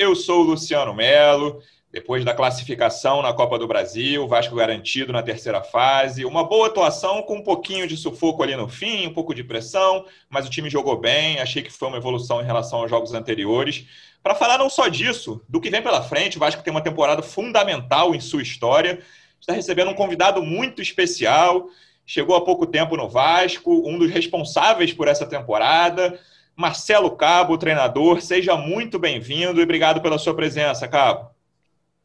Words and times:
Eu 0.00 0.16
sou 0.16 0.40
o 0.40 0.44
Luciano 0.44 0.94
Melo. 0.94 1.60
Depois 1.92 2.24
da 2.24 2.32
classificação 2.32 3.20
na 3.20 3.34
Copa 3.34 3.58
do 3.58 3.68
Brasil, 3.68 4.26
Vasco 4.26 4.56
garantido 4.56 5.12
na 5.12 5.22
terceira 5.22 5.62
fase, 5.62 6.24
uma 6.24 6.42
boa 6.42 6.68
atuação 6.68 7.20
com 7.20 7.36
um 7.36 7.44
pouquinho 7.44 7.86
de 7.86 7.98
sufoco 7.98 8.42
ali 8.42 8.56
no 8.56 8.66
fim, 8.66 9.06
um 9.06 9.12
pouco 9.12 9.34
de 9.34 9.44
pressão, 9.44 10.06
mas 10.30 10.46
o 10.46 10.50
time 10.50 10.70
jogou 10.70 10.98
bem, 10.98 11.38
achei 11.38 11.62
que 11.62 11.70
foi 11.70 11.88
uma 11.88 11.98
evolução 11.98 12.40
em 12.40 12.46
relação 12.46 12.78
aos 12.78 12.88
jogos 12.88 13.12
anteriores. 13.12 13.84
Para 14.22 14.34
falar 14.34 14.56
não 14.56 14.70
só 14.70 14.88
disso, 14.88 15.44
do 15.46 15.60
que 15.60 15.68
vem 15.68 15.82
pela 15.82 16.00
frente, 16.00 16.38
o 16.38 16.40
Vasco 16.40 16.62
tem 16.62 16.70
uma 16.70 16.80
temporada 16.80 17.20
fundamental 17.20 18.14
em 18.14 18.20
sua 18.20 18.40
história, 18.40 19.00
está 19.38 19.52
recebendo 19.52 19.90
um 19.90 19.94
convidado 19.94 20.40
muito 20.42 20.80
especial, 20.80 21.66
chegou 22.06 22.34
há 22.34 22.40
pouco 22.40 22.66
tempo 22.66 22.96
no 22.96 23.06
Vasco, 23.06 23.86
um 23.86 23.98
dos 23.98 24.10
responsáveis 24.10 24.94
por 24.94 25.08
essa 25.08 25.26
temporada, 25.26 26.18
Marcelo 26.60 27.16
Cabo, 27.16 27.56
treinador, 27.56 28.20
seja 28.20 28.54
muito 28.54 28.98
bem-vindo 28.98 29.58
e 29.58 29.64
obrigado 29.64 30.02
pela 30.02 30.18
sua 30.18 30.34
presença, 30.34 30.86
Cabo. 30.86 31.30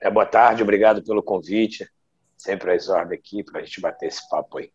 É, 0.01 0.09
boa 0.09 0.25
tarde, 0.25 0.63
obrigado 0.63 1.03
pelo 1.03 1.21
convite. 1.21 1.85
Sempre 2.37 2.71
às 2.71 2.87
ordens 2.87 3.19
aqui 3.19 3.43
para 3.43 3.59
a 3.59 3.63
gente 3.63 3.81
bater 3.81 4.07
esse 4.07 4.27
papo 4.29 4.59
aí. 4.59 4.71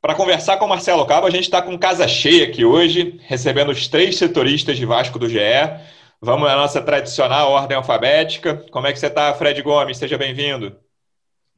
Para 0.00 0.14
conversar 0.14 0.56
com 0.56 0.64
o 0.64 0.68
Marcelo 0.68 1.06
Cabo, 1.06 1.26
a 1.26 1.30
gente 1.30 1.44
está 1.44 1.60
com 1.60 1.78
casa 1.78 2.08
cheia 2.08 2.48
aqui 2.48 2.64
hoje, 2.64 3.20
recebendo 3.24 3.72
os 3.72 3.88
três 3.88 4.16
setoristas 4.16 4.78
de 4.78 4.86
Vasco 4.86 5.18
do 5.18 5.28
GE. 5.28 5.38
Vamos 6.18 6.48
à 6.48 6.56
nossa 6.56 6.80
tradicional 6.80 7.50
ordem 7.50 7.76
alfabética. 7.76 8.64
Como 8.70 8.86
é 8.86 8.92
que 8.92 8.98
você 8.98 9.08
está, 9.08 9.34
Fred 9.34 9.60
Gomes? 9.60 9.98
Seja 9.98 10.16
bem-vindo. 10.16 10.74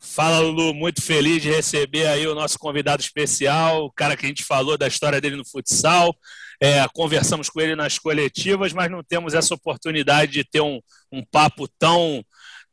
Fala, 0.01 0.41
Lulu. 0.41 0.75
Muito 0.75 1.03
feliz 1.03 1.43
de 1.43 1.51
receber 1.51 2.07
aí 2.07 2.27
o 2.27 2.35
nosso 2.35 2.59
convidado 2.59 3.03
especial, 3.03 3.85
o 3.85 3.93
cara 3.93 4.17
que 4.17 4.25
a 4.25 4.29
gente 4.29 4.45
falou 4.45 4.77
da 4.77 4.89
história 4.89 5.21
dele 5.21 5.37
no 5.37 5.45
futsal, 5.45 6.15
é, 6.61 6.87
conversamos 6.93 7.49
com 7.49 7.61
ele 7.61 7.77
nas 7.77 7.99
coletivas, 7.99 8.73
mas 8.73 8.91
não 8.91 9.03
temos 9.03 9.35
essa 9.35 9.55
oportunidade 9.55 10.33
de 10.33 10.45
ter 10.45 10.61
um, 10.61 10.81
um 11.13 11.25
papo 11.25 11.69
tão, 11.79 12.25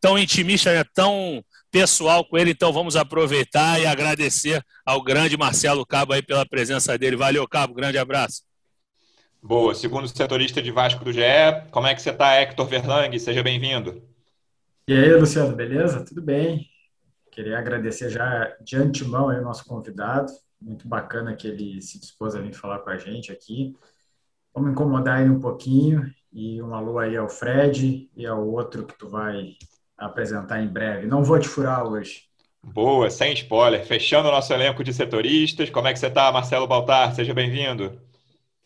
tão 0.01 0.17
intimista, 0.17 0.73
né, 0.73 0.83
tão 0.93 1.43
pessoal 1.71 2.23
com 2.25 2.37
ele. 2.37 2.51
Então 2.51 2.71
vamos 2.71 2.95
aproveitar 2.95 3.79
e 3.79 3.85
agradecer 3.85 4.63
ao 4.85 5.03
grande 5.03 5.37
Marcelo 5.37 5.85
Cabo 5.85 6.13
aí 6.13 6.21
pela 6.21 6.45
presença 6.45 6.97
dele. 6.97 7.15
Valeu, 7.15 7.47
Cabo. 7.47 7.73
Grande 7.73 7.97
abraço. 7.97 8.43
Boa. 9.41 9.75
Segundo 9.75 10.07
setorista 10.07 10.61
de 10.61 10.71
Vasco 10.71 11.03
do 11.05 11.13
GE, 11.13 11.21
como 11.69 11.85
é 11.85 11.93
que 11.93 12.01
você 12.01 12.09
está, 12.09 12.33
Hector 12.33 12.65
Verlang? 12.65 13.19
Seja 13.19 13.43
bem-vindo. 13.43 14.01
E 14.87 14.93
aí, 14.93 15.13
Luciano, 15.13 15.55
beleza? 15.55 16.03
Tudo 16.03 16.21
bem? 16.21 16.67
Queria 17.31 17.59
agradecer 17.59 18.09
já 18.09 18.55
de 18.61 18.77
antemão 18.77 19.29
aí 19.29 19.37
o 19.39 19.43
nosso 19.43 19.65
convidado, 19.65 20.31
muito 20.65 20.87
bacana 20.87 21.35
que 21.35 21.47
ele 21.47 21.81
se 21.81 21.99
dispôs 21.99 22.35
a 22.35 22.41
vir 22.41 22.53
falar 22.53 22.79
com 22.79 22.89
a 22.89 22.97
gente 22.97 23.31
aqui. 23.31 23.75
Vamos 24.53 24.71
incomodar 24.71 25.21
ele 25.21 25.29
um 25.29 25.39
pouquinho 25.39 26.11
e 26.33 26.61
um 26.61 26.73
alô 26.73 26.97
aí 26.97 27.15
ao 27.15 27.29
Fred 27.29 28.09
e 28.15 28.25
ao 28.25 28.45
outro 28.47 28.85
que 28.85 28.97
tu 28.97 29.07
vai 29.07 29.55
apresentar 29.95 30.61
em 30.61 30.67
breve. 30.67 31.05
Não 31.05 31.23
vou 31.23 31.39
te 31.39 31.47
furar 31.47 31.85
hoje. 31.85 32.23
Boa, 32.63 33.11
sem 33.11 33.33
spoiler. 33.33 33.85
Fechando 33.85 34.27
o 34.27 34.31
nosso 34.31 34.51
elenco 34.51 34.83
de 34.83 34.91
setoristas. 34.91 35.69
Como 35.69 35.87
é 35.87 35.93
que 35.93 35.99
você 35.99 36.07
está, 36.07 36.31
Marcelo 36.31 36.67
Baltar? 36.67 37.13
Seja 37.13 37.33
bem-vindo. 37.33 38.01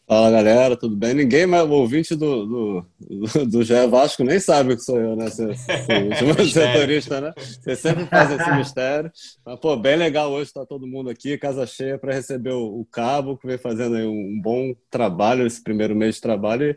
Fala 0.09 0.31
galera, 0.31 0.75
tudo 0.75 0.96
bem? 0.96 1.14
Ninguém 1.14 1.46
mais, 1.46 1.70
o 1.70 1.72
ouvinte 1.72 2.16
do, 2.16 2.44
do, 2.44 2.86
do, 3.00 3.46
do 3.46 3.64
Gé 3.64 3.86
Vasco 3.86 4.24
nem 4.24 4.40
sabe 4.40 4.75
que 4.75 4.81
sou 4.81 5.00
eu, 5.00 5.16
né? 5.16 5.30
Ser, 5.30 5.56
ser 5.56 6.50
setorista, 6.50 7.22
né? 7.22 7.31
Você 7.38 7.75
sempre 7.75 8.08
faz 8.08 8.31
esse 8.31 8.52
mistério. 8.53 9.12
Mas, 9.46 9.59
pô, 9.59 9.78
bem 9.78 9.96
legal 9.97 10.31
hoje 10.31 10.46
estar 10.46 10.66
todo 10.66 10.88
mundo 10.88 11.12
aqui, 11.12 11.38
casa 11.38 11.64
cheia, 11.68 11.96
para 11.96 12.12
receber 12.12 12.53
o, 12.53 12.80
o, 12.80 12.86
Cabo, 12.92 13.38
que 13.38 13.46
vem 13.46 13.59
fazendo 13.59 13.97
um, 13.97 14.42
bom 14.42 14.74
trabalho, 14.90 15.46
esse 15.46 15.64
primeiro 15.64 15.96
mês 15.96 16.16
de 16.16 16.22
trabalho, 16.22 16.72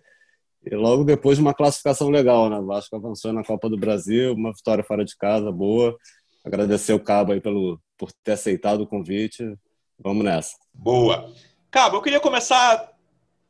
e, 0.66 0.70
e 0.70 0.76
logo 0.76 1.03
depois 1.03 1.38
de 1.38 1.43
uma 1.43 1.54
classificação 1.54 2.10
legal, 2.10 2.50
né? 2.50 2.59
O 2.59 2.66
Vasco 2.66 2.94
avançou 2.94 3.32
na 3.32 3.43
Copa 3.43 3.66
do 3.66 3.78
Brasil, 3.78 4.34
uma 4.34 4.53
vitória 4.53 4.84
fora 4.84 5.06
de 5.06 5.16
casa, 5.16 5.50
boa. 5.50 5.97
Agradecer 6.44 6.93
o 6.93 7.00
Cabo 7.00 7.32
aí 7.32 7.41
pelo, 7.41 7.81
por 7.97 8.12
ter 8.12 8.32
aceitado 8.32 8.82
o 8.82 8.87
convite. 8.87 9.56
Vamos 9.99 10.22
nessa. 10.22 10.54
Boa. 10.75 11.32
Cabo, 11.70 11.97
eu 11.97 12.03
queria 12.03 12.20
começar 12.20 12.91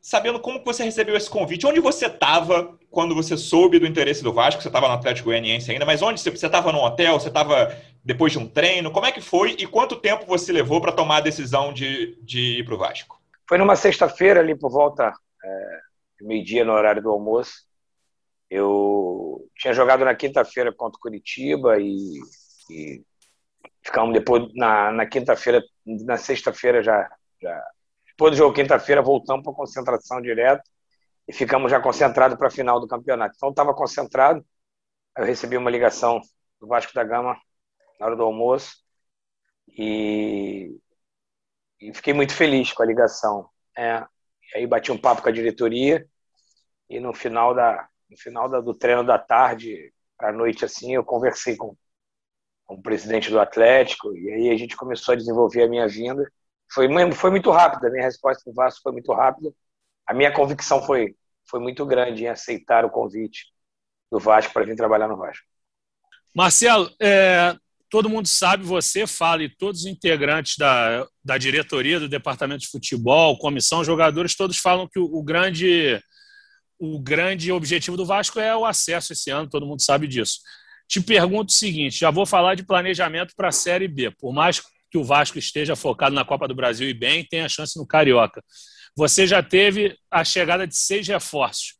sabendo 0.03 0.37
como 0.37 0.61
você 0.61 0.83
recebeu 0.83 1.15
esse 1.15 1.29
convite. 1.29 1.65
Onde 1.65 1.79
você 1.79 2.07
estava 2.07 2.77
quando 2.91 3.15
você 3.15 3.37
soube 3.37 3.79
do 3.79 3.87
interesse 3.87 4.21
do 4.21 4.33
Vasco? 4.33 4.61
Você 4.61 4.67
estava 4.67 4.89
no 4.89 4.95
Atlético 4.95 5.29
Goianiense 5.29 5.71
ainda, 5.71 5.85
mas 5.85 6.01
onde 6.01 6.19
você 6.19 6.29
estava 6.29 6.73
no 6.73 6.79
hotel? 6.79 7.17
Você 7.17 7.29
estava 7.29 7.73
depois 8.03 8.33
de 8.33 8.37
um 8.37 8.45
treino? 8.45 8.91
Como 8.91 9.05
é 9.05 9.13
que 9.13 9.21
foi 9.21 9.51
e 9.57 9.65
quanto 9.65 9.95
tempo 9.95 10.25
você 10.25 10.51
levou 10.51 10.81
para 10.81 10.91
tomar 10.91 11.17
a 11.17 11.21
decisão 11.21 11.71
de, 11.71 12.21
de 12.21 12.59
ir 12.59 12.65
para 12.65 12.75
o 12.75 12.77
Vasco? 12.77 13.17
Foi 13.47 13.57
numa 13.57 13.77
sexta-feira, 13.77 14.41
ali 14.41 14.55
por 14.55 14.69
volta 14.69 15.13
é, 15.41 15.79
meio-dia, 16.21 16.65
no 16.65 16.73
horário 16.73 17.01
do 17.01 17.09
almoço. 17.09 17.65
Eu 18.49 19.49
tinha 19.57 19.73
jogado 19.73 20.03
na 20.03 20.13
quinta-feira 20.13 20.73
contra 20.73 20.97
o 20.97 21.01
Curitiba 21.01 21.79
e, 21.79 22.19
e 22.69 23.01
ficamos 23.81 24.13
depois, 24.13 24.53
na, 24.53 24.91
na 24.91 25.05
quinta-feira, 25.05 25.63
na 25.85 26.17
sexta-feira 26.17 26.83
já, 26.83 27.09
já 27.41 27.63
depois 28.13 28.31
do 28.31 28.37
jogo 28.37 28.53
quinta-feira, 28.53 29.01
voltamos 29.01 29.43
para 29.43 29.53
concentração 29.53 30.21
direto 30.21 30.69
e 31.27 31.33
ficamos 31.33 31.71
já 31.71 31.81
concentrados 31.81 32.37
para 32.37 32.47
a 32.47 32.51
final 32.51 32.79
do 32.79 32.87
campeonato. 32.87 33.33
Então, 33.35 33.49
estava 33.49 33.73
concentrado. 33.73 34.45
Eu 35.17 35.25
recebi 35.25 35.57
uma 35.57 35.71
ligação 35.71 36.21
do 36.59 36.67
Vasco 36.67 36.93
da 36.93 37.03
Gama 37.03 37.35
na 37.99 38.05
hora 38.05 38.15
do 38.15 38.23
almoço 38.23 38.77
e, 39.67 40.77
e 41.79 41.93
fiquei 41.93 42.13
muito 42.13 42.35
feliz 42.35 42.71
com 42.71 42.83
a 42.83 42.85
ligação. 42.85 43.49
É, 43.75 44.05
aí 44.55 44.67
bati 44.67 44.91
um 44.91 44.97
papo 44.97 45.23
com 45.23 45.29
a 45.29 45.31
diretoria 45.31 46.07
e 46.89 46.99
no 46.99 47.13
final 47.13 47.55
da 47.55 47.87
no 48.09 48.17
final 48.17 48.47
da, 48.47 48.61
do 48.61 48.75
treino 48.75 49.03
da 49.03 49.17
tarde 49.17 49.91
à 50.19 50.31
noite 50.31 50.63
assim 50.65 50.93
eu 50.93 51.03
conversei 51.03 51.55
com, 51.55 51.75
com 52.65 52.75
o 52.75 52.81
presidente 52.81 53.31
do 53.31 53.39
Atlético 53.39 54.15
e 54.15 54.31
aí 54.31 54.49
a 54.51 54.57
gente 54.57 54.77
começou 54.77 55.13
a 55.13 55.15
desenvolver 55.17 55.63
a 55.63 55.69
minha 55.69 55.87
vinda 55.87 56.31
foi, 56.71 56.87
foi 57.13 57.29
muito 57.29 57.51
rápida, 57.51 57.87
a 57.87 57.91
minha 57.91 58.03
resposta 58.03 58.43
para 58.43 58.51
o 58.51 58.55
Vasco 58.55 58.81
foi 58.81 58.91
muito 58.91 59.11
rápida. 59.13 59.53
A 60.07 60.13
minha 60.13 60.31
convicção 60.31 60.81
foi, 60.83 61.15
foi 61.49 61.59
muito 61.59 61.85
grande 61.85 62.23
em 62.23 62.27
aceitar 62.27 62.83
o 62.85 62.89
convite 62.89 63.45
do 64.11 64.19
Vasco 64.19 64.53
para 64.53 64.65
vir 64.65 64.75
trabalhar 64.75 65.07
no 65.07 65.17
Vasco. 65.17 65.45
Marcelo, 66.35 66.89
é, 66.99 67.55
todo 67.89 68.09
mundo 68.09 68.27
sabe, 68.27 68.63
você 68.63 69.05
fala 69.05 69.43
e 69.43 69.55
todos 69.55 69.81
os 69.81 69.85
integrantes 69.85 70.57
da, 70.57 71.07
da 71.23 71.37
diretoria 71.37 71.99
do 71.99 72.09
departamento 72.09 72.61
de 72.61 72.69
futebol, 72.69 73.37
comissão, 73.37 73.83
jogadores, 73.83 74.35
todos 74.35 74.57
falam 74.57 74.87
que 74.87 74.99
o, 74.99 75.05
o 75.05 75.23
grande 75.23 76.01
o 76.79 76.99
grande 76.99 77.51
objetivo 77.51 77.95
do 77.95 78.05
Vasco 78.05 78.39
é 78.39 78.53
o 78.55 78.65
acesso 78.65 79.13
esse 79.13 79.29
ano, 79.29 79.49
todo 79.49 79.65
mundo 79.65 79.81
sabe 79.81 80.05
disso. 80.05 80.39
Te 80.87 80.99
pergunto 81.01 81.49
o 81.49 81.55
seguinte: 81.55 81.99
já 81.99 82.11
vou 82.11 82.25
falar 82.25 82.55
de 82.55 82.65
planejamento 82.65 83.33
para 83.37 83.49
a 83.49 83.53
Série 83.53 83.87
B. 83.87 84.11
Por 84.11 84.33
mais 84.33 84.61
que 84.93 84.97
o 84.99 85.03
Vasco 85.03 85.39
esteja 85.39 85.75
focado 85.75 86.13
na 86.13 86.23
Copa 86.23 86.47
do 86.47 86.53
Brasil 86.53 86.87
e 86.87 86.93
bem, 86.93 87.25
tem 87.25 87.41
a 87.41 87.49
chance 87.49 87.79
no 87.79 87.87
Carioca. 87.87 88.43
Você 88.95 89.25
já 89.25 89.41
teve 89.41 89.97
a 90.11 90.23
chegada 90.23 90.67
de 90.67 90.77
seis 90.77 91.07
reforços. 91.07 91.79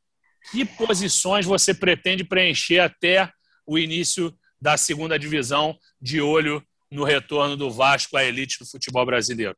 Que 0.51 0.65
posições 0.65 1.45
você 1.45 1.75
pretende 1.75 2.23
preencher 2.23 2.79
até 2.79 3.31
o 3.67 3.77
início 3.77 4.33
da 4.59 4.77
segunda 4.77 5.19
divisão, 5.19 5.77
de 6.01 6.21
olho 6.21 6.59
no 6.91 7.03
retorno 7.03 7.55
do 7.55 7.69
Vasco 7.69 8.17
à 8.17 8.23
elite 8.23 8.57
do 8.57 8.65
futebol 8.65 9.05
brasileiro? 9.05 9.55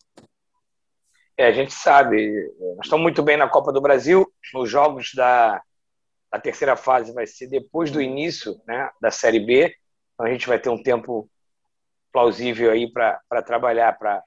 É, 1.38 1.47
a 1.47 1.53
gente 1.53 1.74
sabe, 1.74 2.30
nós 2.75 2.88
estamos 2.88 3.03
muito 3.03 3.24
bem 3.24 3.38
na 3.38 3.47
Copa 3.47 3.71
do 3.71 3.80
Brasil. 3.80 4.30
Os 4.53 4.69
jogos 4.69 5.12
da, 5.15 5.62
da 6.30 6.41
terceira 6.41 6.75
fase 6.75 7.13
vai 7.13 7.25
ser 7.25 7.47
depois 7.47 7.89
do 7.89 8.01
início 8.01 8.62
né, 8.68 8.89
da 9.00 9.12
Série 9.12 9.39
B. 9.39 9.74
Então 10.13 10.25
a 10.25 10.30
gente 10.30 10.45
vai 10.45 10.59
ter 10.59 10.69
um 10.69 10.83
tempo 10.83 11.30
plausível 12.15 12.71
aí 12.71 12.89
para 12.89 13.41
trabalhar 13.45 13.91
para 14.00 14.23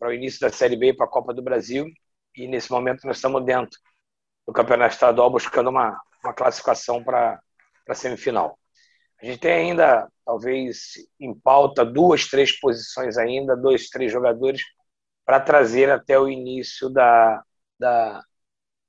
o 0.00 0.12
início 0.14 0.40
da 0.40 0.50
Série 0.50 0.76
B 0.76 0.94
para 0.94 1.04
a 1.04 1.10
Copa 1.10 1.34
do 1.34 1.42
Brasil. 1.42 1.86
E 2.34 2.48
nesse 2.48 2.70
momento 2.70 3.06
nós 3.06 3.16
estamos 3.16 3.44
dentro 3.44 3.78
do 4.46 4.52
Campeonato 4.54 4.94
Estadual 4.94 5.30
buscando 5.30 5.68
uma, 5.68 6.00
uma 6.24 6.32
classificação 6.32 7.04
para 7.04 7.38
a 7.86 7.94
semifinal. 7.94 8.58
A 9.20 9.26
gente 9.26 9.40
tem 9.40 9.52
ainda, 9.52 10.08
talvez, 10.24 10.92
em 11.20 11.38
pauta, 11.38 11.84
duas, 11.84 12.26
três 12.26 12.58
posições 12.58 13.18
ainda, 13.18 13.54
dois, 13.54 13.90
três 13.90 14.10
jogadores 14.10 14.62
para 15.26 15.38
trazer 15.38 15.90
até 15.90 16.18
o 16.18 16.30
início 16.30 16.88
da, 16.88 17.42
da, 17.78 18.22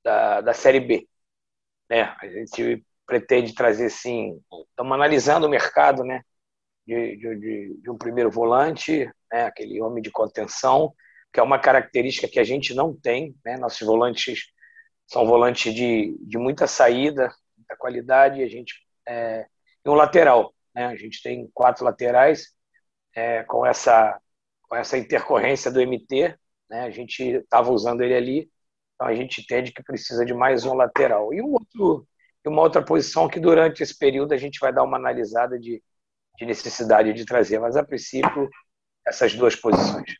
da, 0.02 0.40
da 0.40 0.54
Série 0.54 0.80
B. 0.80 1.06
Né? 1.90 2.16
A 2.22 2.26
gente 2.26 2.82
pretende 3.04 3.54
trazer, 3.54 3.90
sim, 3.90 4.40
estamos 4.70 4.94
analisando 4.94 5.46
o 5.46 5.50
mercado, 5.50 6.04
né? 6.04 6.22
De, 6.90 7.16
de, 7.16 7.74
de, 7.80 7.90
um 7.90 7.96
primeiro 7.96 8.32
volante, 8.32 9.08
né, 9.32 9.44
aquele 9.44 9.80
homem 9.80 10.02
de 10.02 10.10
contenção, 10.10 10.92
que 11.32 11.38
é 11.38 11.42
uma 11.42 11.56
característica 11.56 12.26
que 12.26 12.40
a 12.40 12.44
gente 12.44 12.74
não 12.74 12.92
tem. 12.92 13.36
Né? 13.44 13.56
Nossos 13.56 13.86
volantes 13.86 14.46
são 15.06 15.24
volantes 15.24 15.72
de, 15.72 16.16
de 16.20 16.36
muita 16.36 16.66
saída, 16.66 17.32
muita 17.56 17.76
qualidade, 17.76 18.40
e 18.40 18.42
a 18.42 18.48
gente 18.48 18.74
é, 19.06 19.46
e 19.84 19.88
um 19.88 19.94
lateral. 19.94 20.52
Né? 20.74 20.86
A 20.86 20.96
gente 20.96 21.22
tem 21.22 21.48
quatro 21.54 21.84
laterais 21.84 22.48
é, 23.14 23.44
com, 23.44 23.64
essa, 23.64 24.20
com 24.62 24.74
essa 24.74 24.98
intercorrência 24.98 25.70
do 25.70 25.80
MT. 25.80 26.36
Né? 26.68 26.80
A 26.82 26.90
gente 26.90 27.22
estava 27.22 27.70
usando 27.70 28.02
ele 28.02 28.14
ali, 28.14 28.50
então 28.94 29.06
a 29.06 29.14
gente 29.14 29.40
entende 29.40 29.72
que 29.72 29.82
precisa 29.82 30.24
de 30.24 30.34
mais 30.34 30.64
um 30.64 30.74
lateral. 30.74 31.32
E 31.32 31.40
um 31.40 31.52
outro, 31.52 32.06
uma 32.46 32.62
outra 32.62 32.82
posição 32.82 33.28
que 33.28 33.38
durante 33.38 33.82
esse 33.82 33.96
período 33.96 34.32
a 34.32 34.36
gente 34.36 34.58
vai 34.58 34.72
dar 34.72 34.82
uma 34.82 34.96
analisada 34.96 35.58
de, 35.58 35.82
de 36.40 36.46
necessidade 36.46 37.12
de 37.12 37.26
trazer, 37.26 37.58
mas 37.60 37.76
a 37.76 37.84
princípio 37.84 38.48
essas 39.06 39.34
duas 39.34 39.54
posições. 39.54 40.14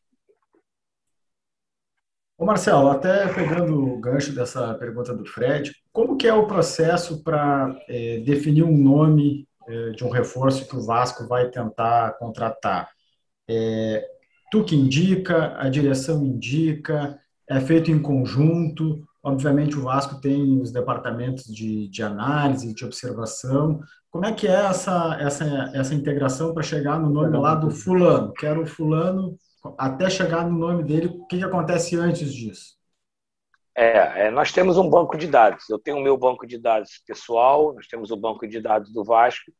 Ô 2.36 2.44
Marcelo, 2.44 2.88
até 2.90 3.32
pegando 3.32 3.82
o 3.82 3.98
gancho 3.98 4.34
dessa 4.34 4.74
pergunta 4.74 5.14
do 5.14 5.24
Fred, 5.24 5.72
como 5.92 6.16
que 6.16 6.26
é 6.26 6.34
o 6.34 6.46
processo 6.46 7.22
para 7.22 7.74
é, 7.88 8.18
definir 8.20 8.62
um 8.62 8.76
nome 8.76 9.48
é, 9.66 9.90
de 9.90 10.04
um 10.04 10.10
reforço 10.10 10.68
que 10.68 10.76
o 10.76 10.84
Vasco 10.84 11.26
vai 11.26 11.50
tentar 11.50 12.18
contratar? 12.18 12.90
É, 13.48 14.06
tu 14.50 14.64
que 14.64 14.76
indica, 14.76 15.54
a 15.58 15.68
direção 15.68 16.24
indica, 16.24 17.18
é 17.48 17.60
feito 17.60 17.90
em 17.90 18.00
conjunto, 18.00 19.06
obviamente 19.22 19.76
o 19.76 19.82
Vasco 19.82 20.20
tem 20.20 20.60
os 20.60 20.70
departamentos 20.70 21.44
de, 21.44 21.88
de 21.88 22.02
análise, 22.02 22.74
de 22.74 22.84
observação, 22.84 23.80
como 24.10 24.26
é 24.26 24.32
que 24.32 24.46
é 24.46 24.66
essa, 24.66 25.16
essa, 25.20 25.44
essa 25.74 25.94
integração 25.94 26.52
para 26.52 26.62
chegar 26.62 26.98
no 26.98 27.08
nome 27.08 27.36
lá 27.36 27.54
do 27.54 27.70
fulano? 27.70 28.32
Quero 28.32 28.62
o 28.62 28.66
fulano 28.66 29.38
até 29.78 30.10
chegar 30.10 30.44
no 30.44 30.58
nome 30.58 30.82
dele, 30.82 31.06
o 31.06 31.26
que, 31.26 31.38
que 31.38 31.44
acontece 31.44 31.96
antes 31.96 32.32
disso? 32.32 32.76
É, 33.74 34.26
é, 34.26 34.30
nós 34.30 34.52
temos 34.52 34.76
um 34.76 34.88
banco 34.88 35.16
de 35.16 35.26
dados. 35.26 35.68
Eu 35.68 35.78
tenho 35.78 35.98
o 35.98 36.02
meu 36.02 36.16
banco 36.16 36.46
de 36.46 36.58
dados 36.58 37.02
pessoal, 37.06 37.72
nós 37.74 37.86
temos 37.86 38.10
o 38.10 38.16
banco 38.16 38.48
de 38.48 38.60
dados 38.60 38.92
do 38.92 39.04
Vasco, 39.04 39.52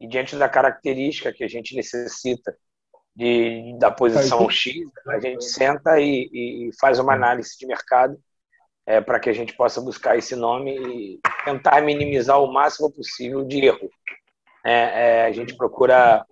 e 0.00 0.08
diante 0.08 0.36
da 0.36 0.48
característica 0.48 1.32
que 1.32 1.44
a 1.44 1.48
gente 1.48 1.76
necessita 1.76 2.56
de, 3.14 3.76
da 3.78 3.90
posição 3.90 4.48
X, 4.48 4.76
a 5.08 5.18
gente 5.18 5.44
senta 5.44 6.00
e, 6.00 6.30
e 6.32 6.70
faz 6.80 6.98
uma 6.98 7.14
análise 7.14 7.58
de 7.58 7.66
mercado 7.66 8.16
é, 8.88 9.02
para 9.02 9.20
que 9.20 9.28
a 9.28 9.34
gente 9.34 9.54
possa 9.54 9.82
buscar 9.82 10.16
esse 10.16 10.34
nome 10.34 10.74
e 10.74 11.20
tentar 11.44 11.82
minimizar 11.82 12.42
o 12.42 12.50
máximo 12.50 12.90
possível 12.90 13.44
de 13.44 13.66
erro. 13.66 13.90
É, 14.64 14.72
é, 14.72 15.24
a 15.26 15.30
gente 15.32 15.54
procura 15.54 16.24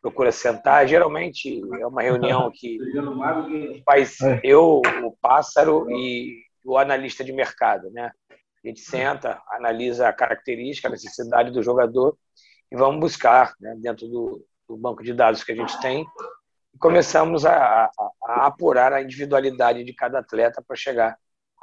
procura 0.00 0.32
sentar. 0.32 0.88
Geralmente 0.88 1.60
é 1.78 1.86
uma 1.86 2.00
reunião 2.00 2.50
que 2.54 2.78
faz 3.84 4.16
eu, 4.42 4.80
o 5.04 5.14
pássaro 5.20 5.86
e 5.90 6.42
o 6.64 6.78
analista 6.78 7.22
de 7.22 7.32
mercado, 7.32 7.90
né? 7.90 8.10
A 8.30 8.68
gente 8.68 8.80
senta, 8.80 9.42
analisa 9.50 10.08
a 10.08 10.14
característica, 10.14 10.88
a 10.88 10.90
necessidade 10.90 11.50
do 11.50 11.62
jogador 11.62 12.16
e 12.72 12.76
vamos 12.76 13.00
buscar, 13.00 13.52
né, 13.60 13.76
dentro 13.78 14.08
do, 14.08 14.44
do, 14.66 14.76
banco 14.78 15.04
de 15.04 15.12
dados 15.12 15.44
que 15.44 15.52
a 15.52 15.54
gente 15.54 15.78
tem, 15.80 16.04
e 16.74 16.78
começamos 16.78 17.44
a, 17.46 17.84
a, 17.84 17.90
a 18.24 18.46
apurar 18.46 18.92
a 18.92 19.02
individualidade 19.02 19.84
de 19.84 19.92
cada 19.92 20.18
atleta 20.18 20.64
para 20.66 20.74
chegar 20.74 21.16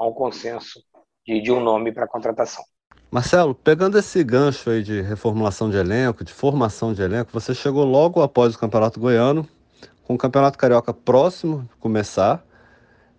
a 0.03 0.07
um 0.07 0.13
consenso 0.13 0.79
de, 1.25 1.41
de 1.41 1.51
um 1.51 1.59
nome 1.59 1.91
para 1.91 2.07
contratação. 2.07 2.63
Marcelo, 3.09 3.53
pegando 3.53 3.97
esse 3.97 4.23
gancho 4.23 4.69
aí 4.69 4.81
de 4.81 5.01
reformulação 5.01 5.69
de 5.69 5.77
elenco, 5.77 6.23
de 6.23 6.33
formação 6.33 6.93
de 6.93 7.01
elenco, 7.01 7.29
você 7.31 7.53
chegou 7.53 7.85
logo 7.85 8.21
após 8.21 8.55
o 8.55 8.59
Campeonato 8.59 8.99
Goiano, 8.99 9.47
com 10.03 10.15
o 10.15 10.17
Campeonato 10.17 10.57
Carioca 10.57 10.93
próximo 10.93 11.61
de 11.61 11.75
começar, 11.79 12.43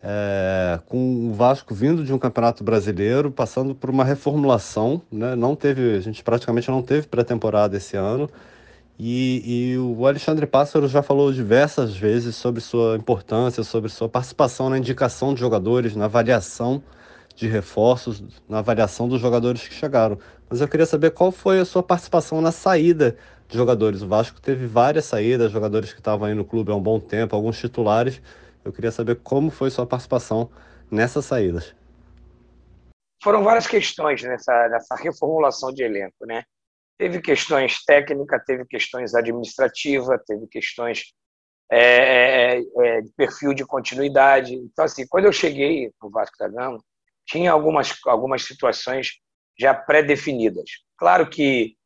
é, 0.03 0.81
com 0.87 1.29
o 1.29 1.33
Vasco 1.33 1.75
vindo 1.75 2.05
de 2.05 2.13
um 2.13 2.19
Campeonato 2.19 2.63
Brasileiro, 2.63 3.31
passando 3.31 3.75
por 3.75 3.89
uma 3.89 4.05
reformulação, 4.05 5.01
né? 5.11 5.35
Não 5.35 5.57
teve, 5.57 5.97
a 5.97 6.01
gente 6.01 6.23
praticamente 6.23 6.71
não 6.71 6.83
teve 6.83 7.07
pré-temporada 7.07 7.77
esse 7.77 7.97
ano. 7.97 8.29
E, 8.99 9.73
e, 9.73 9.79
o 9.79 10.07
Alexandre 10.07 10.47
Pássaro 10.47 10.87
já 10.87 11.03
falou 11.03 11.33
diversas 11.33 11.97
vezes 11.97 12.37
sobre 12.37 12.61
sua 12.61 12.97
importância, 12.97 13.65
sobre 13.65 13.91
sua 13.91 14.09
participação 14.09 14.71
na 14.71 14.79
indicação 14.79 15.35
de 15.35 15.41
jogadores, 15.41 15.97
na 15.97 16.05
avaliação 16.05 16.83
de 17.35 17.49
reforços 17.49 18.23
na 18.49 18.61
avaliação 18.61 19.09
dos 19.09 19.21
jogadores 19.21 19.67
que 19.67 19.75
chegaram. 19.75 20.19
Mas 20.49 20.61
eu 20.61 20.69
queria 20.69 20.87
saber 20.87 21.11
qual 21.11 21.33
foi 21.33 21.59
a 21.59 21.65
sua 21.65 21.83
participação 21.83 22.41
na 22.41 22.53
saída 22.53 23.17
de 23.49 23.57
jogadores. 23.57 24.03
O 24.03 24.09
Vasco 24.09 24.41
teve 24.41 24.67
várias 24.67 25.05
saídas, 25.07 25.51
jogadores 25.51 25.93
que 25.93 26.01
estavam 26.01 26.29
aí 26.29 26.35
no 26.35 26.45
clube 26.45 26.71
há 26.71 26.75
um 26.75 26.83
bom 26.83 27.01
tempo, 27.01 27.35
alguns 27.35 27.59
titulares. 27.59 28.23
Eu 28.65 28.73
queria 28.73 28.93
saber 28.93 29.17
como 29.17 29.51
foi 29.51 29.71
sua 29.71 29.87
participação 29.87 30.49
nessas 30.91 31.25
saídas. 31.25 31.75
Foram 33.23 33.43
várias 33.43 33.67
questões 33.67 34.23
nessa, 34.23 34.69
nessa 34.69 34.95
reformulação 34.95 35.73
de 35.73 35.83
elenco, 35.83 36.27
né? 36.27 36.45
Teve 36.99 37.21
questões 37.21 37.83
técnicas, 37.85 38.43
teve 38.45 38.65
questões 38.67 39.15
administrativas, 39.15 40.21
teve 40.27 40.47
questões 40.47 41.13
é, 41.71 42.57
é, 42.57 42.63
é, 42.79 43.01
de 43.01 43.13
perfil 43.17 43.53
de 43.55 43.65
continuidade. 43.65 44.55
Então, 44.55 44.85
assim, 44.85 45.07
quando 45.09 45.25
eu 45.25 45.33
cheguei 45.33 45.91
no 46.03 46.11
Vasco 46.11 46.37
da 46.39 46.49
Gama, 46.49 46.79
tinha 47.27 47.51
algumas, 47.51 47.99
algumas 48.07 48.45
situações 48.45 49.19
já 49.59 49.75
pré-definidas. 49.75 50.71
Claro 50.97 51.29
que, 51.29 51.77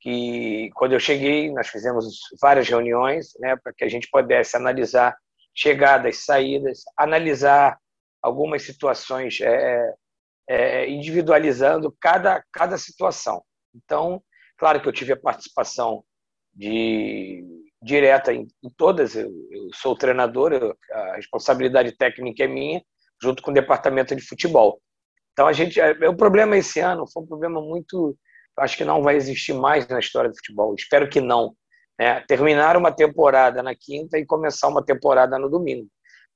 que 0.00 0.70
quando 0.74 0.92
eu 0.92 1.00
cheguei, 1.00 1.50
nós 1.52 1.68
fizemos 1.68 2.18
várias 2.40 2.68
reuniões 2.68 3.30
né, 3.38 3.56
para 3.56 3.72
que 3.72 3.84
a 3.84 3.88
gente 3.88 4.08
pudesse 4.10 4.56
analisar 4.56 5.16
chegadas, 5.54 6.24
saídas, 6.24 6.82
analisar 6.96 7.78
algumas 8.22 8.62
situações 8.62 9.40
é, 9.40 9.94
é, 10.48 10.90
individualizando 10.90 11.94
cada, 12.00 12.44
cada 12.52 12.76
situação. 12.76 13.42
Então, 13.74 14.22
claro 14.60 14.80
que 14.80 14.86
eu 14.86 14.92
tive 14.92 15.14
a 15.14 15.16
participação 15.16 16.04
de, 16.54 17.42
direta 17.82 18.32
em, 18.32 18.46
em 18.62 18.70
todas, 18.76 19.16
eu, 19.16 19.30
eu, 19.50 19.68
sou 19.74 19.96
treinador, 19.96 20.52
eu, 20.52 20.76
a 20.92 21.16
responsabilidade 21.16 21.96
técnica 21.96 22.44
é 22.44 22.46
minha, 22.46 22.82
junto 23.20 23.42
com 23.42 23.50
o 23.50 23.54
departamento 23.54 24.14
de 24.14 24.22
futebol. 24.22 24.78
Então 25.32 25.46
a 25.46 25.52
gente, 25.54 25.80
é, 25.80 25.92
o 26.06 26.14
problema 26.14 26.58
esse 26.58 26.78
ano 26.78 27.06
foi 27.10 27.22
um 27.22 27.26
problema 27.26 27.60
muito, 27.62 28.14
acho 28.58 28.76
que 28.76 28.84
não 28.84 29.02
vai 29.02 29.16
existir 29.16 29.54
mais 29.54 29.88
na 29.88 29.98
história 29.98 30.28
do 30.28 30.36
futebol. 30.36 30.74
Espero 30.74 31.08
que 31.08 31.22
não. 31.22 31.54
Né? 31.98 32.20
Terminar 32.28 32.76
uma 32.76 32.92
temporada 32.92 33.62
na 33.62 33.74
quinta 33.74 34.18
e 34.18 34.26
começar 34.26 34.68
uma 34.68 34.84
temporada 34.84 35.38
no 35.38 35.48
domingo. 35.48 35.88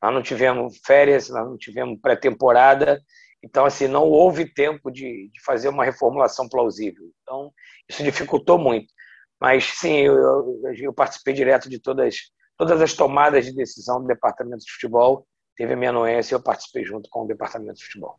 Nós 0.02 0.14
não 0.14 0.22
tivemos 0.22 0.78
férias, 0.86 1.28
nós 1.28 1.46
não 1.46 1.58
tivemos 1.58 1.98
pré-temporada, 2.00 3.02
então 3.44 3.64
assim 3.64 3.86
não 3.86 4.04
houve 4.04 4.52
tempo 4.52 4.90
de, 4.90 5.30
de 5.32 5.42
fazer 5.44 5.68
uma 5.68 5.84
reformulação 5.84 6.48
plausível. 6.48 7.04
Então 7.22 7.52
isso 7.88 8.02
dificultou 8.02 8.58
muito. 8.58 8.92
Mas 9.40 9.64
sim, 9.64 9.98
eu, 9.98 10.16
eu, 10.16 10.74
eu 10.76 10.92
participei 10.92 11.34
direto 11.34 11.68
de 11.68 11.78
todas 11.78 12.16
todas 12.56 12.80
as 12.80 12.94
tomadas 12.94 13.44
de 13.44 13.52
decisão 13.52 14.00
do 14.00 14.06
departamento 14.06 14.64
de 14.64 14.72
futebol 14.72 15.26
teve 15.56 15.74
a 15.74 15.76
minha 15.76 15.90
anuência 15.90 16.34
e 16.34 16.36
eu 16.36 16.42
participei 16.42 16.84
junto 16.84 17.08
com 17.10 17.24
o 17.24 17.26
departamento 17.26 17.74
de 17.74 17.84
futebol. 17.84 18.18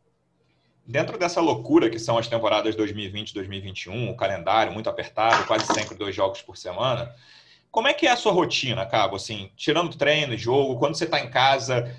Dentro 0.85 1.17
dessa 1.17 1.41
loucura 1.41 1.89
que 1.89 1.97
são 1.97 2.17
as 2.17 2.27
temporadas 2.27 2.75
2020 2.75 3.33
2021, 3.33 4.11
o 4.11 4.15
calendário 4.15 4.71
muito 4.71 4.89
apertado, 4.89 5.45
quase 5.47 5.65
sempre 5.73 5.95
dois 5.95 6.13
jogos 6.13 6.41
por 6.41 6.55
semana, 6.55 7.13
como 7.71 7.89
é 7.89 7.93
que 7.93 8.07
é 8.07 8.11
a 8.11 8.15
sua 8.15 8.31
rotina, 8.31 8.85
Cabo? 8.85 9.17
Assim, 9.17 9.51
tirando 9.57 9.97
treino, 9.97 10.37
jogo, 10.37 10.79
quando 10.79 10.95
você 10.95 11.03
está 11.03 11.19
em 11.19 11.29
casa, 11.29 11.93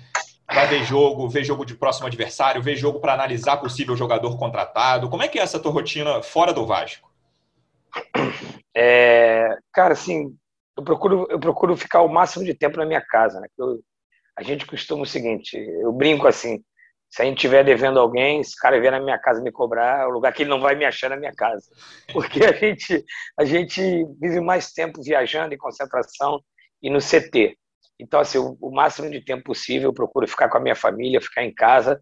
vai 0.49 0.67
ver 0.67 0.83
jogo, 0.83 1.27
ver 1.27 1.43
jogo 1.43 1.65
de 1.65 1.75
próximo 1.75 2.07
adversário, 2.07 2.61
ver 2.61 2.75
jogo 2.75 2.99
para 2.99 3.13
analisar 3.13 3.57
possível 3.57 3.95
jogador 3.95 4.37
contratado. 4.37 5.09
Como 5.09 5.23
é 5.23 5.27
que 5.27 5.39
é 5.39 5.41
essa 5.41 5.59
tua 5.59 5.71
rotina 5.71 6.21
fora 6.21 6.53
do 6.53 6.65
Vasco? 6.65 7.11
É, 8.75 9.57
cara, 9.73 9.93
assim, 9.93 10.35
eu 10.77 10.83
procuro, 10.83 11.27
eu 11.29 11.39
procuro 11.39 11.75
ficar 11.75 12.01
o 12.01 12.07
máximo 12.07 12.45
de 12.45 12.53
tempo 12.53 12.77
na 12.77 12.85
minha 12.85 13.01
casa, 13.01 13.39
né? 13.39 13.47
Eu, 13.57 13.79
a 14.37 14.43
gente 14.43 14.65
costuma 14.65 15.01
o 15.01 15.05
seguinte, 15.05 15.57
eu 15.57 15.91
brinco 15.91 16.27
assim, 16.27 16.63
se 17.09 17.21
a 17.21 17.25
gente 17.25 17.37
estiver 17.37 17.63
devendo 17.63 17.99
alguém, 17.99 18.41
esse 18.41 18.55
cara 18.55 18.79
vier 18.79 18.91
na 18.91 18.99
minha 18.99 19.17
casa 19.17 19.41
me 19.41 19.51
cobrar, 19.51 20.03
é 20.03 20.05
o 20.05 20.11
lugar 20.11 20.33
que 20.33 20.43
ele 20.43 20.49
não 20.49 20.59
vai 20.59 20.75
me 20.75 20.85
achar 20.85 21.09
na 21.09 21.17
minha 21.17 21.33
casa. 21.33 21.65
Porque 22.11 22.43
a 22.43 22.51
gente, 22.51 23.03
a 23.39 23.45
gente 23.45 23.81
vive 24.19 24.39
mais 24.39 24.71
tempo 24.71 25.01
viajando 25.01 25.53
em 25.53 25.57
concentração 25.57 26.39
e 26.81 26.89
no 26.89 26.99
CT. 26.99 27.57
Então, 27.99 28.19
assim, 28.19 28.37
o, 28.37 28.71
máximo 28.71 29.09
de 29.09 29.21
tempo 29.21 29.43
possível 29.43 29.89
eu 29.89 29.93
procuro 29.93 30.27
ficar 30.27 30.49
com 30.49 30.57
a 30.57 30.61
minha 30.61 30.75
família, 30.75 31.21
ficar 31.21 31.43
em 31.43 31.53
casa. 31.53 32.01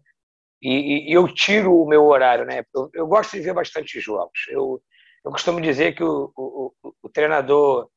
E, 0.60 0.70
e, 0.70 1.10
e 1.10 1.12
eu 1.12 1.26
tiro 1.32 1.74
o 1.74 1.88
meu 1.88 2.04
horário, 2.04 2.44
né? 2.44 2.64
Eu, 2.74 2.90
eu, 2.94 3.06
gosto 3.06 3.32
de 3.32 3.40
ver 3.40 3.54
bastante 3.54 4.00
jogos. 4.00 4.38
Eu, 4.48 4.82
eu 5.24 5.30
costumo 5.30 5.60
dizer 5.60 5.94
que 5.94 6.04
o, 6.04 6.32
o, 6.36 6.72
o 7.02 7.08
treinador, 7.08 7.84
o 7.84 7.90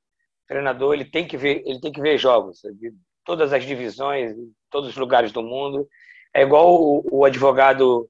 treinador 0.47 0.93
ele 0.93 1.05
tem 1.05 1.27
que 1.27 1.37
ver, 1.37 1.61
ele 1.65 1.79
tem 1.81 1.91
que 1.91 2.01
ver 2.01 2.17
jogos 2.17 2.61
todas 3.29 3.53
as 3.53 3.63
divisões, 3.63 4.35
todos 4.71 4.89
os 4.89 4.97
lugares 4.97 5.31
do 5.31 5.43
mundo. 5.43 5.87
É 6.33 6.41
igual 6.41 6.73
o, 6.73 7.03
o 7.11 7.25
advogado 7.25 8.09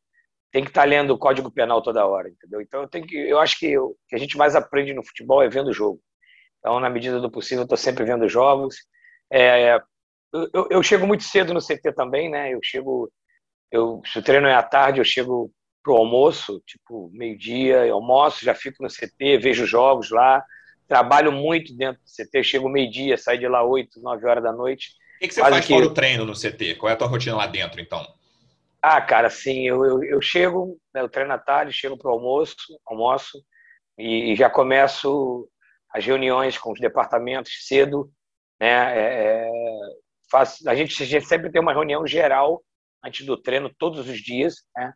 tem 0.52 0.64
que 0.64 0.70
estar 0.70 0.82
tá 0.84 0.88
lendo 0.88 1.14
o 1.14 1.18
Código 1.18 1.52
Penal 1.52 1.82
toda 1.82 2.06
hora, 2.06 2.30
entendeu? 2.30 2.62
Então 2.62 2.82
eu 2.84 2.88
tenho 2.88 3.06
que, 3.06 3.18
eu 3.18 3.38
acho 3.38 3.60
que 3.60 3.78
o 3.78 3.96
que 4.08 4.16
a 4.16 4.20
gente 4.20 4.38
mais 4.38 4.56
aprende 4.56 4.94
no 4.94 5.04
futebol 5.04 5.44
é 5.44 5.50
vendo 5.50 5.68
o 5.68 5.74
jogo. 5.74 6.02
Então, 6.60 6.80
na 6.80 6.90
medida 6.90 7.20
do 7.20 7.32
possível, 7.32 7.62
eu 7.62 7.64
estou 7.64 7.78
sempre 7.78 8.04
vendo 8.06 8.28
jogos. 8.28 8.76
É, 9.32 9.80
eu, 10.54 10.68
eu, 10.70 10.84
chego 10.84 11.08
muito 11.08 11.24
cedo 11.24 11.54
no 11.54 11.62
CT 11.62 11.94
também, 11.94 12.30
né? 12.30 12.54
Eu 12.54 12.60
chego, 12.64 13.12
eu, 13.72 14.02
se 14.06 14.20
o 14.20 14.24
treino 14.24 14.48
é 14.48 14.54
à 14.54 14.64
tarde, 14.64 15.00
eu 15.00 15.06
chego 15.06 15.52
pro 15.84 15.96
almoço, 15.96 16.62
tipo 16.66 17.10
meio-dia, 17.14 17.92
almoço, 17.92 18.44
já 18.46 18.54
fico 18.54 18.84
no 18.84 18.90
CT, 18.90 19.38
vejo 19.38 19.66
jogos 19.66 20.10
lá, 20.10 20.44
trabalho 20.88 21.32
muito 21.32 21.76
dentro 21.76 22.02
do 22.02 22.10
CT, 22.10 22.44
chego 22.44 22.70
meio-dia, 22.70 23.18
saio 23.18 23.40
de 23.40 23.48
lá 23.48 23.64
8, 23.64 24.02
9 24.02 24.28
horas 24.28 24.44
da 24.44 24.52
noite. 24.52 24.90
O 25.16 25.20
que, 25.20 25.28
que 25.28 25.34
você 25.34 25.42
faz 25.42 25.66
que... 25.66 25.74
fora 25.74 25.86
o 25.86 25.94
treino 25.94 26.26
no 26.26 26.34
CT? 26.34 26.76
Qual 26.76 26.90
é 26.90 26.94
a 26.94 26.98
tua 26.98 27.08
rotina 27.08 27.36
lá 27.36 27.48
dentro, 27.48 27.80
então? 27.80 28.06
Ah, 28.82 29.02
cara, 29.02 29.30
sim, 29.30 29.68
eu, 29.68 29.84
eu, 29.86 30.04
eu 30.04 30.22
chego, 30.22 30.80
né, 30.94 31.02
eu 31.02 31.10
treino 31.10 31.34
à 31.34 31.38
tarde, 31.38 31.74
chego 31.74 31.98
pro 31.98 32.12
almoço, 32.12 32.56
almoço, 32.86 33.44
e 33.98 34.34
já 34.36 34.50
começo 34.50 35.50
as 35.94 36.06
reuniões 36.06 36.58
com 36.58 36.72
os 36.72 36.80
departamentos 36.80 37.68
cedo, 37.68 38.10
né? 38.60 38.68
É, 38.68 39.46
é 39.46 39.50
faz, 40.32 40.60
a, 40.68 40.76
gente, 40.76 41.02
a 41.02 41.06
gente 41.06 41.26
sempre 41.26 41.52
tem 41.52 41.62
uma 41.62 41.74
reunião 41.74 42.06
geral 42.06 42.62
antes 43.04 43.26
do 43.26 43.36
treino, 43.36 43.74
todos 43.78 44.08
os 44.08 44.20
dias, 44.20 44.56
né? 44.76 44.94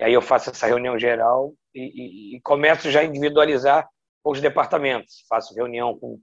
E 0.00 0.04
aí 0.04 0.12
eu 0.12 0.20
faço 0.20 0.50
essa 0.50 0.66
reunião 0.66 0.98
geral 0.98 1.54
e, 1.74 1.80
e, 1.80 2.36
e 2.36 2.40
começo 2.40 2.90
já 2.90 3.00
a 3.00 3.04
individualizar 3.04 3.88
os 4.24 4.40
departamentos. 4.40 5.24
Faço 5.28 5.54
reunião 5.54 5.96
com, 5.98 6.20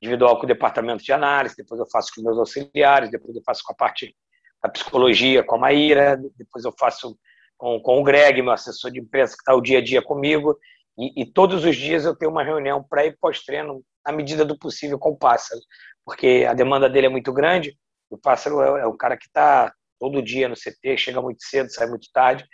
individual 0.00 0.38
com 0.38 0.44
o 0.44 0.48
departamento 0.48 1.04
de 1.04 1.12
análise, 1.12 1.56
depois 1.56 1.78
eu 1.78 1.86
faço 1.90 2.12
com 2.14 2.22
meus 2.22 2.38
auxiliares, 2.38 3.10
depois 3.10 3.36
eu 3.36 3.42
faço 3.44 3.62
com 3.64 3.72
a 3.72 3.76
parte 3.76 4.16
da 4.62 4.68
psicologia, 4.68 5.42
com 5.42 5.56
a 5.56 5.58
Maíra, 5.58 6.16
depois 6.36 6.64
eu 6.64 6.72
faço 6.78 7.16
com, 7.58 7.80
com 7.80 8.00
o 8.00 8.02
Greg, 8.02 8.40
meu 8.40 8.52
assessor 8.52 8.90
de 8.90 9.00
imprensa, 9.00 9.34
que 9.34 9.42
está 9.42 9.54
o 9.54 9.60
dia 9.60 9.78
a 9.78 9.82
dia 9.84 10.00
comigo, 10.00 10.58
e, 10.98 11.22
e, 11.22 11.26
todos 11.26 11.64
os 11.64 11.76
dias 11.76 12.04
eu 12.04 12.16
tenho 12.16 12.30
uma 12.30 12.42
reunião 12.42 12.82
pré 12.82 13.06
e 13.06 13.16
pós-treino, 13.16 13.82
na 14.10 14.16
medida 14.16 14.44
do 14.44 14.58
possível, 14.58 14.98
com 14.98 15.10
o 15.10 15.16
Pássaro, 15.16 15.60
porque 16.04 16.46
a 16.48 16.54
demanda 16.54 16.88
dele 16.88 17.06
é 17.06 17.10
muito 17.10 17.32
grande, 17.32 17.76
o 18.10 18.18
Pássaro 18.18 18.60
é, 18.62 18.82
é 18.82 18.86
o 18.86 18.96
cara 18.96 19.16
que 19.16 19.26
está 19.26 19.72
todo 19.98 20.22
dia 20.22 20.48
no 20.48 20.56
CT, 20.56 20.96
chega 20.96 21.22
muito 21.22 21.42
cedo, 21.44 21.70
sai 21.70 21.86
muito 21.86 22.08
tarde, 22.12 22.44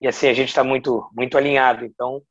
e 0.00 0.06
assim 0.06 0.28
a 0.28 0.34
gente 0.34 0.48
está 0.48 0.62
muito 0.62 1.08
muito 1.12 1.38
alinhado. 1.38 1.84
Então 1.84 2.22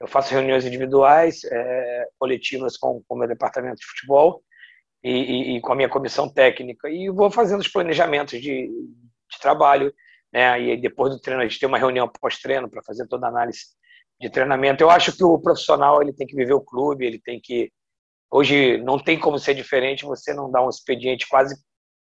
eu 0.00 0.06
faço 0.06 0.32
reuniões 0.32 0.64
individuais, 0.64 1.42
é, 1.44 2.06
coletivas 2.18 2.76
com 2.76 3.02
o 3.08 3.16
meu 3.16 3.26
departamento 3.26 3.76
de 3.76 3.86
futebol 3.86 4.42
e, 5.02 5.10
e, 5.10 5.56
e, 5.56 5.60
com 5.60 5.72
a 5.72 5.76
minha 5.76 5.88
comissão 5.88 6.28
técnica 6.32 6.88
e 6.88 7.10
vou 7.10 7.30
fazendo 7.30 7.60
os 7.60 7.68
planejamentos 7.68 8.40
de, 8.40 8.68
de 8.68 9.38
trabalho, 9.40 9.92
né? 10.32 10.60
E 10.60 10.76
depois 10.80 11.12
do 11.12 11.20
treino 11.20 11.42
a 11.42 11.46
gente 11.46 11.58
tem 11.58 11.68
uma 11.68 11.78
reunião 11.78 12.10
pós-treino 12.20 12.68
para 12.68 12.82
fazer 12.82 13.06
toda 13.08 13.26
a 13.26 13.30
análise 13.30 13.60
de 14.20 14.30
treinamento. 14.30 14.82
Eu 14.82 14.90
acho 14.90 15.16
que 15.16 15.24
o 15.24 15.38
profissional 15.38 16.02
ele 16.02 16.12
tem 16.12 16.26
que 16.26 16.36
viver 16.36 16.54
o 16.54 16.60
clube, 16.60 17.06
ele 17.06 17.20
tem 17.20 17.40
que 17.40 17.72
hoje 18.30 18.78
não 18.78 18.98
tem 18.98 19.18
como 19.18 19.38
ser 19.38 19.54
diferente. 19.54 20.04
Você 20.04 20.34
não 20.34 20.50
dá 20.50 20.64
um 20.64 20.70
expediente 20.70 21.26
quase 21.28 21.54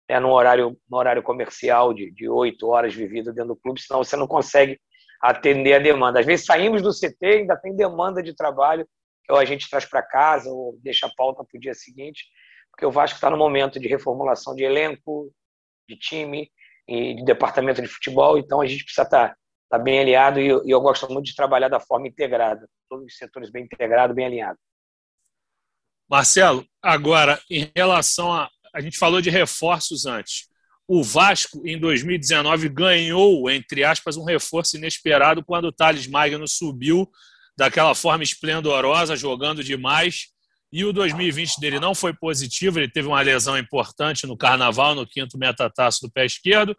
é, 0.08 0.20
no 0.20 0.32
horário 0.32 0.77
no 0.89 0.98
horário 0.98 1.24
comercial 1.24 1.94
de 1.94 2.12
de 2.12 2.27
oito 2.30 2.68
horas 2.68 2.94
vivido 2.94 3.34
dentro 3.34 3.53
do 3.53 3.60
clube, 3.60 3.82
senão 3.82 4.03
você 4.03 4.15
não 4.15 4.27
consegue 4.27 4.80
atender 5.24 5.74
a 5.74 5.80
demanda. 5.80 6.20
Às 6.20 6.25
vezes 6.25 6.46
saímos 6.46 6.82
do 6.82 6.92
CT, 6.92 7.25
ainda 7.25 7.56
tem 7.56 7.74
demanda 7.74 8.22
de 8.22 8.36
trabalho, 8.36 8.86
que 9.24 9.32
ou 9.32 9.39
a 9.39 9.46
gente 9.46 9.70
traz 9.70 9.86
para 9.86 10.03
casa 10.03 10.50
ou 10.50 10.77
deixa 10.84 11.08
a 11.08 11.12
pauta 11.15 11.46
para 11.46 11.58
o 11.58 11.62
dia 11.62 11.74
seguinte, 11.74 12.25
porque 12.70 12.86
o 12.86 12.92
Vasco 12.92 13.15
está 13.15 13.30
no 13.30 13.38
momento 13.38 13.80
de 13.80 13.88
reformulação 13.88 14.53
de 14.53 14.63
elenco, 14.63 15.32
de 15.88 15.96
time 15.96 16.51
e 16.88 17.15
de 17.15 17.24
departamento 17.24 17.82
de 17.82 17.88
futebol, 17.88 18.38
então 18.38 18.60
a 18.60 18.65
gente 18.65 18.84
precisa 18.84 19.03
estar 19.03 19.30
tá, 19.30 19.36
tá 19.70 19.80
bem 19.80 20.00
alinhado 20.00 20.42
e 20.42 20.48
eu, 20.48 20.65
e 20.65 20.72
eu 20.72 20.82
gosto 20.82 21.10
muito 21.10 21.27
de 21.27 21.36
trabalhar 21.36 21.70
da 21.70 21.80
forma 21.80 22.08
integrada, 22.08 22.68
todos 22.89 23.06
os 23.06 23.18
setores 23.18 23.50
bem 23.50 23.63
integrados, 23.63 24.13
bem 24.13 24.25
alinhados. 24.25 24.60
Marcelo, 26.13 26.63
agora, 26.79 27.41
em 27.50 27.72
relação 27.75 28.32
a. 28.32 28.48
A 28.72 28.82
gente 28.82 28.98
falou 28.98 29.22
de 29.22 29.29
reforços 29.29 30.05
antes 30.05 30.48
o 30.88 31.03
Vasco, 31.03 31.65
em 31.65 31.79
2019, 31.79 32.70
ganhou, 32.70 33.50
entre 33.50 33.84
aspas, 33.84 34.17
um 34.17 34.24
reforço 34.24 34.77
inesperado 34.77 35.43
quando 35.43 35.65
o 35.65 35.72
Thales 35.72 36.08
Magno 36.08 36.48
subiu 36.48 37.10
daquela 37.58 37.96
forma 37.96 38.24
esplendorosa, 38.24 39.15
jogando 39.15 39.63
demais. 39.63 40.27
E 40.72 40.84
o 40.84 40.91
2020 40.91 41.60
dele 41.60 41.79
não 41.79 41.96
foi 41.96 42.13
positivo, 42.13 42.79
ele 42.79 42.89
teve 42.89 43.08
uma 43.08 43.22
lesão 43.22 43.58
importante 43.58 44.27
no 44.27 44.36
carnaval, 44.36 44.93
no 44.93 45.08
quinto 45.08 45.38
metataço 45.38 46.01
do 46.01 46.12
pé 46.12 46.25
esquerdo. 46.25 46.75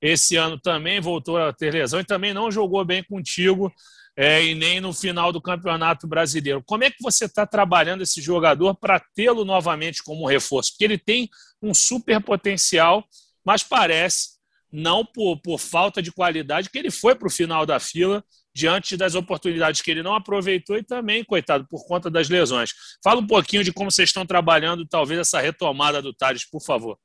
Esse 0.00 0.36
ano 0.36 0.58
também 0.58 1.00
voltou 1.00 1.36
a 1.38 1.52
ter 1.52 1.72
lesão 1.72 2.00
e 2.00 2.04
também 2.04 2.34
não 2.34 2.50
jogou 2.50 2.84
bem 2.84 3.04
contigo 3.04 3.72
é, 4.16 4.44
e 4.44 4.54
nem 4.54 4.80
no 4.80 4.92
final 4.92 5.32
do 5.32 5.42
Campeonato 5.42 6.06
Brasileiro. 6.06 6.62
Como 6.64 6.84
é 6.84 6.90
que 6.90 7.02
você 7.02 7.24
está 7.24 7.46
trabalhando 7.46 8.02
esse 8.02 8.20
jogador 8.20 8.74
para 8.74 9.00
tê-lo 9.00 9.44
novamente 9.44 10.02
como 10.02 10.26
reforço? 10.26 10.72
Porque 10.72 10.84
ele 10.84 10.98
tem 10.98 11.28
um 11.60 11.74
super 11.74 12.22
potencial 12.22 13.04
mas 13.44 13.62
parece, 13.62 14.38
não 14.72 15.04
por, 15.04 15.40
por 15.40 15.58
falta 15.58 16.00
de 16.00 16.10
qualidade, 16.10 16.70
que 16.70 16.78
ele 16.78 16.90
foi 16.90 17.14
para 17.14 17.28
o 17.28 17.30
final 17.30 17.66
da 17.66 17.78
fila 17.78 18.24
diante 18.54 18.96
das 18.96 19.14
oportunidades 19.14 19.82
que 19.82 19.90
ele 19.90 20.02
não 20.02 20.14
aproveitou 20.14 20.76
e 20.76 20.82
também, 20.82 21.24
coitado, 21.24 21.66
por 21.68 21.86
conta 21.86 22.08
das 22.08 22.28
lesões. 22.28 22.70
Fala 23.02 23.20
um 23.20 23.26
pouquinho 23.26 23.64
de 23.64 23.72
como 23.72 23.90
vocês 23.90 24.08
estão 24.08 24.24
trabalhando, 24.24 24.86
talvez, 24.86 25.20
essa 25.20 25.40
retomada 25.40 26.00
do 26.00 26.14
Thales, 26.14 26.48
por 26.48 26.62
favor. 26.62 26.98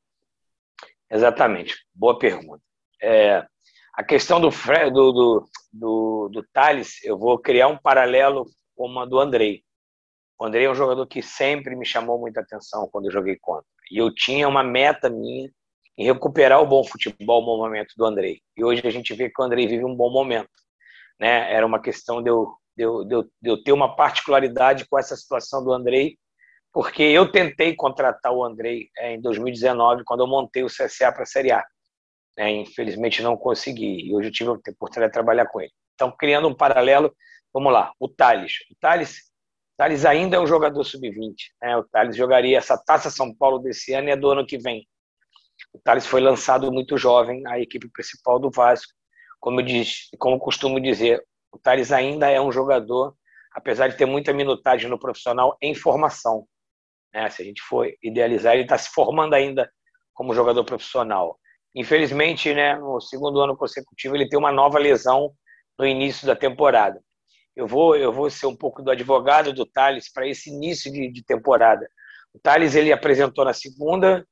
Exatamente, 1.12 1.76
boa 1.94 2.18
pergunta. 2.18 2.64
É, 3.02 3.46
a 3.94 4.04
questão 4.04 4.40
do, 4.40 4.50
do, 4.50 5.12
do, 5.12 5.50
do, 5.72 6.30
do 6.30 6.48
Thales, 6.54 7.04
eu 7.04 7.18
vou 7.18 7.38
criar 7.40 7.68
um 7.68 7.78
paralelo 7.78 8.46
com 8.76 9.00
a 9.00 9.06
do 9.06 9.20
Andrei. 9.20 9.64
O 10.40 10.46
Andrei 10.46 10.66
é 10.66 10.72
um 10.72 10.76
jogador 10.76 11.06
que 11.06 11.22
sempre 11.22 11.76
me 11.76 11.86
chamou 11.86 12.18
muita 12.18 12.40
atenção 12.40 12.88
quando 12.92 13.06
eu 13.06 13.12
joguei 13.12 13.38
contra. 13.42 13.66
E 13.92 13.98
eu 13.98 14.14
tinha 14.14 14.48
uma 14.48 14.64
meta 14.64 15.10
minha 15.10 15.50
em 15.98 16.06
recuperar 16.06 16.62
o 16.62 16.66
bom 16.66 16.82
futebol, 16.82 17.42
o 17.42 17.46
bom 17.46 17.58
momento 17.58 17.94
do 17.98 18.06
Andrei. 18.06 18.40
E 18.56 18.64
hoje 18.64 18.82
a 18.86 18.90
gente 18.90 19.14
vê 19.14 19.30
que 19.30 19.42
o 19.42 19.44
Andrei 19.44 19.68
vive 19.68 19.84
um 19.84 19.96
bom 19.96 20.10
momento. 20.10 20.50
Né? 21.20 21.52
Era 21.54 21.66
uma 21.66 21.82
questão 21.82 22.24
de 22.24 22.30
eu, 22.30 22.54
de, 22.78 22.84
eu, 22.86 23.04
de, 23.04 23.16
eu, 23.16 23.24
de 23.24 23.50
eu 23.50 23.62
ter 23.62 23.74
uma 23.74 23.94
particularidade 23.98 24.88
com 24.88 24.98
essa 24.98 25.18
situação 25.18 25.62
do 25.62 25.74
Andrei, 25.74 26.18
porque 26.72 27.04
eu 27.04 27.30
tentei 27.30 27.76
contratar 27.76 28.32
o 28.32 28.46
Andrei 28.46 28.88
é, 28.98 29.16
em 29.16 29.22
2019, 29.22 30.06
quando 30.06 30.22
eu 30.22 30.28
montei 30.28 30.64
o 30.64 30.68
CSA 30.68 31.12
para 31.12 31.24
a 31.24 31.26
Série 31.26 31.52
A. 31.52 31.66
É, 32.40 32.50
infelizmente 32.50 33.22
não 33.22 33.36
consegui, 33.36 34.08
e 34.08 34.16
hoje 34.16 34.30
eu 34.30 34.32
tive 34.32 34.50
a 34.50 34.54
oportunidade 34.54 35.10
de 35.10 35.14
trabalhar 35.14 35.46
com 35.48 35.60
ele. 35.60 35.74
Então, 35.94 36.10
criando 36.18 36.48
um 36.48 36.56
paralelo, 36.56 37.14
vamos 37.54 37.74
lá, 37.74 37.92
o 38.00 38.08
Thales. 38.08 38.54
O 38.72 38.76
Thales, 38.80 39.30
Thales 39.78 40.06
ainda 40.06 40.38
é 40.38 40.40
um 40.40 40.48
jogador 40.48 40.82
sub-20. 40.86 41.36
Né? 41.62 41.76
O 41.76 41.84
Thales 41.84 42.16
jogaria 42.16 42.58
essa 42.58 42.78
Taça 42.78 43.10
São 43.10 43.36
Paulo 43.36 43.60
desse 43.60 43.94
ano 43.94 44.08
e 44.08 44.12
é 44.12 44.16
do 44.16 44.30
ano 44.30 44.46
que 44.46 44.58
vem. 44.58 44.88
O 45.74 45.80
Thales 45.80 46.08
foi 46.08 46.22
lançado 46.22 46.72
muito 46.72 46.98
jovem 46.98 47.46
à 47.46 47.60
equipe 47.60 47.90
principal 47.90 48.40
do 48.40 48.50
Vasco. 48.50 48.94
Como 49.42 49.60
eu, 49.60 49.66
diz, 49.66 50.08
como 50.18 50.40
costumo 50.40 50.80
dizer, 50.80 51.22
o 51.52 51.60
Thales 51.60 51.92
ainda 51.92 52.30
é 52.30 52.40
um 52.40 52.54
jogador, 52.54 53.18
apesar 53.54 53.90
de 53.90 53.98
ter 53.98 54.06
muita 54.06 54.32
minutagem 54.32 54.90
no 54.90 54.98
profissional, 54.98 55.58
em 55.62 55.76
formação. 55.76 56.48
Né? 57.14 57.30
Se 57.30 57.42
a 57.42 57.46
gente 57.46 57.62
for 57.62 57.86
idealizar, 58.02 58.54
ele 58.54 58.64
está 58.64 58.78
se 58.78 58.90
formando 58.92 59.34
ainda 59.34 59.70
como 60.14 60.34
jogador 60.34 60.64
profissional. 60.64 61.38
Infelizmente, 61.76 62.54
né, 62.54 62.76
no 62.76 63.00
segundo 63.00 63.40
ano 63.40 63.56
consecutivo, 63.56 64.16
ele 64.16 64.28
tem 64.28 64.40
uma 64.40 64.52
nova 64.52 64.80
lesão 64.80 65.32
no 65.78 65.86
início 65.86 66.26
da 66.26 66.36
temporada. 66.36 67.00
Eu 67.56 67.68
vou, 67.68 67.96
eu 67.96 68.12
vou 68.12 68.30
ser 68.30 68.48
um 68.48 68.56
pouco 68.56 68.82
do 68.82 68.92
advogado 68.92 69.54
do 69.54 69.66
Thales 69.66 70.12
para 70.12 70.28
esse 70.28 70.50
início 70.50 70.92
de, 70.92 71.12
de 71.12 71.24
temporada. 71.24 71.88
O 72.34 72.40
Thales 72.40 72.76
ele 72.76 72.92
apresentou 72.92 73.46
na 73.46 73.54
segunda, 73.54 74.26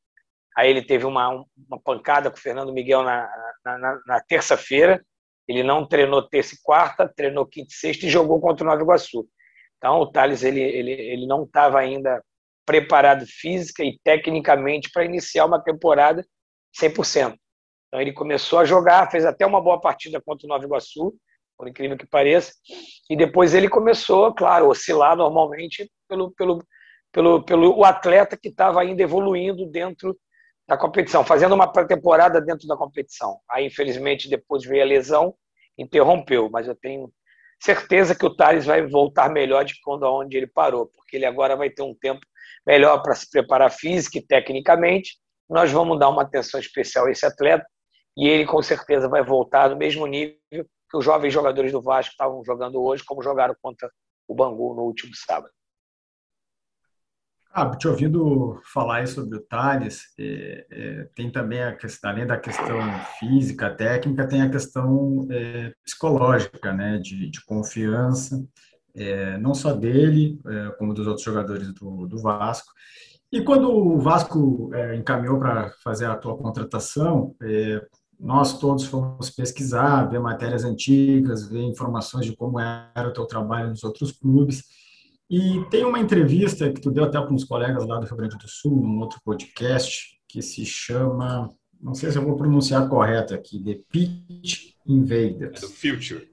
Aí 0.58 0.72
ele 0.72 0.82
teve 0.82 1.06
uma, 1.06 1.30
uma 1.30 1.80
pancada 1.80 2.32
com 2.32 2.38
o 2.38 2.40
Fernando 2.42 2.74
Miguel 2.74 3.04
na, 3.04 3.30
na, 3.64 3.78
na, 3.78 4.02
na 4.08 4.20
terça-feira. 4.22 5.06
Ele 5.48 5.62
não 5.62 5.88
treinou 5.88 6.28
terça 6.28 6.56
e 6.56 6.58
quarta, 6.64 7.08
treinou 7.08 7.46
quinta 7.46 7.68
e 7.72 7.76
sexta 7.76 8.08
e 8.08 8.10
jogou 8.10 8.42
contra 8.42 8.66
o 8.66 8.68
Nova 8.68 8.82
Iguaçu. 8.82 9.28
Então 9.78 10.00
o 10.00 10.12
Thales 10.12 10.42
ele, 10.42 10.60
ele, 10.60 10.92
ele 10.92 11.28
não 11.28 11.44
estava 11.44 11.80
ainda 11.80 12.24
preparado 12.66 13.24
física 13.28 13.84
e 13.84 14.00
tecnicamente 14.04 14.90
para 14.92 15.06
iniciar 15.06 15.46
uma 15.46 15.64
temporada 15.64 16.26
100%. 16.80 17.36
Então 17.88 18.02
ele 18.02 18.14
começou 18.14 18.60
a 18.60 18.66
jogar, 18.66 19.10
fez 19.10 19.26
até 19.26 19.46
uma 19.46 19.62
boa 19.62 19.80
partida 19.80 20.22
contra 20.22 20.46
o 20.46 20.50
Nova 20.50 20.66
Iguaçu, 20.66 21.14
por 21.58 21.68
incrível 21.68 21.98
que 21.98 22.06
pareça, 22.06 22.54
e 23.10 23.16
depois 23.16 23.54
ele 23.54 23.68
começou, 23.68 24.34
claro, 24.34 24.70
oscilar 24.70 25.16
normalmente 25.16 25.90
pelo, 26.08 26.32
pelo, 26.32 26.64
pelo, 27.12 27.44
pelo 27.44 27.78
o 27.78 27.84
atleta 27.84 28.38
que 28.38 28.50
estava 28.50 28.82
ainda 28.82 29.02
evoluindo 29.02 29.66
dentro 29.66 30.16
da 30.68 30.78
competição, 30.78 31.24
fazendo 31.24 31.56
uma 31.56 31.72
pré-temporada 31.72 32.42
dentro 32.42 32.68
da 32.68 32.76
competição. 32.76 33.40
Aí, 33.50 33.66
infelizmente, 33.66 34.30
depois 34.30 34.64
veio 34.66 34.84
a 34.84 34.86
lesão, 34.86 35.34
interrompeu, 35.78 36.50
mas 36.50 36.68
eu 36.68 36.76
tenho 36.76 37.12
certeza 37.60 38.14
que 38.14 38.26
o 38.26 38.36
Thales 38.36 38.66
vai 38.66 38.86
voltar 38.86 39.30
melhor 39.30 39.64
de 39.64 39.80
quando 39.82 40.06
aonde 40.06 40.38
ele 40.38 40.48
parou, 40.48 40.88
porque 40.88 41.16
ele 41.16 41.26
agora 41.26 41.56
vai 41.56 41.70
ter 41.70 41.82
um 41.82 41.96
tempo 41.96 42.22
melhor 42.66 43.02
para 43.02 43.16
se 43.16 43.30
preparar 43.30 43.72
física 43.72 44.18
e 44.18 44.22
tecnicamente. 44.22 45.18
Nós 45.50 45.72
vamos 45.72 46.00
dar 46.00 46.10
uma 46.10 46.24
atenção 46.24 46.60
especial 46.60 47.06
a 47.06 47.12
esse 47.12 47.26
atleta 47.26 47.66
e 48.16 48.28
ele 48.28 48.46
com 48.46 48.62
certeza 48.62 49.08
vai 49.08 49.24
voltar 49.24 49.70
no 49.70 49.76
mesmo 49.78 50.06
nível 50.08 50.38
que 50.52 50.98
os 50.98 51.06
jovens 51.06 51.34
jogadores 51.34 51.72
do 51.72 51.82
Vasco 51.82 52.12
estavam 52.12 52.44
jogando 52.44 52.82
hoje, 52.82 53.04
como 53.04 53.22
jogaram 53.22 53.56
contra 53.62 53.90
o 54.28 54.36
Bangu 54.36 54.74
no 54.74 54.84
último 54.84 55.14
sábado. 55.16 55.52
Ah, 57.52 57.76
te 57.76 57.88
ouvindo 57.88 58.62
falar 58.72 59.08
sobre 59.08 59.36
o 59.36 59.42
Thales, 59.42 60.14
é, 60.20 60.68
é, 60.70 61.04
tem 61.16 61.32
também 61.32 61.64
a 61.64 61.76
questão, 61.76 62.12
além 62.12 62.28
da 62.28 62.38
questão 62.38 62.78
física, 63.20 63.74
técnica, 63.74 64.28
tem 64.28 64.44
a 64.44 64.50
questão 64.50 65.28
é, 65.32 65.74
psicológica, 65.84 66.72
né, 66.72 67.00
de, 67.00 67.30
de 67.32 67.44
confiança, 67.46 68.46
é, 68.96 69.38
não 69.40 69.56
só 69.56 69.74
dele, 69.74 70.40
é, 70.46 70.70
como 70.78 70.94
dos 70.94 71.08
outros 71.08 71.26
jogadores 71.26 71.74
do, 71.74 72.06
do 72.06 72.22
Vasco. 72.22 72.72
E 73.32 73.42
quando 73.42 73.70
o 73.70 74.00
Vasco 74.00 74.70
é, 74.74 74.96
encaminhou 74.96 75.38
para 75.38 75.72
fazer 75.84 76.06
a 76.06 76.16
tua 76.16 76.38
contratação, 76.38 77.36
nós 78.20 78.58
todos 78.58 78.86
fomos 78.86 79.30
pesquisar, 79.30 80.06
ver 80.06 80.20
matérias 80.20 80.64
antigas, 80.64 81.48
ver 81.48 81.62
informações 81.62 82.26
de 82.26 82.36
como 82.36 82.60
era 82.60 83.08
o 83.08 83.14
teu 83.14 83.26
trabalho 83.26 83.70
nos 83.70 83.84
outros 83.84 84.12
clubes. 84.12 84.64
E 85.30 85.64
tem 85.70 85.84
uma 85.84 86.00
entrevista 86.00 86.72
que 86.72 86.80
tu 86.80 86.90
deu 86.90 87.04
até 87.04 87.20
para 87.20 87.34
uns 87.34 87.44
colegas 87.44 87.86
lá 87.86 88.00
do 88.00 88.06
Rio 88.06 88.16
Grande 88.16 88.38
do 88.38 88.48
Sul, 88.48 88.82
num 88.82 89.00
outro 89.00 89.20
podcast, 89.24 90.18
que 90.28 90.42
se 90.42 90.66
chama, 90.66 91.50
não 91.82 91.94
sei 91.94 92.12
se 92.12 92.18
eu 92.18 92.24
vou 92.24 92.38
pronunciar 92.38 92.88
correto 92.88 93.34
aqui, 93.34 93.62
The 93.62 93.80
Pitch 93.92 94.72
Invaders. 94.86 95.64
É 95.64 95.68
do 95.68 95.70
Future. 95.70 96.30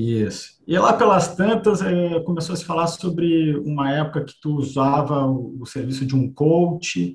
Isso. 0.00 0.58
E 0.66 0.78
lá 0.78 0.94
pelas 0.94 1.34
tantas 1.36 1.82
é, 1.82 2.20
começou 2.20 2.54
a 2.54 2.56
se 2.56 2.64
falar 2.64 2.86
sobre 2.86 3.56
uma 3.58 3.92
época 3.92 4.24
que 4.24 4.34
tu 4.40 4.56
usava 4.56 5.26
o, 5.26 5.60
o 5.60 5.66
serviço 5.66 6.06
de 6.06 6.16
um 6.16 6.32
coach. 6.32 7.14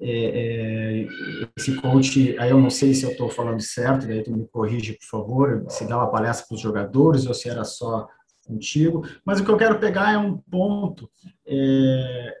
É, 0.00 0.10
é, 0.10 1.06
esse 1.56 1.76
coach, 1.76 2.36
aí 2.40 2.50
eu 2.50 2.60
não 2.60 2.70
sei 2.70 2.92
se 2.92 3.04
eu 3.04 3.12
estou 3.12 3.30
falando 3.30 3.60
certo, 3.60 4.08
daí 4.08 4.24
tu 4.24 4.32
me 4.32 4.44
corrige, 4.48 4.98
por 4.98 5.06
favor, 5.06 5.64
se 5.68 5.86
dava 5.86 6.10
palestra 6.10 6.44
para 6.48 6.56
os 6.56 6.60
jogadores 6.60 7.26
ou 7.26 7.34
se 7.34 7.48
era 7.48 7.62
só 7.62 8.08
contigo. 8.44 9.06
Mas 9.24 9.38
o 9.38 9.44
que 9.44 9.50
eu 9.50 9.56
quero 9.56 9.78
pegar 9.78 10.12
é 10.12 10.18
um 10.18 10.36
ponto 10.36 11.08
é, 11.46 12.34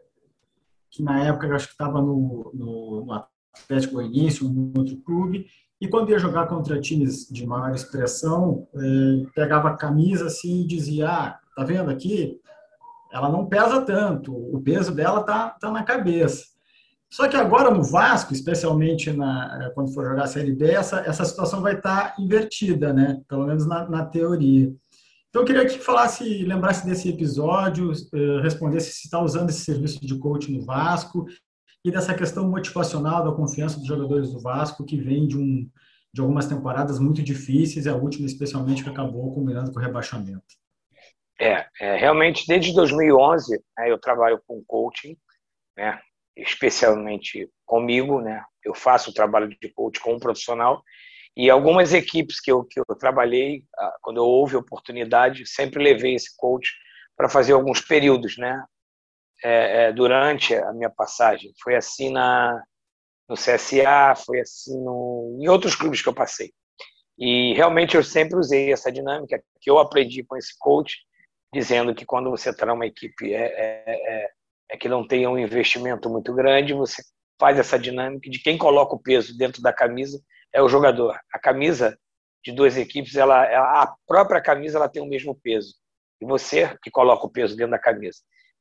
que 0.90 1.02
na 1.02 1.24
época 1.24 1.46
eu 1.46 1.54
acho 1.54 1.66
que 1.68 1.74
estava 1.74 2.00
no, 2.02 2.50
no, 2.52 3.04
no 3.06 3.24
Atlético 3.62 3.94
Goianiense, 3.94 4.44
um 4.44 4.72
outro 4.76 4.96
clube, 5.02 5.46
e 5.84 5.88
quando 5.88 6.10
ia 6.10 6.18
jogar 6.18 6.46
contra 6.46 6.80
times 6.80 7.28
de 7.28 7.46
maior 7.46 7.74
expressão, 7.74 8.66
é, 8.74 9.26
pegava 9.34 9.68
a 9.68 9.76
camisa 9.76 10.26
assim 10.26 10.62
e 10.62 10.66
dizia: 10.66 11.10
ah, 11.10 11.38
tá 11.54 11.62
vendo 11.62 11.90
aqui? 11.90 12.40
Ela 13.12 13.28
não 13.28 13.46
pesa 13.46 13.82
tanto, 13.82 14.32
o 14.32 14.62
peso 14.62 14.94
dela 14.94 15.22
tá, 15.22 15.50
tá 15.50 15.70
na 15.70 15.82
cabeça. 15.82 16.42
Só 17.10 17.28
que 17.28 17.36
agora 17.36 17.70
no 17.70 17.82
Vasco, 17.82 18.32
especialmente 18.32 19.12
na, 19.12 19.70
quando 19.74 19.92
for 19.92 20.06
jogar 20.06 20.24
a 20.24 20.26
Série 20.26 20.52
B, 20.52 20.70
essa, 20.70 21.00
essa 21.00 21.24
situação 21.24 21.60
vai 21.60 21.74
estar 21.74 22.14
tá 22.14 22.22
invertida, 22.22 22.92
né? 22.92 23.20
Pelo 23.28 23.46
menos 23.46 23.66
na, 23.66 23.88
na 23.88 24.06
teoria. 24.06 24.72
Então, 25.28 25.42
eu 25.42 25.44
queria 25.44 25.66
que 25.66 25.78
falasse, 25.78 26.44
lembrasse 26.44 26.86
desse 26.86 27.08
episódio, 27.08 27.92
eh, 27.92 28.40
respondesse 28.40 28.92
se 28.92 29.04
está 29.04 29.20
usando 29.20 29.50
esse 29.50 29.64
serviço 29.64 30.00
de 30.00 30.16
coach 30.18 30.50
no 30.50 30.64
Vasco 30.64 31.26
e 31.84 31.90
dessa 31.90 32.14
questão 32.14 32.48
motivacional 32.48 33.22
da 33.22 33.36
confiança 33.36 33.78
dos 33.78 33.86
jogadores 33.86 34.32
do 34.32 34.40
Vasco, 34.40 34.84
que 34.84 34.96
vem 34.96 35.28
de, 35.28 35.36
um, 35.36 35.68
de 36.12 36.20
algumas 36.20 36.46
temporadas 36.46 36.98
muito 36.98 37.22
difíceis, 37.22 37.84
e 37.84 37.88
a 37.88 37.94
última, 37.94 38.26
especialmente, 38.26 38.82
que 38.82 38.88
acabou 38.88 39.34
combinando 39.34 39.70
com 39.70 39.78
o 39.78 39.82
rebaixamento. 39.82 40.42
É, 41.38 41.66
é 41.80 41.96
realmente, 41.96 42.46
desde 42.46 42.72
2011, 42.72 43.60
né, 43.76 43.90
eu 43.90 43.98
trabalho 43.98 44.40
com 44.46 44.64
coaching, 44.66 45.16
né, 45.76 46.00
especialmente 46.36 47.50
comigo, 47.66 48.20
né, 48.20 48.42
eu 48.64 48.74
faço 48.74 49.10
o 49.10 49.14
trabalho 49.14 49.48
de 49.48 49.68
coach 49.68 50.00
com 50.00 50.14
um 50.14 50.18
profissional, 50.18 50.82
e 51.36 51.50
algumas 51.50 51.92
equipes 51.92 52.40
que 52.40 52.50
eu, 52.50 52.64
que 52.64 52.80
eu 52.80 52.84
trabalhei, 52.96 53.64
ah, 53.76 53.96
quando 54.00 54.18
eu 54.18 54.24
houve 54.24 54.56
oportunidade, 54.56 55.46
sempre 55.46 55.82
levei 55.82 56.14
esse 56.14 56.34
coach 56.36 56.72
para 57.16 57.28
fazer 57.28 57.52
alguns 57.52 57.80
períodos, 57.80 58.38
né? 58.38 58.64
É, 59.46 59.88
é, 59.88 59.92
durante 59.92 60.54
a 60.54 60.72
minha 60.72 60.88
passagem. 60.88 61.52
Foi 61.62 61.76
assim 61.76 62.10
na, 62.10 62.62
no 63.28 63.36
CSA, 63.36 64.14
foi 64.24 64.40
assim 64.40 64.82
no, 64.82 65.38
em 65.38 65.48
outros 65.48 65.76
clubes 65.76 66.00
que 66.00 66.08
eu 66.08 66.14
passei. 66.14 66.50
E 67.18 67.52
realmente 67.54 67.94
eu 67.94 68.02
sempre 68.02 68.38
usei 68.38 68.72
essa 68.72 68.90
dinâmica 68.90 69.42
que 69.60 69.70
eu 69.70 69.78
aprendi 69.78 70.24
com 70.24 70.36
esse 70.36 70.58
coach, 70.58 70.96
dizendo 71.52 71.94
que 71.94 72.06
quando 72.06 72.30
você 72.30 72.50
está 72.50 72.66
numa 72.66 72.86
equipe 72.86 73.34
é, 73.34 73.44
é, 73.44 73.84
é, 73.86 74.30
é 74.72 74.76
que 74.76 74.88
não 74.88 75.06
tem 75.06 75.26
um 75.26 75.38
investimento 75.38 76.08
muito 76.08 76.34
grande, 76.34 76.72
você 76.72 77.02
faz 77.38 77.58
essa 77.58 77.78
dinâmica 77.78 78.30
de 78.30 78.38
quem 78.38 78.56
coloca 78.56 78.94
o 78.94 79.02
peso 79.02 79.36
dentro 79.36 79.60
da 79.62 79.72
camisa 79.72 80.20
é 80.52 80.62
o 80.62 80.68
jogador. 80.68 81.18
A 81.32 81.38
camisa 81.38 81.98
de 82.44 82.52
duas 82.52 82.76
equipes, 82.76 83.16
ela, 83.16 83.42
a 83.82 83.94
própria 84.06 84.40
camisa 84.40 84.78
ela 84.78 84.88
tem 84.88 85.02
o 85.02 85.06
mesmo 85.06 85.34
peso. 85.34 85.74
E 86.20 86.24
você 86.24 86.76
que 86.82 86.90
coloca 86.90 87.26
o 87.26 87.30
peso 87.30 87.56
dentro 87.56 87.72
da 87.72 87.78
camisa. 87.78 88.18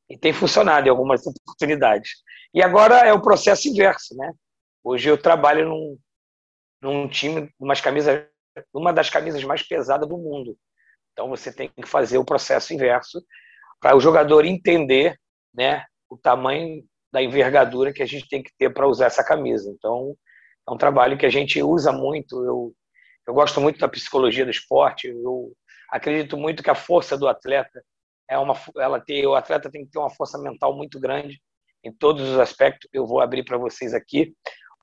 E 0.10 0.18
tem 0.18 0.34
funcionado 0.34 0.88
em 0.88 0.90
algumas 0.90 1.26
oportunidades. 1.26 2.12
E 2.54 2.62
agora 2.62 3.00
é 3.00 3.14
o 3.14 3.22
processo 3.22 3.68
inverso, 3.68 4.16
né? 4.16 4.32
Hoje 4.84 5.10
eu 5.10 5.18
trabalho 5.18 5.70
num, 5.70 5.98
num 6.82 7.08
time, 7.08 7.50
umas 7.60 7.80
camisas, 7.80 8.26
uma 8.74 8.92
das 8.92 9.10
camisas 9.10 9.44
mais 9.44 9.64
pesadas 9.64 10.08
do 10.08 10.18
mundo. 10.18 10.58
Então 11.14 11.30
você 11.30 11.52
tem 11.54 11.70
que 11.70 11.88
fazer 11.88 12.18
o 12.18 12.26
processo 12.26 12.74
inverso 12.74 13.24
para 13.80 13.96
o 13.96 14.00
jogador 14.00 14.46
entender, 14.46 15.18
né, 15.54 15.86
o 16.10 16.18
tamanho 16.18 16.84
da 17.12 17.22
envergadura 17.22 17.94
que 17.94 18.02
a 18.02 18.06
gente 18.06 18.28
tem 18.28 18.42
que 18.42 18.52
ter 18.58 18.74
para 18.74 18.88
usar 18.88 19.06
essa 19.06 19.24
camisa. 19.24 19.70
Então 19.70 20.16
é 20.68 20.72
um 20.72 20.78
trabalho 20.78 21.18
que 21.18 21.26
a 21.26 21.30
gente 21.30 21.62
usa 21.62 21.92
muito. 21.92 22.44
Eu, 22.44 22.74
eu 23.28 23.34
gosto 23.34 23.62
muito 23.62 23.80
da 23.80 23.88
psicologia 23.88 24.46
do 24.46 24.52
esporte. 24.52 25.08
Eu 25.08 25.54
acredito 25.90 26.36
muito 26.36 26.64
que 26.64 26.70
a 26.70 26.76
força 26.76 27.18
do 27.18 27.28
atleta 27.28 27.84
é 28.34 28.38
uma, 28.38 28.56
ela 28.78 29.00
tem, 29.00 29.26
o 29.26 29.36
atleta 29.36 29.70
tem 29.70 29.86
que 29.86 29.92
ter 29.92 30.00
uma 30.00 30.10
força 30.10 30.38
mental 30.38 30.76
muito 30.76 31.00
grande 31.00 31.40
em 31.84 31.92
todos 31.92 32.28
os 32.28 32.40
aspectos. 32.40 32.90
Eu 32.92 33.06
vou 33.06 33.22
abrir 33.22 33.44
para 33.44 33.58
vocês 33.58 33.94
aqui. 33.94 34.34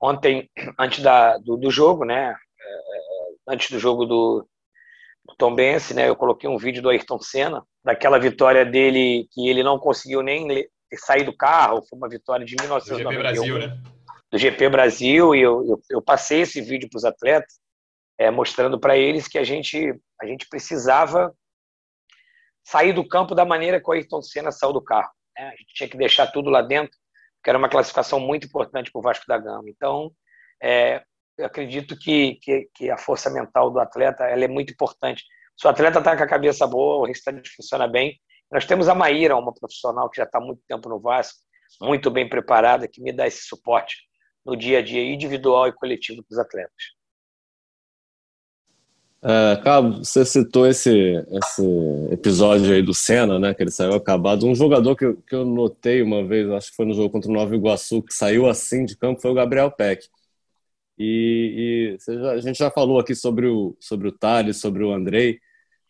Ontem, 0.01 0.49
antes 0.79 1.03
da, 1.03 1.37
do, 1.37 1.57
do 1.57 1.69
jogo, 1.69 2.05
né? 2.05 2.29
É, 2.29 3.53
antes 3.53 3.69
do 3.69 3.79
jogo 3.79 4.05
do, 4.05 4.47
do 5.25 5.35
Tom 5.37 5.53
Bense, 5.53 5.93
né? 5.93 6.07
Eu 6.07 6.15
coloquei 6.15 6.49
um 6.49 6.57
vídeo 6.57 6.81
do 6.81 6.89
Ayrton 6.89 7.19
Senna, 7.19 7.63
daquela 7.83 8.19
vitória 8.19 8.65
dele 8.65 9.27
que 9.31 9.47
ele 9.47 9.63
não 9.63 9.77
conseguiu 9.77 10.21
nem 10.21 10.65
sair 10.95 11.23
do 11.23 11.35
carro. 11.35 11.83
Foi 11.89 11.97
uma 11.97 12.09
vitória 12.09 12.45
de 12.45 12.55
1991. 12.59 13.03
Do 13.03 13.11
GP 13.11 13.21
Brasil, 13.21 13.59
né? 13.59 13.81
do 14.31 14.37
GP 14.37 14.69
Brasil 14.69 15.35
e 15.35 15.41
eu, 15.41 15.65
eu, 15.65 15.81
eu 15.89 16.01
passei 16.01 16.41
esse 16.41 16.61
vídeo 16.61 16.89
para 16.89 16.97
os 16.97 17.03
atletas, 17.03 17.59
é, 18.17 18.31
mostrando 18.31 18.79
para 18.79 18.97
eles 18.97 19.27
que 19.27 19.37
a 19.37 19.43
gente, 19.43 19.93
a 20.21 20.25
gente 20.25 20.47
precisava 20.47 21.33
sair 22.63 22.93
do 22.93 23.07
campo 23.07 23.35
da 23.35 23.45
maneira 23.45 23.79
que 23.79 23.89
o 23.89 23.93
Ayrton 23.93 24.21
Senna 24.21 24.51
saiu 24.51 24.73
do 24.73 24.81
carro. 24.81 25.09
Né? 25.37 25.47
A 25.47 25.55
gente 25.55 25.73
tinha 25.73 25.89
que 25.89 25.97
deixar 25.97 26.27
tudo 26.27 26.49
lá 26.49 26.61
dentro, 26.61 26.97
que 27.43 27.49
era 27.49 27.57
uma 27.57 27.69
classificação 27.69 28.19
muito 28.19 28.47
importante 28.47 28.91
para 28.91 28.99
o 28.99 29.01
Vasco 29.01 29.25
da 29.27 29.37
Gama. 29.37 29.63
Então, 29.67 30.11
é, 30.61 31.03
eu 31.37 31.45
acredito 31.45 31.97
que, 31.97 32.35
que, 32.41 32.69
que, 32.73 32.89
a 32.89 32.97
força 32.97 33.29
mental 33.29 33.71
do 33.71 33.79
atleta 33.79 34.25
ela 34.25 34.43
é 34.43 34.47
muito 34.47 34.73
importante. 34.73 35.23
Se 35.57 35.65
o 35.67 35.69
atleta 35.69 35.99
está 35.99 36.15
com 36.15 36.23
a 36.23 36.27
cabeça 36.27 36.67
boa, 36.67 37.03
o 37.03 37.05
restante 37.05 37.49
funciona 37.55 37.87
bem. 37.87 38.19
Nós 38.51 38.65
temos 38.65 38.89
a 38.89 38.95
Maíra, 38.95 39.37
uma 39.37 39.53
profissional 39.53 40.09
que 40.09 40.17
já 40.17 40.25
está 40.25 40.39
muito 40.39 40.61
tempo 40.67 40.89
no 40.89 40.99
Vasco, 40.99 41.39
muito 41.81 42.11
bem 42.11 42.27
preparada, 42.27 42.87
que 42.87 43.01
me 43.01 43.11
dá 43.11 43.25
esse 43.25 43.43
suporte 43.43 43.95
no 44.45 44.55
dia 44.55 44.79
a 44.79 44.81
dia 44.81 45.03
individual 45.03 45.67
e 45.67 45.73
coletivo 45.73 46.23
dos 46.29 46.37
atletas. 46.37 47.00
É, 49.23 49.55
Cabo, 49.63 50.03
você 50.03 50.25
citou 50.25 50.65
esse, 50.65 50.89
esse 50.89 51.63
episódio 52.11 52.73
aí 52.73 52.81
do 52.81 52.93
Senna, 52.93 53.37
né, 53.37 53.53
que 53.53 53.61
ele 53.61 53.69
saiu 53.69 53.93
acabado. 53.93 54.47
Um 54.47 54.55
jogador 54.55 54.95
que, 54.95 55.13
que 55.27 55.35
eu 55.35 55.45
notei 55.45 56.01
uma 56.01 56.25
vez, 56.25 56.49
acho 56.49 56.71
que 56.71 56.75
foi 56.75 56.85
no 56.87 56.93
jogo 56.93 57.11
contra 57.11 57.29
o 57.29 57.33
Nova 57.33 57.55
Iguaçu, 57.55 58.01
que 58.01 58.13
saiu 58.13 58.47
assim 58.49 58.83
de 58.83 58.97
campo, 58.97 59.21
foi 59.21 59.29
o 59.29 59.35
Gabriel 59.35 59.69
Peck. 59.69 60.07
E, 60.97 61.97
e 61.97 62.13
já, 62.13 62.31
a 62.31 62.41
gente 62.41 62.57
já 62.57 62.71
falou 62.71 62.99
aqui 62.99 63.13
sobre 63.13 63.47
o, 63.47 63.75
sobre 63.79 64.07
o 64.07 64.11
Thales, 64.11 64.57
sobre 64.57 64.83
o 64.83 64.91
Andrei. 64.91 65.39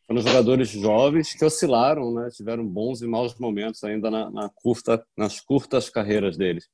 Foram 0.06 0.22
jogadores 0.22 0.70
jovens 0.70 1.34
que 1.34 1.46
oscilaram, 1.46 2.14
né, 2.14 2.30
tiveram 2.32 2.68
bons 2.68 3.02
e 3.02 3.08
maus 3.08 3.34
momentos 3.40 3.82
ainda 3.86 4.12
na, 4.12 4.30
na 4.30 4.50
curta, 4.50 5.02
nas 5.18 5.40
curtas 5.40 5.90
carreiras 5.90 6.36
deles. 6.36 6.68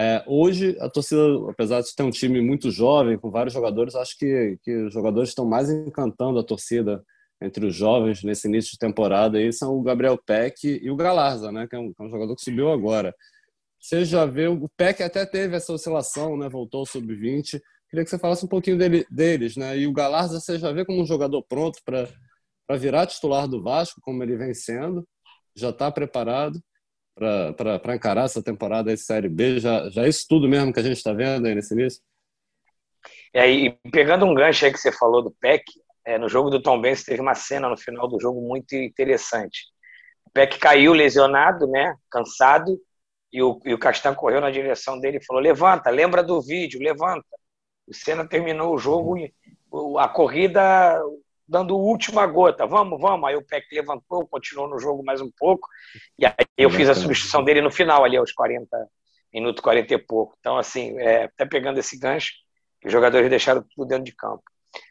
É, 0.00 0.22
hoje, 0.28 0.76
a 0.78 0.88
torcida, 0.88 1.20
apesar 1.50 1.80
de 1.80 1.92
ter 1.92 2.04
um 2.04 2.10
time 2.10 2.40
muito 2.40 2.70
jovem, 2.70 3.18
com 3.18 3.32
vários 3.32 3.52
jogadores, 3.52 3.96
acho 3.96 4.16
que, 4.16 4.56
que 4.62 4.72
os 4.84 4.94
jogadores 4.94 5.30
estão 5.30 5.44
mais 5.44 5.68
encantando 5.68 6.38
a 6.38 6.44
torcida 6.44 7.04
entre 7.42 7.66
os 7.66 7.74
jovens 7.74 8.22
nesse 8.22 8.46
início 8.46 8.70
de 8.70 8.78
temporada 8.78 9.38
aí 9.38 9.52
são 9.52 9.76
o 9.76 9.82
Gabriel 9.82 10.16
Peck 10.16 10.68
e 10.68 10.88
o 10.88 10.94
Galarza, 10.94 11.50
né, 11.50 11.66
que 11.66 11.74
é 11.74 11.80
um, 11.80 11.92
que 11.92 12.00
é 12.00 12.04
um 12.04 12.10
jogador 12.10 12.36
que 12.36 12.44
subiu 12.44 12.70
agora. 12.70 13.12
Você 13.80 14.04
já 14.04 14.24
vê, 14.24 14.46
o 14.46 14.68
Peck 14.76 15.02
até 15.02 15.26
teve 15.26 15.56
essa 15.56 15.72
oscilação, 15.72 16.36
né, 16.36 16.48
voltou 16.48 16.80
ao 16.80 16.86
sub-20. 16.86 17.60
Queria 17.90 18.04
que 18.04 18.10
você 18.10 18.20
falasse 18.20 18.44
um 18.44 18.48
pouquinho 18.48 18.78
dele, 18.78 19.04
deles, 19.10 19.56
né? 19.56 19.76
E 19.78 19.86
o 19.88 19.92
Galarza 19.92 20.38
você 20.38 20.58
já 20.60 20.70
vê 20.70 20.84
como 20.84 21.02
um 21.02 21.06
jogador 21.06 21.42
pronto 21.42 21.80
para 21.84 22.76
virar 22.76 23.06
titular 23.06 23.48
do 23.48 23.60
Vasco, 23.60 24.00
como 24.00 24.22
ele 24.22 24.36
vem 24.36 24.54
sendo, 24.54 25.04
já 25.56 25.70
está 25.70 25.90
preparado 25.90 26.62
para 27.18 27.94
encarar 27.94 28.24
essa 28.24 28.42
temporada 28.42 28.94
de 28.94 29.00
Série 29.00 29.28
B? 29.28 29.58
Já, 29.58 29.88
já 29.90 30.04
é 30.04 30.08
isso 30.08 30.26
tudo 30.28 30.48
mesmo 30.48 30.72
que 30.72 30.80
a 30.80 30.82
gente 30.82 30.96
está 30.96 31.12
vendo 31.12 31.46
aí 31.46 31.54
nesse 31.54 31.74
início? 31.74 32.02
É, 33.32 33.50
e 33.50 33.78
pegando 33.92 34.24
um 34.24 34.34
gancho 34.34 34.64
aí 34.64 34.72
que 34.72 34.78
você 34.78 34.90
falou 34.92 35.22
do 35.22 35.30
PEC, 35.30 35.64
é, 36.04 36.16
no 36.16 36.28
jogo 36.28 36.48
do 36.48 36.62
Tom 36.62 36.80
Benz 36.80 37.04
teve 37.04 37.20
uma 37.20 37.34
cena 37.34 37.68
no 37.68 37.76
final 37.76 38.08
do 38.08 38.18
jogo 38.18 38.40
muito 38.40 38.74
interessante. 38.74 39.66
O 40.24 40.30
Peck 40.30 40.58
caiu 40.58 40.92
lesionado, 40.92 41.66
né, 41.66 41.94
cansado, 42.10 42.78
e 43.30 43.42
o, 43.42 43.60
e 43.64 43.74
o 43.74 43.78
Castan 43.78 44.14
correu 44.14 44.40
na 44.40 44.50
direção 44.50 44.98
dele 44.98 45.18
e 45.18 45.24
falou: 45.24 45.42
Levanta, 45.42 45.90
lembra 45.90 46.22
do 46.22 46.40
vídeo, 46.40 46.80
levanta. 46.80 47.26
O 47.86 47.94
Senna 47.94 48.26
terminou 48.26 48.74
o 48.74 48.78
jogo, 48.78 49.16
a 49.98 50.08
corrida 50.08 50.98
dando 51.48 51.74
a 51.74 51.78
última 51.78 52.26
gota. 52.26 52.66
Vamos, 52.66 53.00
vamos. 53.00 53.28
Aí 53.28 53.36
o 53.36 53.44
Peck 53.44 53.66
levantou, 53.72 54.26
continuou 54.26 54.68
no 54.68 54.78
jogo 54.78 55.04
mais 55.04 55.20
um 55.20 55.30
pouco. 55.36 55.68
E 56.18 56.26
aí 56.26 56.34
eu 56.56 56.70
fiz 56.70 56.88
a 56.88 56.94
substituição 56.94 57.42
dele 57.42 57.60
no 57.60 57.70
final, 57.70 58.04
ali 58.04 58.16
aos 58.16 58.32
40 58.32 58.68
minutos, 59.32 59.62
40 59.62 59.94
e 59.94 59.98
pouco. 59.98 60.36
Então, 60.38 60.58
assim, 60.58 60.98
é, 60.98 61.24
até 61.24 61.46
pegando 61.46 61.78
esse 61.78 61.98
gancho, 61.98 62.32
os 62.84 62.92
jogadores 62.92 63.30
deixaram 63.30 63.64
tudo 63.74 63.88
dentro 63.88 64.04
de 64.04 64.14
campo. 64.14 64.42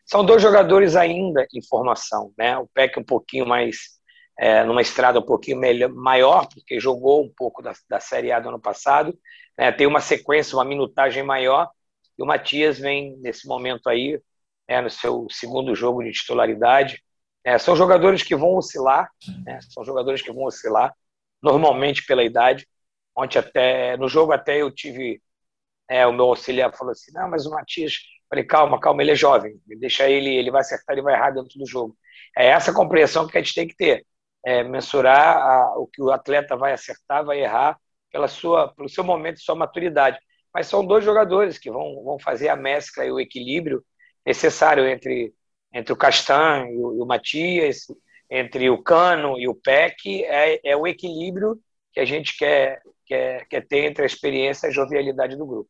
São 0.06 0.26
dois 0.26 0.41
jogadores 0.41 0.96
ainda 0.96 1.46
em 1.54 1.62
formação, 1.62 2.34
né? 2.38 2.58
O 2.58 2.67
Peck 2.67 3.00
um 3.00 3.04
pouquinho 3.04 3.46
mais 3.46 3.98
é, 4.38 4.63
numa 4.63 4.82
estrada 4.82 5.20
um 5.20 5.26
pouquinho 5.26 5.58
melhor, 5.58 5.89
maior, 5.89 6.48
porque 6.48 6.80
jogou 6.80 7.24
um 7.24 7.32
pouco 7.36 7.62
da, 7.62 7.74
da 7.89 8.00
Série 8.00 8.32
A 8.32 8.39
do 8.39 8.50
ano 8.50 8.60
passado, 8.60 9.17
né? 9.58 9.72
tem 9.72 9.88
uma 9.88 10.00
sequência, 10.00 10.56
uma 10.56 10.65
minutagem 10.65 11.24
maior, 11.24 11.70
e 12.17 12.24
o 12.24 12.26
Matias 12.26 12.78
vem 12.80 13.17
nesse 13.17 13.48
momento 13.48 13.89
aí, 13.89 14.20
né, 14.67 14.82
no 14.82 14.89
seu 14.89 15.27
segundo 15.30 15.75
jogo 15.75 16.03
de 16.03 16.12
titularidade. 16.12 17.01
É, 17.43 17.58
são 17.58 17.75
jogadores 17.75 18.23
que 18.23 18.36
vão 18.36 18.56
oscilar, 18.56 19.10
né? 19.45 19.60
são 19.62 19.84
jogadores 19.86 20.21
que 20.21 20.32
vão 20.32 20.43
oscilar, 20.43 20.93
normalmente 21.41 22.06
pela 22.06 22.23
idade. 22.23 22.67
Ontem 23.15 23.39
até, 23.39 23.95
no 23.97 24.10
jogo 24.10 24.34
até 24.34 24.62
eu 24.62 24.69
tive, 24.69 25.21
é, 25.89 26.06
o 26.06 26.13
meu 26.13 26.25
auxiliar 26.25 26.75
falou 26.75 26.91
assim, 26.91 27.12
não, 27.13 27.30
mas 27.30 27.45
o 27.45 27.51
Matias, 27.51 27.93
falei, 28.30 28.43
calma, 28.43 28.80
calma, 28.80 29.01
ele 29.01 29.12
é 29.12 29.15
jovem, 29.15 29.60
deixa 29.80 30.10
ele, 30.10 30.36
ele 30.36 30.51
vai 30.51 30.62
acertar, 30.62 30.93
ele 30.93 31.01
vai 31.01 31.13
errar 31.15 31.32
dentro 31.32 31.58
do 31.58 31.65
jogo. 31.65 31.97
É 32.38 32.47
essa 32.47 32.73
compreensão 32.73 33.27
que 33.27 33.38
a 33.38 33.41
gente 33.41 33.56
tem 33.56 33.67
que 33.67 33.75
ter 33.75 34.06
é, 34.45 34.63
mensurar 34.63 35.38
a, 35.38 35.73
o 35.77 35.88
que 35.88 36.01
o 36.01 36.12
atleta 36.12 36.56
vai 36.56 36.73
acertar, 36.73 37.25
vai 37.25 37.41
errar, 37.41 37.77
pela 38.12 38.27
sua, 38.27 38.73
pelo 38.73 38.89
seu 38.89 39.03
momento 39.03 39.38
e 39.38 39.41
sua 39.41 39.56
maturidade. 39.56 40.17
Mas 40.53 40.67
são 40.67 40.86
dois 40.86 41.03
jogadores 41.03 41.58
que 41.58 41.69
vão, 41.69 42.03
vão 42.03 42.19
fazer 42.19 42.49
a 42.49 42.56
mescla 42.56 43.06
e 43.06 43.12
o 43.12 43.19
equilíbrio 43.19 43.84
necessário 44.28 44.86
entre, 44.86 45.34
entre 45.74 45.94
o 45.94 45.96
Castan 45.96 46.68
e 46.70 46.78
o, 46.78 46.98
e 46.98 47.02
o 47.02 47.06
Matias, 47.06 47.88
entre 48.30 48.70
o 48.70 48.84
Cano 48.84 49.40
e 49.40 49.48
o 49.48 49.56
Peck, 49.56 50.24
é, 50.26 50.60
é 50.72 50.76
o 50.76 50.86
equilíbrio 50.86 51.58
que 51.94 52.02
a 52.02 52.06
gente 52.06 52.38
quer, 52.38 52.82
quer, 53.06 53.48
quer 53.48 53.66
ter 53.66 53.86
entre 53.86 54.04
a 54.04 54.06
experiência 54.06 54.68
e 54.68 54.70
a 54.70 54.74
jovialidade 54.74 55.38
do 55.38 55.46
grupo. 55.46 55.70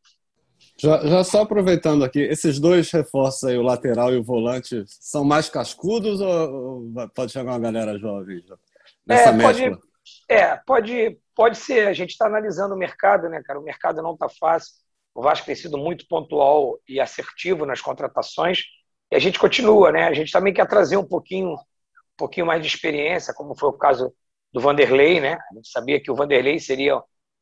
Já, 0.76 1.06
já, 1.06 1.24
só 1.24 1.44
aproveitando 1.44 2.04
aqui, 2.04 2.20
esses 2.20 2.60
dois 2.60 2.90
reforços 2.92 3.44
aí, 3.44 3.56
o 3.58 3.62
lateral 3.62 4.12
e 4.12 4.18
o 4.18 4.24
volante, 4.24 4.84
são 4.88 5.24
mais 5.24 5.50
cascudos 5.50 6.20
ou, 6.20 6.88
ou 6.90 7.10
pode 7.10 7.32
chegar 7.32 7.52
uma 7.52 7.60
galera 7.60 7.98
jovem? 8.00 8.44
Já? 8.44 8.58
nessa 9.06 9.30
é, 9.30 9.40
pode, 9.40 9.80
é, 10.28 10.56
pode, 10.66 11.20
pode 11.36 11.58
ser. 11.58 11.88
A 11.88 11.94
gente 11.94 12.10
está 12.12 12.26
analisando 12.26 12.74
o 12.74 12.78
mercado, 12.78 13.30
né, 13.30 13.42
cara? 13.44 13.60
O 13.60 13.64
mercado 13.64 14.02
não 14.02 14.14
está 14.14 14.28
fácil. 14.28 14.74
O 15.18 15.22
Vasco 15.24 15.48
tem 15.48 15.56
sido 15.56 15.80
muito 15.80 16.08
pontual 16.08 16.80
e 16.88 17.00
assertivo 17.00 17.66
nas 17.66 17.82
contratações 17.82 18.66
e 19.12 19.16
a 19.16 19.20
gente 19.20 19.40
continua, 19.40 19.92
né? 19.92 20.04
A 20.04 20.14
gente 20.14 20.32
também 20.32 20.54
quer 20.54 20.68
trazer 20.68 20.96
um 20.96 21.04
pouquinho, 21.04 21.54
um 21.54 21.58
pouquinho 22.16 22.46
mais 22.46 22.62
de 22.62 22.68
experiência, 22.68 23.34
como 23.34 23.58
foi 23.58 23.70
o 23.70 23.74
caso 23.74 24.14
do 24.54 24.62
Vanderlei, 24.62 25.20
né? 25.20 25.40
A 25.52 25.56
gente 25.56 25.70
sabia 25.70 26.00
que 26.00 26.12
o 26.12 26.16
Vanderlei 26.16 26.60
seria 26.60 26.98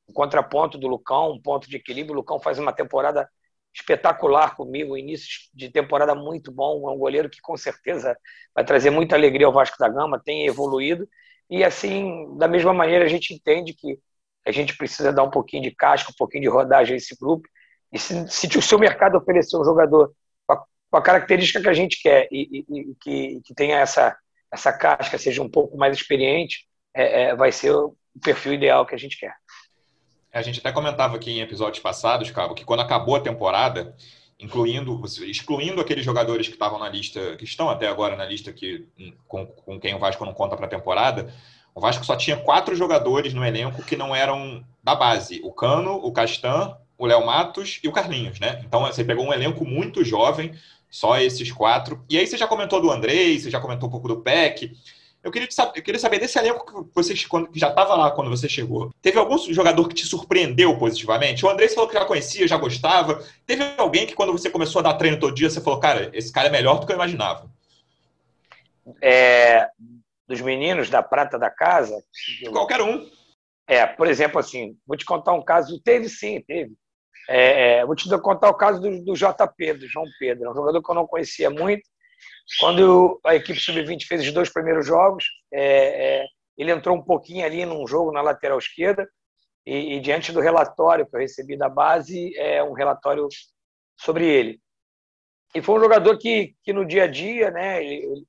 um 0.07 0.13
contraponto 0.13 0.77
do 0.77 0.88
Lucão, 0.88 1.33
um 1.33 1.41
ponto 1.41 1.69
de 1.69 1.75
equilíbrio. 1.75 2.13
O 2.13 2.17
Lucão 2.19 2.39
faz 2.39 2.57
uma 2.57 2.71
temporada 2.71 3.29
espetacular 3.73 4.55
comigo, 4.55 4.97
início 4.97 5.49
de 5.53 5.69
temporada 5.69 6.15
muito 6.15 6.53
bom, 6.53 6.89
é 6.89 6.93
um 6.93 6.97
goleiro 6.97 7.29
que 7.29 7.41
com 7.41 7.57
certeza 7.57 8.17
vai 8.53 8.63
trazer 8.63 8.89
muita 8.89 9.17
alegria 9.17 9.47
ao 9.47 9.51
Vasco 9.51 9.77
da 9.77 9.89
Gama, 9.89 10.17
tem 10.23 10.47
evoluído 10.47 11.05
e 11.49 11.61
assim, 11.61 12.38
da 12.38 12.47
mesma 12.47 12.73
maneira, 12.73 13.03
a 13.03 13.09
gente 13.09 13.33
entende 13.33 13.73
que 13.73 13.99
a 14.47 14.51
gente 14.51 14.77
precisa 14.77 15.11
dar 15.11 15.23
um 15.23 15.29
pouquinho 15.29 15.63
de 15.63 15.71
casca, 15.71 16.11
um 16.11 16.15
pouquinho 16.17 16.43
de 16.43 16.49
rodagem 16.49 16.93
a 16.93 16.97
esse 16.97 17.17
grupo. 17.19 17.49
E 17.95 17.97
se, 17.97 18.27
se 18.27 18.58
o 18.58 18.62
seu 18.62 18.77
mercado 18.77 19.17
oferecer 19.17 19.55
um 19.55 19.63
jogador 19.63 20.12
com 20.45 20.97
a, 20.97 21.01
característica 21.01 21.62
que 21.62 21.69
a 21.69 21.73
gente 21.73 22.01
quer 22.01 22.27
e, 22.29 22.65
e, 22.69 22.81
e 22.81 22.95
que, 22.95 23.41
que, 23.45 23.55
tenha 23.55 23.77
essa, 23.77 24.17
essa 24.51 24.73
casca, 24.73 25.17
seja 25.17 25.41
um 25.41 25.49
pouco 25.49 25.77
mais 25.77 25.95
experiente, 25.95 26.67
é, 26.93 27.21
é, 27.21 27.36
vai 27.38 27.53
ser 27.53 27.71
o 27.71 27.95
perfil 28.21 28.53
ideal 28.53 28.86
que 28.86 28.93
a 28.93 28.97
gente 28.97 29.17
quer. 29.17 29.34
A 30.34 30.41
gente 30.41 30.60
até 30.60 30.73
comentava 30.73 31.15
aqui 31.15 31.31
em 31.31 31.39
episódios 31.39 31.81
passados, 31.81 32.29
Cabo, 32.31 32.53
que 32.53 32.65
quando 32.65 32.81
acabou 32.81 33.15
a 33.15 33.21
temporada, 33.21 33.95
incluindo, 34.38 35.01
excluindo 35.25 35.79
aqueles 35.79 36.03
jogadores 36.03 36.49
que 36.49 36.53
estavam 36.55 36.77
na 36.77 36.89
lista, 36.89 37.38
que 37.38 37.45
estão 37.45 37.69
até 37.69 37.88
agora 37.88 38.17
na 38.17 38.25
lista 38.25 38.51
que, 38.51 38.89
com, 39.25 39.45
com 39.45 39.79
quem 39.79 39.95
o 39.95 39.99
Vasco 39.99 40.25
não 40.25 40.34
conta 40.34 40.58
para 40.58 40.65
a 40.65 40.69
temporada, 40.69 41.34
o 41.73 41.79
Vasco 41.79 42.05
só 42.05 42.17
tinha 42.17 42.36
quatro 42.36 42.75
jogadores 42.75 43.34
no 43.34 43.45
elenco 43.45 43.84
que 43.84 43.95
não 43.95 44.13
eram 44.13 44.65
da 44.84 44.95
base: 44.95 45.39
o 45.45 45.53
Cano, 45.53 45.95
o 45.95 46.12
Castan, 46.12 46.75
o 46.97 47.05
Léo 47.05 47.25
Matos 47.25 47.79
e 47.84 47.88
o 47.88 47.91
Carlinhos, 47.91 48.39
né? 48.39 48.62
Então 48.65 48.81
você 48.81 49.03
pegou 49.03 49.25
um 49.25 49.34
elenco 49.34 49.65
muito 49.65 50.03
jovem, 50.03 50.53
só 50.89 51.19
esses 51.19 51.51
quatro. 51.51 52.03
E 52.10 52.17
aí 52.17 52.25
você 52.25 52.38
já 52.38 52.47
comentou 52.47 52.81
do 52.81 52.91
Andrei, 52.91 53.39
você 53.39 53.49
já 53.49 53.60
comentou 53.60 53.89
um 53.89 53.91
pouco 53.91 54.08
do 54.08 54.21
Peck. 54.21 54.71
Eu 55.25 55.31
queria, 55.31 55.49
saber, 55.49 55.79
eu 55.79 55.84
queria 55.84 55.99
saber 55.99 56.19
desse 56.19 56.38
elenco 56.38 56.86
que, 56.86 56.93
você, 56.93 57.15
que 57.15 57.60
já 57.60 57.69
estava 57.69 57.95
lá 57.95 58.12
quando 58.12 58.29
você 58.29 58.47
chegou. 58.47 58.93
Teve 59.01 59.17
algum 59.17 59.38
jogador 59.51 59.88
que 59.88 59.95
te 59.95 60.05
surpreendeu 60.05 60.77
positivamente? 60.77 61.43
O 61.43 61.49
André 61.49 61.67
falou 61.67 61.89
que 61.89 61.95
já 61.95 62.05
conhecia, 62.05 62.47
já 62.47 62.58
gostava. 62.58 63.23
Teve 63.43 63.63
alguém 63.75 64.05
que, 64.05 64.13
quando 64.13 64.31
você 64.31 64.51
começou 64.51 64.81
a 64.81 64.84
dar 64.84 64.93
treino 64.93 65.19
todo 65.19 65.34
dia, 65.34 65.49
você 65.49 65.60
falou, 65.60 65.79
cara, 65.79 66.12
esse 66.13 66.31
cara 66.31 66.47
é 66.47 66.51
melhor 66.51 66.79
do 66.79 66.86
que 66.86 66.91
eu 66.91 66.95
imaginava? 66.95 67.49
É, 69.01 69.67
dos 70.27 70.41
meninos 70.41 70.91
da 70.91 71.01
prata 71.01 71.39
da 71.39 71.49
casa? 71.49 71.97
Qualquer 72.51 72.81
um. 72.81 73.10
É, 73.67 73.84
por 73.86 74.08
exemplo, 74.08 74.39
assim, 74.39 74.77
vou 74.86 74.95
te 74.95 75.05
contar 75.05 75.34
um 75.34 75.43
caso. 75.43 75.79
Teve 75.79 76.08
sim, 76.08 76.39
teve. 76.41 76.75
É, 77.27 77.77
é, 77.79 77.85
vou 77.85 77.95
te 77.95 78.07
contar 78.19 78.49
o 78.49 78.53
caso 78.53 78.79
do, 78.79 79.03
do 79.03 79.13
JP, 79.13 79.73
do 79.73 79.88
João 79.88 80.05
Pedro, 80.19 80.51
um 80.51 80.55
jogador 80.55 80.81
que 80.81 80.91
eu 80.91 80.95
não 80.95 81.07
conhecia 81.07 81.49
muito 81.49 81.83
quando 82.59 83.19
a 83.25 83.35
equipe 83.35 83.59
sub-20 83.59 84.05
fez 84.05 84.21
os 84.21 84.31
dois 84.31 84.51
primeiros 84.51 84.85
jogos, 84.85 85.25
é, 85.51 86.21
é, 86.21 86.25
ele 86.57 86.71
entrou 86.71 86.95
um 86.95 87.01
pouquinho 87.01 87.45
ali 87.45 87.65
num 87.65 87.88
jogo 87.88 88.11
na 88.11 88.21
lateral 88.21 88.57
esquerda 88.57 89.07
e, 89.65 89.95
e, 89.95 89.99
diante 89.99 90.31
do 90.31 90.39
relatório 90.39 91.05
que 91.07 91.15
eu 91.15 91.19
recebi 91.19 91.57
da 91.57 91.67
base, 91.67 92.38
é 92.38 92.63
um 92.63 92.73
relatório 92.73 93.27
sobre 93.99 94.25
ele. 94.25 94.59
E 95.55 95.61
foi 95.61 95.75
um 95.75 95.81
jogador 95.81 96.17
que, 96.17 96.53
que 96.63 96.71
no 96.71 96.85
dia 96.85 97.05
a 97.05 97.07
dia, 97.07 97.49
né, 97.49 97.83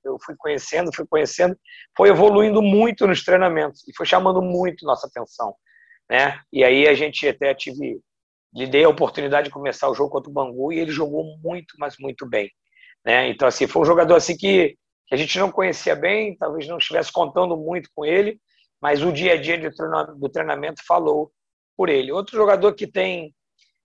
eu 0.04 0.16
fui 0.24 0.34
conhecendo, 0.38 0.94
fui 0.94 1.06
conhecendo, 1.06 1.56
foi 1.96 2.08
evoluindo 2.08 2.62
muito 2.62 3.06
nos 3.06 3.22
treinamentos 3.24 3.86
e 3.86 3.94
foi 3.94 4.06
chamando 4.06 4.40
muito 4.40 4.86
nossa 4.86 5.08
atenção, 5.08 5.54
né? 6.08 6.40
E 6.52 6.62
aí 6.62 6.86
a 6.86 6.94
gente 6.94 7.26
até 7.26 7.52
tive, 7.52 8.00
lhe 8.54 8.66
dei 8.66 8.84
a 8.84 8.88
oportunidade 8.88 9.46
de 9.46 9.52
começar 9.52 9.88
o 9.88 9.94
jogo 9.94 10.10
contra 10.10 10.30
o 10.30 10.32
Bangu 10.32 10.72
e 10.72 10.78
ele 10.78 10.90
jogou 10.90 11.38
muito, 11.38 11.74
mas 11.78 11.96
muito 11.98 12.26
bem. 12.26 12.50
Né? 13.04 13.28
Então, 13.28 13.46
assim, 13.46 13.66
foi 13.66 13.82
um 13.82 13.86
jogador 13.86 14.16
assim 14.16 14.36
que, 14.36 14.76
que 15.06 15.14
a 15.14 15.16
gente 15.16 15.38
não 15.38 15.50
conhecia 15.50 15.94
bem, 15.94 16.36
talvez 16.36 16.66
não 16.66 16.78
estivesse 16.78 17.12
contando 17.12 17.56
muito 17.56 17.88
com 17.94 18.04
ele, 18.04 18.40
mas 18.80 19.02
o 19.02 19.12
dia 19.12 19.34
a 19.34 19.40
dia 19.40 19.58
do 20.16 20.28
treinamento 20.28 20.82
falou 20.86 21.30
por 21.76 21.88
ele. 21.88 22.10
Outro 22.10 22.36
jogador 22.36 22.74
que 22.74 22.86
tem, 22.86 23.34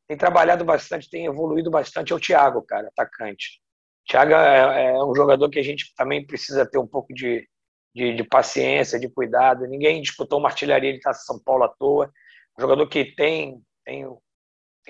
tem 0.08 0.18
trabalhado 0.18 0.64
bastante, 0.64 1.10
tem 1.10 1.26
evoluído 1.26 1.70
bastante 1.70 2.14
é 2.14 2.16
o 2.16 2.20
Thiago, 2.20 2.62
cara, 2.64 2.88
atacante. 2.88 3.62
O 4.04 4.12
Thiago 4.12 4.34
é, 4.34 4.96
é 4.96 5.04
um 5.04 5.16
jogador 5.16 5.50
que 5.50 5.60
a 5.60 5.64
gente 5.64 5.94
também 5.96 6.26
precisa 6.26 6.66
ter 6.66 6.80
um 6.80 6.88
pouco 6.88 7.14
de, 7.14 7.48
de, 7.94 8.16
de 8.16 8.24
paciência, 8.24 9.00
de 9.00 9.10
cuidado. 9.10 9.68
Ninguém 9.68 10.02
disputou 10.02 10.40
uma 10.40 10.50
artilharia, 10.50 10.90
ele 10.90 10.98
está 10.98 11.14
São 11.14 11.40
Paulo 11.40 11.64
à 11.64 11.68
toa. 11.68 12.12
Um 12.58 12.62
jogador 12.62 12.88
que 12.88 13.06
tem, 13.16 13.62
tem, 13.86 14.06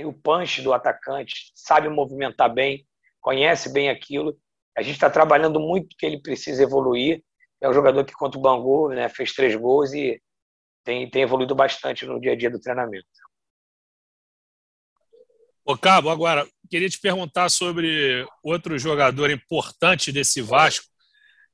tem 0.02 0.06
o 0.06 0.14
punch 0.14 0.64
do 0.64 0.74
atacante, 0.74 1.52
sabe 1.54 1.88
movimentar 1.88 2.52
bem, 2.52 2.86
conhece 3.20 3.72
bem 3.72 3.90
aquilo. 3.90 4.36
A 4.76 4.82
gente 4.82 4.96
está 4.96 5.10
trabalhando 5.10 5.60
muito 5.60 5.96
que 5.96 6.06
ele 6.06 6.20
precisa 6.20 6.64
evoluir. 6.64 7.24
É 7.62 7.70
um 7.70 7.74
jogador 7.74 8.04
que, 8.04 8.14
contra 8.14 8.40
o 8.40 8.42
Bangu, 8.42 8.90
né, 8.90 9.08
fez 9.10 9.32
três 9.34 9.56
gols 9.56 9.94
e 9.94 10.20
tem, 10.84 11.08
tem 11.08 11.22
evoluído 11.22 11.54
bastante 11.54 12.06
no 12.06 12.20
dia 12.20 12.32
a 12.32 12.36
dia 12.36 12.50
do 12.50 12.60
treinamento. 12.60 13.06
Ô, 15.64 15.78
Cabo, 15.78 16.10
agora, 16.10 16.48
queria 16.68 16.90
te 16.90 17.00
perguntar 17.00 17.50
sobre 17.50 18.26
outro 18.44 18.80
jogador 18.80 19.30
importante 19.30 20.12
desse 20.12 20.42
Vasco. 20.42 20.88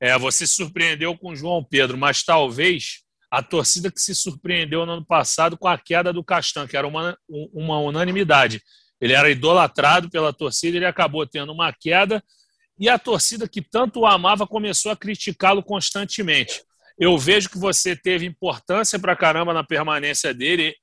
É, 0.00 0.16
você 0.16 0.46
se 0.46 0.54
surpreendeu 0.54 1.18
com 1.18 1.32
o 1.32 1.36
João 1.36 1.62
Pedro, 1.62 1.98
mas 1.98 2.22
talvez 2.22 3.02
a 3.30 3.42
torcida 3.42 3.90
que 3.90 4.00
se 4.00 4.14
surpreendeu 4.14 4.86
no 4.86 4.92
ano 4.92 5.04
passado 5.04 5.56
com 5.56 5.68
a 5.68 5.76
queda 5.76 6.12
do 6.12 6.24
Castan, 6.24 6.66
que 6.66 6.76
era 6.76 6.86
uma, 6.86 7.16
uma 7.28 7.78
unanimidade. 7.78 8.62
Ele 9.00 9.12
era 9.12 9.30
idolatrado 9.30 10.10
pela 10.10 10.32
torcida, 10.32 10.76
ele 10.76 10.86
acabou 10.86 11.26
tendo 11.26 11.52
uma 11.52 11.72
queda 11.72 12.22
e 12.78 12.88
a 12.88 12.98
torcida 12.98 13.48
que 13.48 13.60
tanto 13.60 14.00
o 14.00 14.06
amava 14.06 14.46
começou 14.46 14.92
a 14.92 14.96
criticá-lo 14.96 15.62
constantemente. 15.62 16.62
Eu 16.98 17.18
vejo 17.18 17.50
que 17.50 17.58
você 17.58 17.94
teve 17.94 18.24
importância 18.24 18.98
para 18.98 19.16
caramba 19.16 19.52
na 19.52 19.64
permanência 19.64 20.32
dele. 20.32 20.74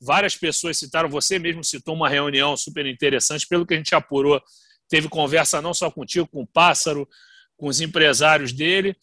Várias 0.00 0.36
pessoas 0.36 0.78
citaram, 0.78 1.08
você 1.08 1.38
mesmo 1.38 1.62
citou 1.62 1.94
uma 1.94 2.08
reunião 2.08 2.56
super 2.56 2.86
interessante, 2.86 3.46
pelo 3.46 3.66
que 3.66 3.74
a 3.74 3.76
gente 3.76 3.94
apurou. 3.94 4.40
Teve 4.88 5.08
conversa 5.08 5.60
não 5.60 5.74
só 5.74 5.90
contigo, 5.90 6.26
com 6.26 6.42
o 6.42 6.46
Pássaro, 6.46 7.08
com 7.56 7.68
os 7.68 7.80
empresários 7.80 8.52
dele. 8.52 8.96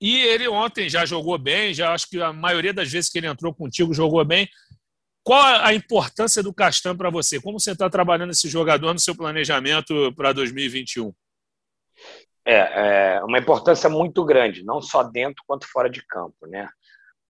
E 0.00 0.16
ele 0.22 0.48
ontem 0.48 0.88
já 0.88 1.04
jogou 1.04 1.36
bem, 1.36 1.74
já 1.74 1.92
acho 1.92 2.08
que 2.08 2.20
a 2.20 2.32
maioria 2.32 2.72
das 2.72 2.90
vezes 2.90 3.10
que 3.10 3.18
ele 3.18 3.26
entrou 3.26 3.54
contigo 3.54 3.92
jogou 3.92 4.24
bem. 4.24 4.48
Qual 5.22 5.42
a 5.42 5.74
importância 5.74 6.42
do 6.42 6.54
Castan 6.54 6.96
para 6.96 7.10
você? 7.10 7.40
Como 7.40 7.60
você 7.60 7.72
está 7.72 7.90
trabalhando 7.90 8.30
esse 8.30 8.48
jogador 8.48 8.94
no 8.94 8.98
seu 8.98 9.14
planejamento 9.14 10.12
para 10.14 10.32
2021? 10.32 11.12
É, 12.46 13.16
é 13.16 13.24
uma 13.24 13.38
importância 13.38 13.90
muito 13.90 14.24
grande, 14.24 14.64
não 14.64 14.80
só 14.80 15.02
dentro 15.02 15.44
quanto 15.46 15.70
fora 15.70 15.90
de 15.90 16.04
campo, 16.06 16.46
né? 16.46 16.66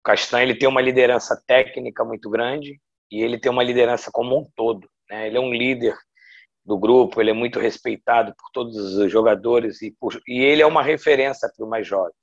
O 0.01 0.03
Castan 0.05 0.43
ele 0.43 0.55
tem 0.55 0.69
uma 0.69 0.83
liderança 0.83 1.43
técnica 1.47 2.05
muito 2.05 2.29
grande 2.29 2.79
e 3.11 3.23
ele 3.23 3.39
tem 3.39 3.51
uma 3.51 3.65
liderança 3.65 4.11
como 4.13 4.39
um 4.39 4.45
todo. 4.55 4.89
Né? 5.09 5.27
Ele 5.27 5.39
é 5.39 5.41
um 5.41 5.53
líder 5.53 5.97
do 6.65 6.79
grupo, 6.79 7.21
ele 7.21 7.31
é 7.31 7.35
muito 7.35 7.59
respeitado 7.59 8.35
por 8.37 8.51
todos 8.53 8.77
os 8.77 9.11
jogadores 9.11 9.81
e, 9.81 9.91
por, 9.99 10.21
e 10.29 10.41
ele 10.41 10.61
é 10.61 10.67
uma 10.67 10.83
referência 10.83 11.51
para 11.55 11.65
os 11.65 11.71
mais 11.71 11.87
jovens. 11.87 12.15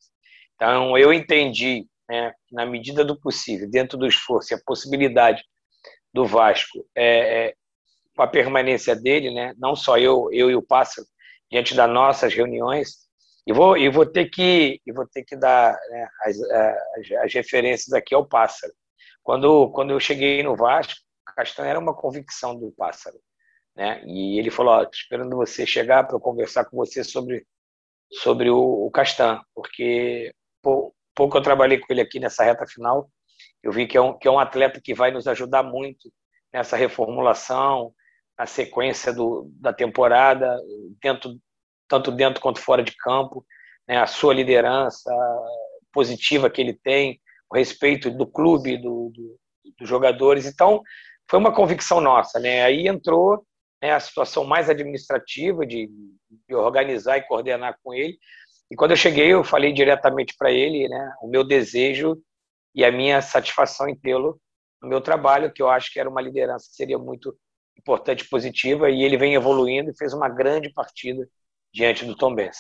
Então, 0.55 0.97
eu 0.97 1.11
entendi, 1.13 1.85
né, 2.09 2.33
na 2.51 2.65
medida 2.65 3.03
do 3.03 3.19
possível, 3.19 3.69
dentro 3.69 3.97
do 3.97 4.07
esforço 4.07 4.53
a 4.55 4.59
possibilidade 4.65 5.43
do 6.13 6.25
Vasco, 6.25 6.85
é, 6.95 7.47
é, 7.47 7.53
com 8.15 8.23
a 8.23 8.27
permanência 8.27 8.95
dele, 8.95 9.33
né, 9.33 9.53
não 9.57 9.75
só 9.75 9.97
eu, 9.97 10.29
eu 10.31 10.49
e 10.49 10.55
o 10.55 10.61
Pássaro, 10.61 11.05
diante 11.51 11.75
das 11.75 11.89
nossas 11.89 12.33
reuniões, 12.33 13.05
e 13.47 13.53
vou, 13.53 13.77
e 13.77 13.89
vou 13.89 14.05
ter 14.05 14.25
que 14.29 14.81
e 14.85 14.91
vou 14.91 15.07
ter 15.07 15.23
que 15.23 15.35
dar 15.35 15.77
né, 15.89 16.07
as, 16.23 16.41
as, 16.41 17.11
as, 17.25 17.33
referências 17.33 17.93
aqui 17.93 18.15
ao 18.15 18.25
Pássaro. 18.25 18.73
Quando, 19.21 19.69
quando 19.71 19.91
eu 19.91 19.99
cheguei 19.99 20.41
no 20.41 20.55
Vasco, 20.55 20.99
Castanha 21.35 21.69
era 21.69 21.79
uma 21.79 21.93
convicção 21.93 22.57
do 22.57 22.71
Pássaro. 22.71 23.17
Né? 23.75 24.01
E 24.05 24.39
ele 24.39 24.49
falou: 24.49 24.79
oh, 24.79 24.89
esperando 24.91 25.35
você 25.35 25.65
chegar 25.65 26.05
para 26.05 26.19
conversar 26.19 26.65
com 26.65 26.77
você 26.77 27.03
sobre, 27.03 27.45
sobre 28.11 28.49
o, 28.49 28.87
o 28.87 28.89
Castan, 28.89 29.41
porque 29.53 30.33
pouco 31.15 31.37
eu 31.37 31.41
trabalhei 31.41 31.79
com 31.79 31.87
ele 31.89 32.01
aqui 32.01 32.19
nessa 32.19 32.43
reta 32.43 32.65
final, 32.67 33.09
eu 33.63 33.71
vi 33.71 33.87
que 33.87 33.97
é 33.97 34.01
um, 34.01 34.17
que 34.17 34.27
é 34.27 34.31
um 34.31 34.39
atleta 34.39 34.81
que 34.81 34.93
vai 34.93 35.11
nos 35.11 35.27
ajudar 35.27 35.63
muito 35.63 36.11
nessa 36.53 36.77
reformulação, 36.77 37.93
na 38.37 38.45
sequência 38.45 39.13
do, 39.13 39.49
da 39.59 39.73
temporada, 39.73 40.57
dentro, 41.01 41.37
tanto 41.87 42.11
dentro 42.11 42.41
quanto 42.41 42.59
fora 42.59 42.83
de 42.83 42.95
campo, 42.95 43.45
né? 43.87 43.97
a 43.97 44.07
sua 44.07 44.33
liderança 44.33 45.11
positiva 45.91 46.49
que 46.49 46.61
ele 46.61 46.73
tem, 46.73 47.19
o 47.49 47.55
respeito 47.55 48.11
do 48.11 48.27
clube, 48.27 48.77
do, 48.77 49.11
do, 49.13 49.39
dos 49.79 49.87
jogadores. 49.87 50.45
Então, 50.45 50.81
foi 51.29 51.39
uma 51.39 51.53
convicção 51.53 52.01
nossa. 52.01 52.39
Né? 52.39 52.63
Aí 52.63 52.87
entrou 52.87 53.45
né, 53.81 53.91
a 53.91 53.99
situação 53.99 54.43
mais 54.43 54.69
administrativa 54.69 55.65
de, 55.65 55.89
de, 56.47 56.55
organizar 56.55 57.17
e 57.17 57.27
coordenar 57.27 57.77
com 57.83 57.93
ele. 57.93 58.17
E 58.71 58.75
quando 58.75 58.91
eu 58.91 58.97
cheguei, 58.97 59.33
eu 59.33 59.43
falei 59.43 59.71
diretamente 59.71 60.35
para 60.37 60.51
ele 60.51 60.87
né, 60.87 61.13
o 61.21 61.27
meu 61.27 61.43
desejo 61.43 62.17
e 62.73 62.83
a 62.83 62.91
minha 62.91 63.21
satisfação 63.21 63.87
em 63.87 63.95
tê-lo 63.95 64.39
no 64.81 64.89
meu 64.89 65.01
trabalho, 65.01 65.51
que 65.51 65.61
eu 65.61 65.69
acho 65.69 65.91
que 65.91 65.99
era 65.99 66.09
uma 66.09 66.21
liderança 66.21 66.67
que 66.69 66.75
seria 66.75 66.97
muito 66.97 67.35
importante 67.77 68.27
positiva, 68.27 68.89
e 68.89 69.03
ele 69.03 69.17
vem 69.17 69.33
evoluindo 69.33 69.89
e 69.89 69.97
fez 69.97 70.13
uma 70.13 70.29
grande 70.29 70.71
partida 70.71 71.27
diante 71.73 72.05
do 72.05 72.15
Tom 72.15 72.33
Benz. 72.33 72.57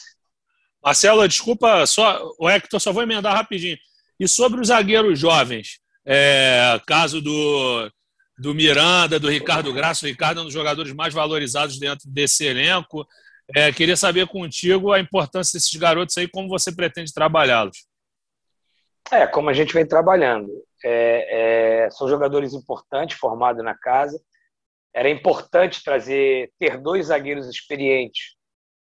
Marcelo, 0.83 1.27
desculpa, 1.27 1.85
só, 1.85 2.31
o 2.39 2.49
Hector, 2.49 2.79
só 2.79 2.91
vou 2.91 3.03
emendar 3.03 3.33
rapidinho. 3.33 3.77
E 4.19 4.27
sobre 4.27 4.61
os 4.61 4.67
zagueiros 4.67 5.19
jovens, 5.19 5.79
é, 6.05 6.79
caso 6.85 7.21
do, 7.21 7.91
do 8.37 8.53
Miranda, 8.53 9.19
do 9.19 9.29
Ricardo 9.29 9.73
Graça. 9.73 10.05
O 10.05 10.09
Ricardo 10.09 10.39
é 10.39 10.41
um 10.41 10.45
dos 10.45 10.53
jogadores 10.53 10.93
mais 10.93 11.13
valorizados 11.13 11.79
dentro 11.79 12.09
desse 12.09 12.45
elenco. 12.45 13.05
É, 13.53 13.71
queria 13.71 13.95
saber 13.95 14.27
contigo 14.27 14.91
a 14.91 14.99
importância 14.99 15.57
desses 15.57 15.73
garotos 15.75 16.17
aí, 16.17 16.27
como 16.27 16.47
você 16.47 16.73
pretende 16.73 17.13
trabalhá-los. 17.13 17.85
É, 19.11 19.27
como 19.27 19.49
a 19.49 19.53
gente 19.53 19.73
vem 19.73 19.85
trabalhando. 19.85 20.49
É, 20.83 21.83
é, 21.85 21.89
são 21.91 22.07
jogadores 22.07 22.53
importantes, 22.53 23.17
formados 23.17 23.63
na 23.63 23.75
casa. 23.75 24.19
Era 24.93 25.09
importante 25.09 25.83
trazer, 25.83 26.51
ter 26.57 26.77
dois 26.77 27.07
zagueiros 27.07 27.47
experientes 27.47 28.35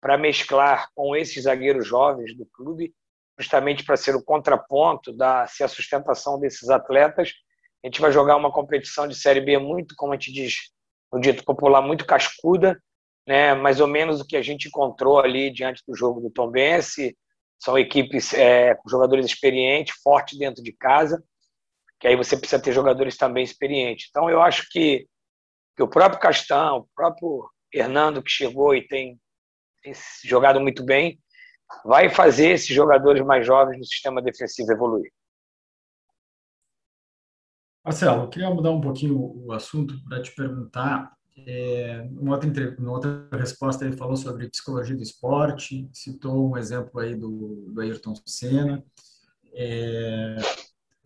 para 0.01 0.17
mesclar 0.17 0.87
com 0.95 1.15
esses 1.15 1.43
zagueiros 1.43 1.85
jovens 1.85 2.35
do 2.35 2.45
clube, 2.45 2.93
justamente 3.37 3.83
para 3.83 3.97
ser 3.97 4.15
o 4.15 4.23
contraponto, 4.23 5.11
da 5.11 5.45
ser 5.47 5.65
a 5.65 5.67
sustentação 5.67 6.39
desses 6.39 6.69
atletas 6.69 7.33
a 7.83 7.87
gente 7.87 8.01
vai 8.01 8.11
jogar 8.11 8.35
uma 8.35 8.51
competição 8.51 9.07
de 9.07 9.15
Série 9.15 9.41
B 9.41 9.57
muito, 9.57 9.95
como 9.95 10.13
a 10.13 10.15
gente 10.15 10.31
diz 10.31 10.71
no 11.11 11.21
dito 11.21 11.43
popular, 11.43 11.81
muito 11.81 12.05
cascuda, 12.05 12.81
né? 13.27 13.53
mais 13.53 13.81
ou 13.81 13.87
menos 13.87 14.21
o 14.21 14.25
que 14.25 14.37
a 14.37 14.41
gente 14.41 14.69
encontrou 14.69 15.19
ali 15.19 15.51
diante 15.51 15.83
do 15.85 15.95
jogo 15.95 16.21
do 16.21 16.31
Tom 16.31 16.49
Bense. 16.49 17.15
São 17.59 17.77
equipes 17.77 18.33
é, 18.33 18.73
com 18.75 18.87
jogadores 18.87 19.25
experientes, 19.25 19.99
fortes 20.01 20.37
dentro 20.39 20.63
de 20.63 20.71
casa, 20.71 21.21
que 21.99 22.07
aí 22.07 22.15
você 22.15 22.37
precisa 22.37 22.61
ter 22.61 22.71
jogadores 22.71 23.17
também 23.17 23.43
experientes. 23.43 24.07
Então, 24.09 24.29
eu 24.29 24.41
acho 24.41 24.69
que, 24.69 25.07
que 25.75 25.83
o 25.83 25.87
próprio 25.87 26.21
Castão, 26.21 26.77
o 26.77 26.87
próprio 26.95 27.49
Hernando, 27.73 28.23
que 28.23 28.29
chegou 28.29 28.75
e 28.75 28.87
tem, 28.87 29.19
tem 29.83 29.93
jogado 30.23 30.61
muito 30.61 30.85
bem, 30.85 31.19
vai 31.83 32.09
fazer 32.09 32.51
esses 32.51 32.73
jogadores 32.73 33.25
mais 33.25 33.45
jovens 33.45 33.77
no 33.77 33.85
sistema 33.85 34.21
defensivo 34.21 34.71
evoluir. 34.71 35.11
Marcelo, 37.83 38.23
eu 38.23 38.29
queria 38.29 38.49
mudar 38.49 38.71
um 38.71 38.81
pouquinho 38.81 39.17
o 39.17 39.51
assunto 39.51 39.95
para 40.03 40.21
te 40.21 40.31
perguntar. 40.35 41.16
É, 41.45 42.07
uma, 42.11 42.35
outra, 42.35 42.75
uma 42.79 42.91
outra 42.91 43.27
resposta 43.33 43.85
ele 43.85 43.95
falou 43.95 44.15
sobre 44.15 44.49
psicologia 44.49 44.95
do 44.95 45.03
esporte, 45.03 45.87
citou 45.93 46.51
um 46.51 46.57
exemplo 46.57 46.99
aí 46.99 47.15
do, 47.15 47.67
do 47.69 47.81
Ayrton 47.81 48.13
Senna, 48.25 48.83
é, 49.53 50.37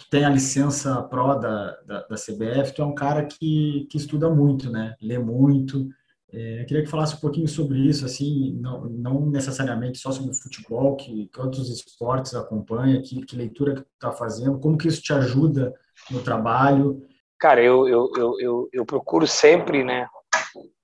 tem 0.10 0.26
a 0.26 0.30
licença 0.30 1.02
pró 1.04 1.36
da, 1.36 1.72
da, 1.86 2.02
da, 2.08 2.16
CBF, 2.16 2.74
tu 2.74 2.82
é 2.82 2.86
um 2.86 2.94
cara 2.94 3.26
que, 3.26 3.88
que 3.90 3.98
estuda 3.98 4.30
muito, 4.30 4.70
né? 4.70 4.94
Lê 5.02 5.18
muito. 5.18 5.88
É, 6.34 6.62
eu 6.62 6.66
queria 6.66 6.84
que 6.84 6.90
falasse 6.90 7.16
um 7.16 7.20
pouquinho 7.20 7.48
sobre 7.48 7.80
isso, 7.80 8.06
assim, 8.06 8.54
não, 8.60 8.86
não 8.86 9.26
necessariamente 9.26 10.00
só 10.00 10.12
sobre 10.12 10.34
futebol, 10.34 10.96
que, 10.96 11.28
que 11.28 11.40
outros 11.40 11.70
esportes 11.70 12.34
acompanha, 12.36 13.02
que, 13.02 13.26
que 13.26 13.36
leitura 13.36 13.76
que 13.76 13.82
tu 13.82 13.90
está 13.94 14.12
fazendo, 14.12 14.60
como 14.60 14.78
que 14.78 14.88
isso 14.88 15.02
te 15.02 15.14
ajuda 15.14 15.74
no 16.10 16.22
trabalho? 16.22 17.06
Cara, 17.38 17.62
eu, 17.62 17.88
eu, 17.88 18.12
eu, 18.18 18.40
eu, 18.40 18.70
eu 18.72 18.86
procuro 18.86 19.28
sempre, 19.28 19.84
né, 19.84 20.08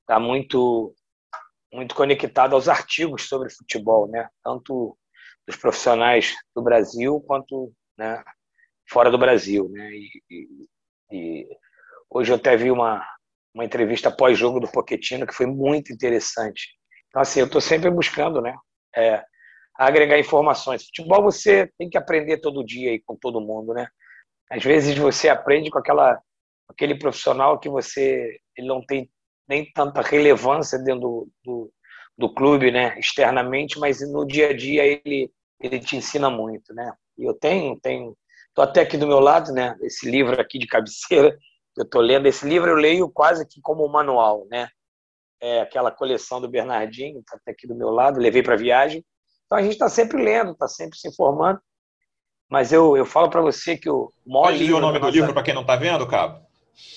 estar 0.08 0.16
tá 0.16 0.20
muito, 0.20 0.96
muito 1.74 1.94
conectado 1.94 2.56
aos 2.56 2.70
artigos 2.70 3.28
sobre 3.28 3.50
futebol, 3.50 4.08
né, 4.08 4.30
tanto 4.42 4.98
dos 5.46 5.58
profissionais 5.58 6.34
do 6.56 6.64
Brasil 6.64 7.22
quanto, 7.28 7.74
né, 7.98 8.24
fora 8.90 9.12
do 9.12 9.18
Brasil, 9.18 9.70
né, 9.70 9.90
e, 9.92 10.10
e, 10.32 10.48
e 11.12 11.48
hoje 12.10 12.32
eu 12.32 12.38
até 12.38 12.56
vi 12.56 12.72
uma, 12.72 13.06
uma 13.54 13.66
entrevista 13.66 14.10
pós-jogo 14.10 14.62
do 14.62 14.72
Pochettino 14.72 15.28
que 15.28 15.36
foi 15.36 15.46
muito 15.46 15.92
interessante. 15.92 16.70
Então, 17.10 17.22
assim, 17.22 17.42
eu 17.42 17.46
estou 17.46 17.62
sempre 17.62 17.90
buscando, 17.90 18.42
né, 18.42 18.56
é, 18.96 19.24
agregar 19.78 20.18
informações. 20.18 20.86
Futebol 20.86 21.22
você 21.22 21.70
tem 21.78 21.90
que 21.90 21.98
aprender 21.98 22.40
todo 22.40 22.66
dia 22.66 22.92
aí 22.92 23.02
com 23.06 23.16
todo 23.16 23.42
mundo, 23.42 23.74
né? 23.74 23.88
Às 24.50 24.64
vezes 24.64 24.98
você 24.98 25.30
aprende 25.30 25.70
com 25.70 25.78
aquela 25.78 26.20
aquele 26.70 26.98
profissional 26.98 27.60
que 27.60 27.70
você 27.70 28.40
ele 28.58 28.68
não 28.68 28.84
tem 28.86 29.10
nem 29.48 29.72
tanta 29.72 30.02
relevância 30.02 30.78
dentro 30.80 31.02
do, 31.02 31.30
do, 31.44 31.74
do 32.18 32.34
clube, 32.34 32.72
né, 32.72 32.98
externamente, 33.00 33.80
mas 33.80 34.00
no 34.12 34.26
dia 34.26 34.50
a 34.50 34.54
dia 34.56 34.84
ele 34.84 35.32
ele 35.60 35.80
te 35.80 35.96
ensina 35.96 36.30
muito, 36.30 36.72
né? 36.74 36.94
E 37.18 37.24
eu 37.24 37.34
tenho 37.34 37.80
tenho 37.80 38.16
tô 38.54 38.62
até 38.62 38.82
aqui 38.82 38.98
do 38.98 39.08
meu 39.08 39.20
lado, 39.20 39.52
né, 39.52 39.76
esse 39.82 40.10
livro 40.10 40.40
aqui 40.40 40.60
de 40.60 40.68
cabeceira 40.68 41.38
eu 41.78 41.84
estou 41.84 42.02
lendo 42.02 42.26
esse 42.26 42.46
livro 42.48 42.72
eu 42.72 42.76
leio 42.76 43.08
quase 43.08 43.48
que 43.48 43.62
como 43.62 43.86
um 43.86 43.92
manual, 43.92 44.48
né? 44.50 44.68
É 45.40 45.62
aquela 45.62 45.92
coleção 45.92 46.42
do 46.42 46.50
Bernardinho, 46.50 47.20
está 47.20 47.38
até 47.38 47.52
aqui 47.52 47.68
do 47.68 47.76
meu 47.76 47.92
lado, 47.92 48.20
levei 48.20 48.42
para 48.42 48.56
viagem. 48.56 49.06
Então 49.46 49.60
a 49.60 49.62
gente 49.62 49.74
está 49.74 49.88
sempre 49.88 50.22
lendo, 50.22 50.54
está 50.54 50.68
sempre 50.68 50.98
se 50.98 51.08
informando. 51.08 51.62
Mas 52.50 52.74
eu, 52.74 52.98
eu 52.98 53.06
falo 53.06 53.30
para 53.30 53.42
você 53.42 53.78
que 53.78 53.90
o 53.90 54.12
maior 54.26 54.48
Pode 54.48 54.74
o 54.74 54.80
nome 54.80 55.00
do 55.00 55.10
livro 55.10 55.34
para 55.34 55.44
quem 55.44 55.54
não 55.54 55.62
está 55.62 55.76
vendo, 55.76 56.08
Cabo? 56.08 56.47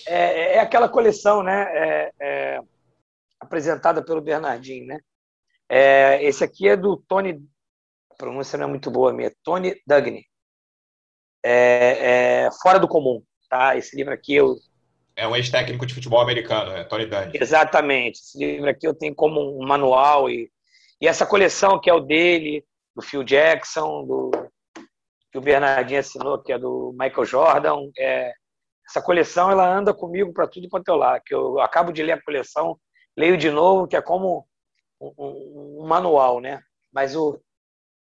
É, 0.07 0.57
é, 0.57 0.59
aquela 0.61 0.89
coleção, 0.89 1.43
né? 1.43 1.63
É, 1.73 2.13
é, 2.21 2.61
apresentada 3.39 4.05
pelo 4.05 4.21
Bernardinho, 4.21 4.87
né? 4.87 5.01
É, 5.69 6.23
esse 6.23 6.45
aqui 6.45 6.69
é 6.69 6.77
do 6.77 6.97
Tony. 6.97 7.41
A 8.11 8.15
pronúncia 8.17 8.59
não 8.59 8.67
é 8.67 8.69
muito 8.69 8.91
boa 8.91 9.13
minha. 9.13 9.33
Tony 9.43 9.81
Dugny. 9.87 10.27
É, 11.43 12.45
é, 12.45 12.51
Fora 12.63 12.79
do 12.79 12.89
comum, 12.89 13.23
tá? 13.49 13.77
Esse 13.77 13.97
livro 13.97 14.13
aqui 14.13 14.35
eu. 14.35 14.57
É 15.17 15.27
um 15.27 15.37
ex-técnico 15.37 15.87
de 15.87 15.95
futebol 15.95 16.21
americano, 16.21 16.73
é 16.73 16.85
Tony 16.85 17.07
Dugny. 17.07 17.39
Exatamente. 17.41 18.21
Esse 18.21 18.39
livro 18.39 18.69
aqui 18.69 18.87
eu 18.87 18.95
tenho 18.95 19.15
como 19.15 19.59
um 19.59 19.67
manual 19.67 20.29
e, 20.29 20.51
e 21.01 21.07
essa 21.07 21.25
coleção 21.25 21.81
que 21.81 21.89
é 21.89 21.95
o 21.95 22.01
dele, 22.01 22.65
do 22.95 23.03
Phil 23.03 23.23
Jackson, 23.23 24.05
do 24.07 24.31
que 25.31 25.39
o 25.39 25.41
Bernardinho 25.41 26.01
assinou, 26.01 26.43
que 26.43 26.53
é 26.53 26.59
do 26.59 26.95
Michael 26.99 27.25
Jordan. 27.25 27.91
É, 27.97 28.33
essa 28.91 29.01
coleção 29.01 29.51
ela 29.51 29.73
anda 29.73 29.95
comigo 29.95 30.33
para 30.33 30.49
tudo 30.49 30.69
quanto 30.69 30.89
eu 30.89 30.97
lá. 30.97 31.21
Que 31.21 31.33
eu 31.33 31.61
acabo 31.61 31.93
de 31.93 32.03
ler 32.03 32.13
a 32.13 32.23
coleção, 32.23 32.79
leio 33.17 33.37
de 33.37 33.51
novo, 33.51 33.87
que 33.87 33.97
é 33.97 34.03
como 34.03 34.47
um, 35.01 35.13
um, 35.17 35.83
um 35.83 35.87
manual, 35.87 36.41
né? 36.41 36.61
Mas 36.93 37.15
o, 37.15 37.41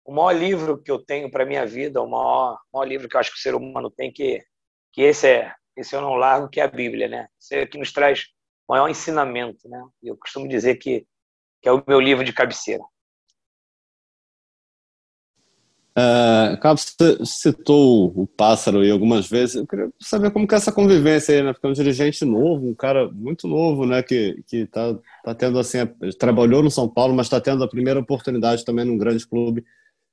o 0.04 0.12
maior 0.12 0.32
livro 0.32 0.80
que 0.80 0.90
eu 0.90 1.04
tenho 1.04 1.30
para 1.30 1.44
minha 1.44 1.66
vida, 1.66 2.00
o 2.00 2.08
maior, 2.08 2.58
maior 2.72 2.84
livro 2.84 3.08
que 3.08 3.16
eu 3.16 3.20
acho 3.20 3.32
que 3.32 3.38
o 3.38 3.40
ser 3.40 3.54
humano 3.54 3.90
tem 3.90 4.12
que 4.12 4.42
que 4.92 5.02
esse 5.02 5.28
é 5.28 5.54
esse 5.76 5.94
eu 5.94 6.00
não 6.00 6.14
largo, 6.14 6.48
que 6.48 6.58
é 6.58 6.64
a 6.64 6.68
Bíblia, 6.68 7.06
né? 7.06 7.28
Esse 7.38 7.56
é 7.56 7.66
que 7.66 7.76
nos 7.76 7.92
traz 7.92 8.28
o 8.66 8.72
maior 8.72 8.88
ensinamento, 8.88 9.68
né? 9.68 9.84
Eu 10.02 10.16
costumo 10.16 10.48
dizer 10.48 10.76
que, 10.76 11.06
que 11.60 11.68
é 11.68 11.72
o 11.72 11.84
meu 11.86 12.00
livro 12.00 12.24
de 12.24 12.32
cabeceira. 12.32 12.82
É, 15.98 16.58
Cabo, 16.58 16.78
você 16.78 17.24
citou 17.24 18.12
o 18.14 18.26
pássaro 18.26 18.80
aí 18.80 18.90
algumas 18.90 19.26
vezes. 19.26 19.56
Eu 19.56 19.66
queria 19.66 19.90
saber 19.98 20.30
como 20.30 20.46
que 20.46 20.54
é 20.54 20.58
essa 20.58 20.70
convivência 20.70 21.34
aí, 21.34 21.42
né? 21.42 21.54
Porque 21.54 21.66
é 21.66 21.70
um 21.70 21.72
dirigente 21.72 22.22
novo, 22.22 22.68
um 22.68 22.74
cara 22.74 23.10
muito 23.10 23.48
novo, 23.48 23.86
né? 23.86 24.02
Que, 24.02 24.42
que 24.46 24.66
tá, 24.66 24.94
tá 25.24 25.34
tendo 25.34 25.58
assim, 25.58 25.78
trabalhou 26.18 26.62
no 26.62 26.70
São 26.70 26.86
Paulo, 26.86 27.14
mas 27.14 27.26
está 27.26 27.40
tendo 27.40 27.64
a 27.64 27.68
primeira 27.68 27.98
oportunidade 27.98 28.62
também 28.62 28.84
num 28.84 28.98
grande 28.98 29.26
clube 29.26 29.64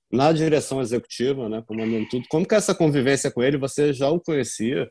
na 0.09 0.31
direção 0.31 0.79
executiva, 0.79 1.49
né? 1.49 1.61
Comandando 1.67 2.07
tudo. 2.09 2.25
Como 2.29 2.47
que 2.47 2.55
é 2.55 2.57
essa 2.59 2.73
convivência 2.73 3.29
com 3.29 3.43
ele? 3.43 3.57
Você 3.57 3.91
já 3.91 4.09
o 4.09 4.21
conhecia 4.21 4.89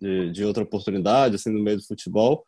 de, 0.00 0.32
de 0.32 0.44
outra 0.44 0.64
oportunidade, 0.64 1.36
assim, 1.36 1.50
no 1.50 1.62
meio 1.62 1.76
do 1.76 1.86
futebol? 1.86 2.44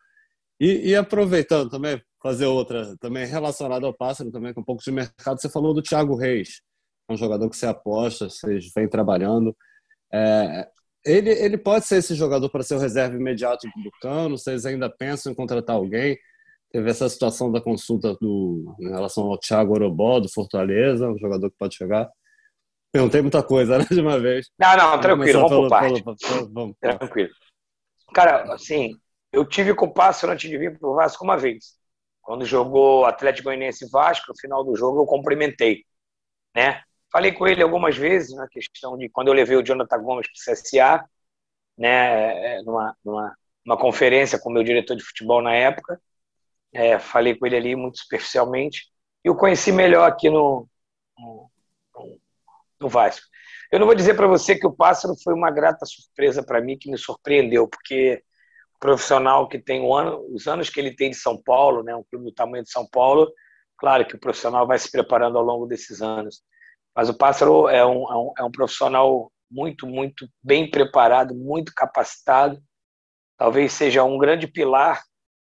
E, 0.59 0.91
e, 0.91 0.97
aproveitando 0.97 1.71
também, 1.71 2.01
fazer 2.21 2.47
outra 2.47 2.97
também 2.99 3.27
relacionada 3.27 3.87
ao 3.87 3.95
pássaro, 3.95 4.33
também 4.33 4.53
com 4.53 4.63
um 4.63 4.65
pouco 4.65 4.83
de 4.83 4.91
mercado. 4.91 5.41
Você 5.41 5.49
falou 5.49 5.73
do 5.73 5.83
Thiago 5.83 6.17
Reis 6.17 6.63
é 6.76 6.76
um 7.09 7.17
jogador 7.17 7.49
que 7.49 7.57
você 7.57 7.67
aposta, 7.67 8.29
vocês 8.29 8.71
vêm 8.75 8.89
trabalhando. 8.89 9.57
É, 10.13 10.69
ele, 11.05 11.31
ele 11.31 11.57
pode 11.57 11.87
ser 11.87 11.99
esse 11.99 12.15
jogador 12.15 12.49
para 12.49 12.63
ser 12.63 12.75
o 12.75 12.81
reserva 12.81 13.17
imediato 13.17 13.67
do 13.83 13.91
Cano? 14.01 14.37
Vocês 14.37 14.67
ainda 14.67 14.91
pensam 14.91 15.33
em 15.33 15.35
contratar 15.35 15.77
alguém? 15.77 16.19
Teve 16.73 16.91
essa 16.91 17.09
situação 17.09 17.51
da 17.51 17.61
consulta 17.61 18.15
do, 18.21 18.75
em 18.81 18.89
relação 18.89 19.25
ao 19.25 19.39
Thiago 19.39 19.73
Orobó, 19.73 20.19
do 20.19 20.29
Fortaleza, 20.29 21.09
um 21.09 21.19
jogador 21.19 21.49
que 21.49 21.57
pode 21.57 21.77
chegar. 21.77 22.11
Perguntei 22.93 23.21
muita 23.21 23.43
coisa, 23.43 23.79
né, 23.79 23.87
de 23.91 24.01
uma 24.01 24.19
vez. 24.19 24.51
Não, 24.59 24.77
não, 24.77 25.01
tranquilo, 25.01 25.49
vamos 25.49 25.57
por 25.57 25.69
parte. 25.69 26.03
vamos, 26.51 26.77
tranquilo. 26.81 27.31
Cara, 28.13 28.53
assim, 28.55 28.97
eu 29.33 29.45
tive 29.45 29.75
com 29.75 29.87
o 29.87 29.93
Pássaro 29.93 30.33
antes 30.33 30.49
de 30.49 30.59
vir 30.59 30.79
para 30.79 30.89
o 30.89 30.95
Vasco 30.95 31.23
uma 31.23 31.37
vez. 31.37 31.77
Quando 32.21 32.45
jogou 32.45 33.05
Atlético 33.05 33.45
Goianiense 33.45 33.89
Vasco, 33.91 34.27
no 34.29 34.41
final 34.41 34.65
do 34.65 34.75
jogo 34.75 35.01
eu 35.01 35.07
cumprimentei, 35.07 35.85
né? 36.55 36.83
Falei 37.17 37.33
com 37.33 37.47
ele 37.49 37.63
algumas 37.63 37.97
vezes 37.97 38.37
na 38.37 38.47
questão 38.47 38.95
de 38.99 39.09
quando 39.09 39.29
eu 39.29 39.33
levei 39.33 39.57
o 39.57 39.63
Jonathan 39.63 40.03
Gomes 40.03 40.27
para 40.27 40.53
o 40.53 40.55
CSA, 40.55 41.09
né, 41.79 42.59
é, 42.59 42.63
numa, 42.63 42.95
numa, 43.03 43.35
numa 43.65 43.79
conferência 43.79 44.39
com 44.39 44.51
o 44.51 44.53
meu 44.53 44.63
diretor 44.63 44.95
de 44.95 45.03
futebol 45.03 45.41
na 45.41 45.55
época. 45.55 45.99
É, 46.75 46.99
falei 46.99 47.35
com 47.35 47.47
ele 47.47 47.57
ali 47.57 47.75
muito 47.75 47.97
superficialmente. 48.01 48.83
E 49.25 49.31
o 49.31 49.35
conheci 49.35 49.73
melhor 49.73 50.07
aqui 50.07 50.29
no, 50.29 50.69
no, 51.19 51.51
no 52.79 52.87
Vasco. 52.87 53.25
Eu 53.73 53.79
não 53.79 53.87
vou 53.87 53.95
dizer 53.95 54.13
para 54.13 54.27
você 54.27 54.55
que 54.55 54.67
o 54.67 54.77
Pássaro 54.77 55.15
foi 55.25 55.33
uma 55.33 55.51
grata 55.51 55.87
surpresa 55.87 56.45
para 56.45 56.61
mim, 56.61 56.77
que 56.77 56.91
me 56.91 56.99
surpreendeu, 56.99 57.67
porque 57.67 58.23
o 58.75 58.79
profissional 58.79 59.49
que 59.49 59.59
tem 59.59 59.91
ano, 59.91 60.23
os 60.35 60.47
anos 60.47 60.69
que 60.69 60.79
ele 60.79 60.95
tem 60.95 61.13
de 61.13 61.17
São 61.17 61.43
Paulo, 61.43 61.83
né, 61.83 61.97
um 61.97 62.05
clube 62.05 62.27
do 62.27 62.33
tamanho 62.33 62.63
de 62.63 62.71
São 62.71 62.87
Paulo, 62.87 63.33
claro 63.79 64.07
que 64.07 64.17
o 64.17 64.21
profissional 64.21 64.67
vai 64.67 64.79
se 64.79 64.93
preparando 64.93 65.39
ao 65.39 65.45
longo 65.45 65.65
desses 65.65 66.03
anos. 66.03 66.45
Mas 66.97 67.11
o 67.11 67.15
Pássaro 67.15 67.69
é 67.69 67.85
um, 67.85 68.11
é 68.11 68.17
um, 68.17 68.33
é 68.39 68.45
um 68.45 68.51
profissional 68.51 69.31
muito, 69.51 69.87
muito 69.87 70.27
bem 70.43 70.71
preparado, 70.71 71.35
muito 71.35 71.73
capacitado. 71.75 72.59
Talvez 73.37 73.73
seja 73.73 74.03
um 74.03 74.17
grande 74.17 74.47
pilar 74.47 75.03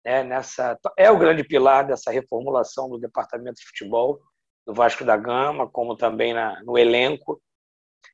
né, 0.05 0.23
nessa. 0.23 0.77
É 0.97 1.09
o 1.09 1.17
grande 1.17 1.43
pilar 1.43 1.87
dessa 1.87 2.11
reformulação 2.11 2.89
do 2.89 2.99
departamento 2.99 3.55
de 3.55 3.67
futebol 3.67 4.19
do 4.67 4.73
Vasco 4.73 5.05
da 5.05 5.15
Gama, 5.15 5.69
como 5.69 5.95
também 5.95 6.33
na, 6.33 6.61
no 6.63 6.77
elenco. 6.77 7.41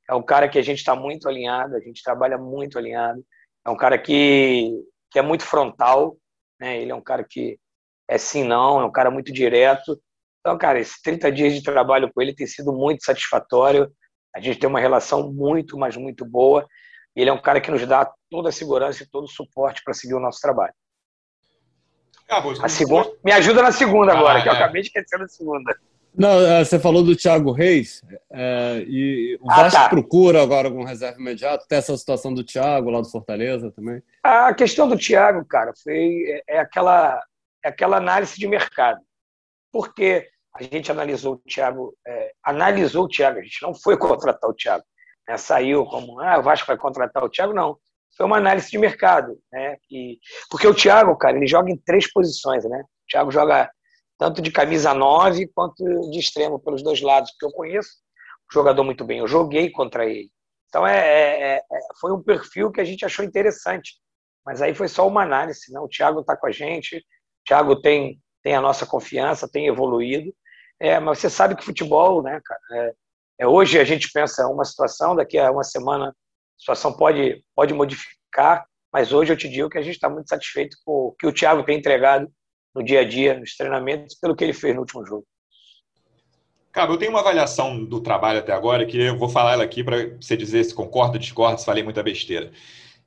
É 0.07 0.13
um 0.13 0.23
cara 0.23 0.47
que 0.47 0.59
a 0.59 0.61
gente 0.61 0.77
está 0.77 0.95
muito 0.95 1.27
alinhado, 1.27 1.75
a 1.75 1.79
gente 1.79 2.03
trabalha 2.03 2.37
muito 2.37 2.77
alinhado. 2.77 3.25
É 3.65 3.69
um 3.69 3.75
cara 3.75 3.97
que, 3.97 4.71
que 5.11 5.17
é 5.17 5.21
muito 5.21 5.43
frontal, 5.43 6.15
né? 6.59 6.79
ele 6.79 6.91
é 6.91 6.95
um 6.95 7.01
cara 7.01 7.25
que 7.27 7.59
é 8.07 8.19
sim, 8.19 8.43
não, 8.43 8.79
é 8.79 8.85
um 8.85 8.91
cara 8.91 9.09
muito 9.09 9.33
direto. 9.33 9.99
Então, 10.45 10.59
cara, 10.59 10.79
esses 10.79 11.01
30 11.01 11.31
dias 11.31 11.53
de 11.55 11.63
trabalho 11.63 12.11
com 12.13 12.21
ele 12.21 12.31
tem 12.31 12.45
sido 12.45 12.71
muito 12.71 13.03
satisfatório. 13.03 13.91
A 14.35 14.39
gente 14.39 14.59
tem 14.59 14.69
uma 14.69 14.79
relação 14.79 15.33
muito, 15.33 15.75
mas 15.75 15.97
muito 15.97 16.23
boa. 16.23 16.67
E 17.15 17.21
ele 17.21 17.31
é 17.31 17.33
um 17.33 17.41
cara 17.41 17.59
que 17.59 17.71
nos 17.71 17.83
dá 17.87 18.07
toda 18.29 18.49
a 18.49 18.51
segurança 18.51 19.01
e 19.01 19.09
todo 19.09 19.23
o 19.23 19.27
suporte 19.27 19.81
para 19.83 19.95
seguir 19.95 20.13
o 20.13 20.19
nosso 20.19 20.39
trabalho. 20.39 20.73
Acabou. 22.27 22.53
A 22.61 22.69
segunda, 22.69 23.11
me 23.23 23.31
ajuda 23.31 23.63
na 23.63 23.71
segunda 23.71 24.13
ah, 24.13 24.19
agora, 24.19 24.37
é. 24.37 24.43
que 24.43 24.47
eu 24.47 24.53
é. 24.53 24.55
acabei 24.55 24.83
de 24.83 24.89
esquecer 24.89 25.17
na 25.17 25.27
segunda. 25.27 25.75
Não, 26.13 26.39
é, 26.39 26.63
você 26.63 26.77
falou 26.79 27.03
do 27.03 27.15
Thiago 27.15 27.51
Reis, 27.51 28.03
é, 28.31 28.85
e 28.87 29.39
o 29.41 29.49
ah, 29.49 29.55
Vasco 29.63 29.79
tá. 29.81 29.89
procura 29.89 30.43
agora 30.43 30.67
algum 30.67 30.83
reserva 30.83 31.19
imediato? 31.19 31.67
Tem 31.67 31.79
essa 31.79 31.97
situação 31.97 32.31
do 32.31 32.43
Thiago 32.43 32.91
lá 32.91 33.01
do 33.01 33.09
Fortaleza 33.09 33.71
também? 33.71 33.99
A 34.23 34.53
questão 34.53 34.87
do 34.87 34.95
Thiago, 34.95 35.43
cara, 35.43 35.73
foi, 35.83 36.43
é, 36.47 36.59
aquela, 36.59 37.19
é 37.63 37.69
aquela 37.69 37.97
análise 37.97 38.37
de 38.37 38.47
mercado. 38.47 39.01
Porque 39.71 40.29
a 40.55 40.63
gente 40.63 40.89
analisou 40.91 41.33
o 41.33 41.37
Thiago, 41.37 41.93
é, 42.07 42.31
analisou 42.43 43.05
o 43.05 43.07
Thiago, 43.07 43.39
a 43.39 43.41
gente 43.41 43.61
não 43.61 43.73
foi 43.75 43.97
contratar 43.97 44.49
o 44.49 44.53
Thiago. 44.53 44.83
Né? 45.27 45.37
Saiu 45.37 45.85
como, 45.85 46.19
ah, 46.21 46.39
o 46.39 46.43
Vasco 46.43 46.67
vai 46.67 46.77
contratar 46.77 47.23
o 47.23 47.29
Thiago, 47.29 47.53
não. 47.53 47.77
Foi 48.15 48.25
uma 48.25 48.37
análise 48.37 48.71
de 48.71 48.77
mercado. 48.77 49.37
Né? 49.51 49.75
E, 49.91 50.17
porque 50.49 50.65
o 50.67 50.73
Thiago, 50.73 51.17
cara, 51.17 51.35
ele 51.35 51.47
joga 51.47 51.69
em 51.69 51.77
três 51.77 52.11
posições, 52.11 52.63
né? 52.63 52.81
O 52.81 53.07
Thiago 53.09 53.31
joga 53.31 53.69
tanto 54.17 54.41
de 54.41 54.49
camisa 54.49 54.93
9 54.93 55.47
quanto 55.53 55.83
de 56.09 56.19
extremo 56.19 56.57
pelos 56.57 56.81
dois 56.81 57.01
lados, 57.01 57.31
porque 57.31 57.45
eu 57.45 57.51
conheço 57.51 57.89
o 58.49 58.53
jogador 58.53 58.83
muito 58.85 59.03
bem, 59.03 59.19
eu 59.19 59.27
joguei 59.27 59.69
contra 59.69 60.05
ele. 60.05 60.29
Então 60.69 60.87
é, 60.87 60.97
é, 60.97 61.41
é, 61.41 61.55
é 61.57 61.79
foi 61.99 62.13
um 62.13 62.23
perfil 62.23 62.71
que 62.71 62.79
a 62.79 62.85
gente 62.85 63.03
achou 63.03 63.25
interessante. 63.25 63.95
Mas 64.45 64.61
aí 64.61 64.73
foi 64.73 64.87
só 64.87 65.07
uma 65.07 65.23
análise, 65.23 65.71
não? 65.73 65.83
O 65.83 65.89
Thiago 65.89 66.21
está 66.21 66.37
com 66.37 66.47
a 66.47 66.51
gente, 66.51 66.97
o 66.97 67.01
Thiago 67.45 67.81
tem, 67.81 68.21
tem 68.43 68.55
a 68.55 68.61
nossa 68.61 68.85
confiança, 68.85 69.49
tem 69.51 69.67
evoluído. 69.67 70.33
É, 70.79 70.99
mas 70.99 71.19
você 71.19 71.29
sabe 71.29 71.55
que 71.55 71.63
futebol, 71.63 72.21
né, 72.21 72.39
cara? 72.43 72.59
É, 72.71 72.93
é, 73.39 73.47
hoje 73.47 73.79
a 73.79 73.83
gente 73.83 74.11
pensa 74.11 74.47
uma 74.47 74.65
situação, 74.65 75.15
daqui 75.15 75.37
a 75.37 75.51
uma 75.51 75.63
semana 75.63 76.09
a 76.09 76.13
situação 76.57 76.93
pode, 76.93 77.43
pode 77.55 77.73
modificar, 77.73 78.65
mas 78.91 79.11
hoje 79.11 79.33
eu 79.33 79.37
te 79.37 79.49
digo 79.49 79.69
que 79.69 79.77
a 79.77 79.81
gente 79.81 79.95
está 79.95 80.09
muito 80.09 80.29
satisfeito 80.29 80.77
com 80.85 80.91
o 80.91 81.15
que 81.17 81.27
o 81.27 81.33
Thiago 81.33 81.63
tem 81.63 81.77
entregado 81.77 82.29
no 82.73 82.83
dia 82.83 83.01
a 83.01 83.07
dia, 83.07 83.37
nos 83.37 83.55
treinamentos, 83.55 84.15
pelo 84.15 84.35
que 84.35 84.43
ele 84.43 84.53
fez 84.53 84.73
no 84.73 84.81
último 84.81 85.05
jogo. 85.05 85.25
Cara, 86.71 86.91
eu 86.91 86.97
tenho 86.97 87.11
uma 87.11 87.21
avaliação 87.21 87.85
do 87.85 88.01
trabalho 88.01 88.39
até 88.39 88.51
agora 88.51 88.85
que 88.85 88.99
eu 88.99 89.17
vou 89.17 89.29
falar 89.29 89.53
ela 89.53 89.63
aqui 89.63 89.81
para 89.81 90.17
você 90.19 90.35
dizer 90.35 90.61
se 90.65 90.75
concorda, 90.75 91.17
discorda, 91.17 91.57
se 91.57 91.65
falei 91.65 91.81
muita 91.81 92.03
besteira. 92.03 92.51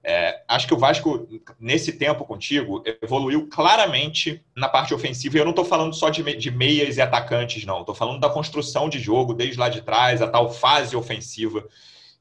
É, 0.03 0.43
acho 0.47 0.67
que 0.67 0.75
o 0.75 0.79
Vasco, 0.79 1.29
nesse 1.59 1.93
tempo 1.93 2.25
contigo, 2.25 2.83
evoluiu 3.03 3.49
claramente 3.49 4.43
na 4.57 4.69
parte 4.69 4.95
ofensiva. 4.95 5.37
E 5.37 5.41
eu 5.41 5.45
não 5.45 5.51
estou 5.51 5.65
falando 5.65 5.95
só 5.95 6.09
de, 6.09 6.23
de, 6.37 6.51
meias 6.51 6.97
e 6.97 7.01
atacantes, 7.01 7.65
não. 7.65 7.81
Estou 7.81 7.95
falando 7.95 8.21
da 8.21 8.31
construção 8.31 8.89
de 8.89 8.99
jogo 8.99 9.35
desde 9.35 9.59
lá 9.59 9.69
de 9.69 9.83
trás, 9.83 10.23
a 10.23 10.29
tal 10.29 10.51
fase 10.51 10.97
ofensiva 10.97 11.65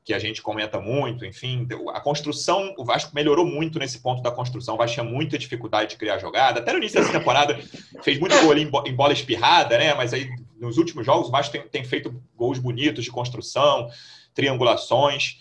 que 0.03 0.13
a 0.13 0.19
gente 0.19 0.41
comenta 0.41 0.79
muito. 0.79 1.25
Enfim, 1.25 1.67
a 1.93 1.99
construção, 1.99 2.73
o 2.77 2.85
Vasco 2.85 3.13
melhorou 3.13 3.45
muito 3.45 3.77
nesse 3.77 3.99
ponto 3.99 4.21
da 4.21 4.31
construção. 4.31 4.75
O 4.75 4.77
Vasco 4.77 4.95
tinha 4.95 5.03
muita 5.03 5.37
dificuldade 5.37 5.91
de 5.91 5.97
criar 5.97 6.17
jogada. 6.17 6.59
Até 6.59 6.71
no 6.71 6.79
início 6.79 6.99
dessa 6.99 7.11
temporada 7.11 7.59
fez 8.01 8.17
muito 8.17 8.33
gol 8.41 8.57
em, 8.57 8.69
em 8.85 8.95
bola 8.95 9.13
espirrada, 9.13 9.77
né? 9.77 9.93
Mas 9.93 10.13
aí 10.13 10.29
nos 10.59 10.77
últimos 10.77 11.05
jogos 11.05 11.27
o 11.27 11.31
Vasco 11.31 11.51
tem, 11.51 11.61
tem 11.67 11.83
feito 11.83 12.23
gols 12.35 12.57
bonitos 12.57 13.03
de 13.03 13.11
construção, 13.11 13.89
triangulações. 14.33 15.39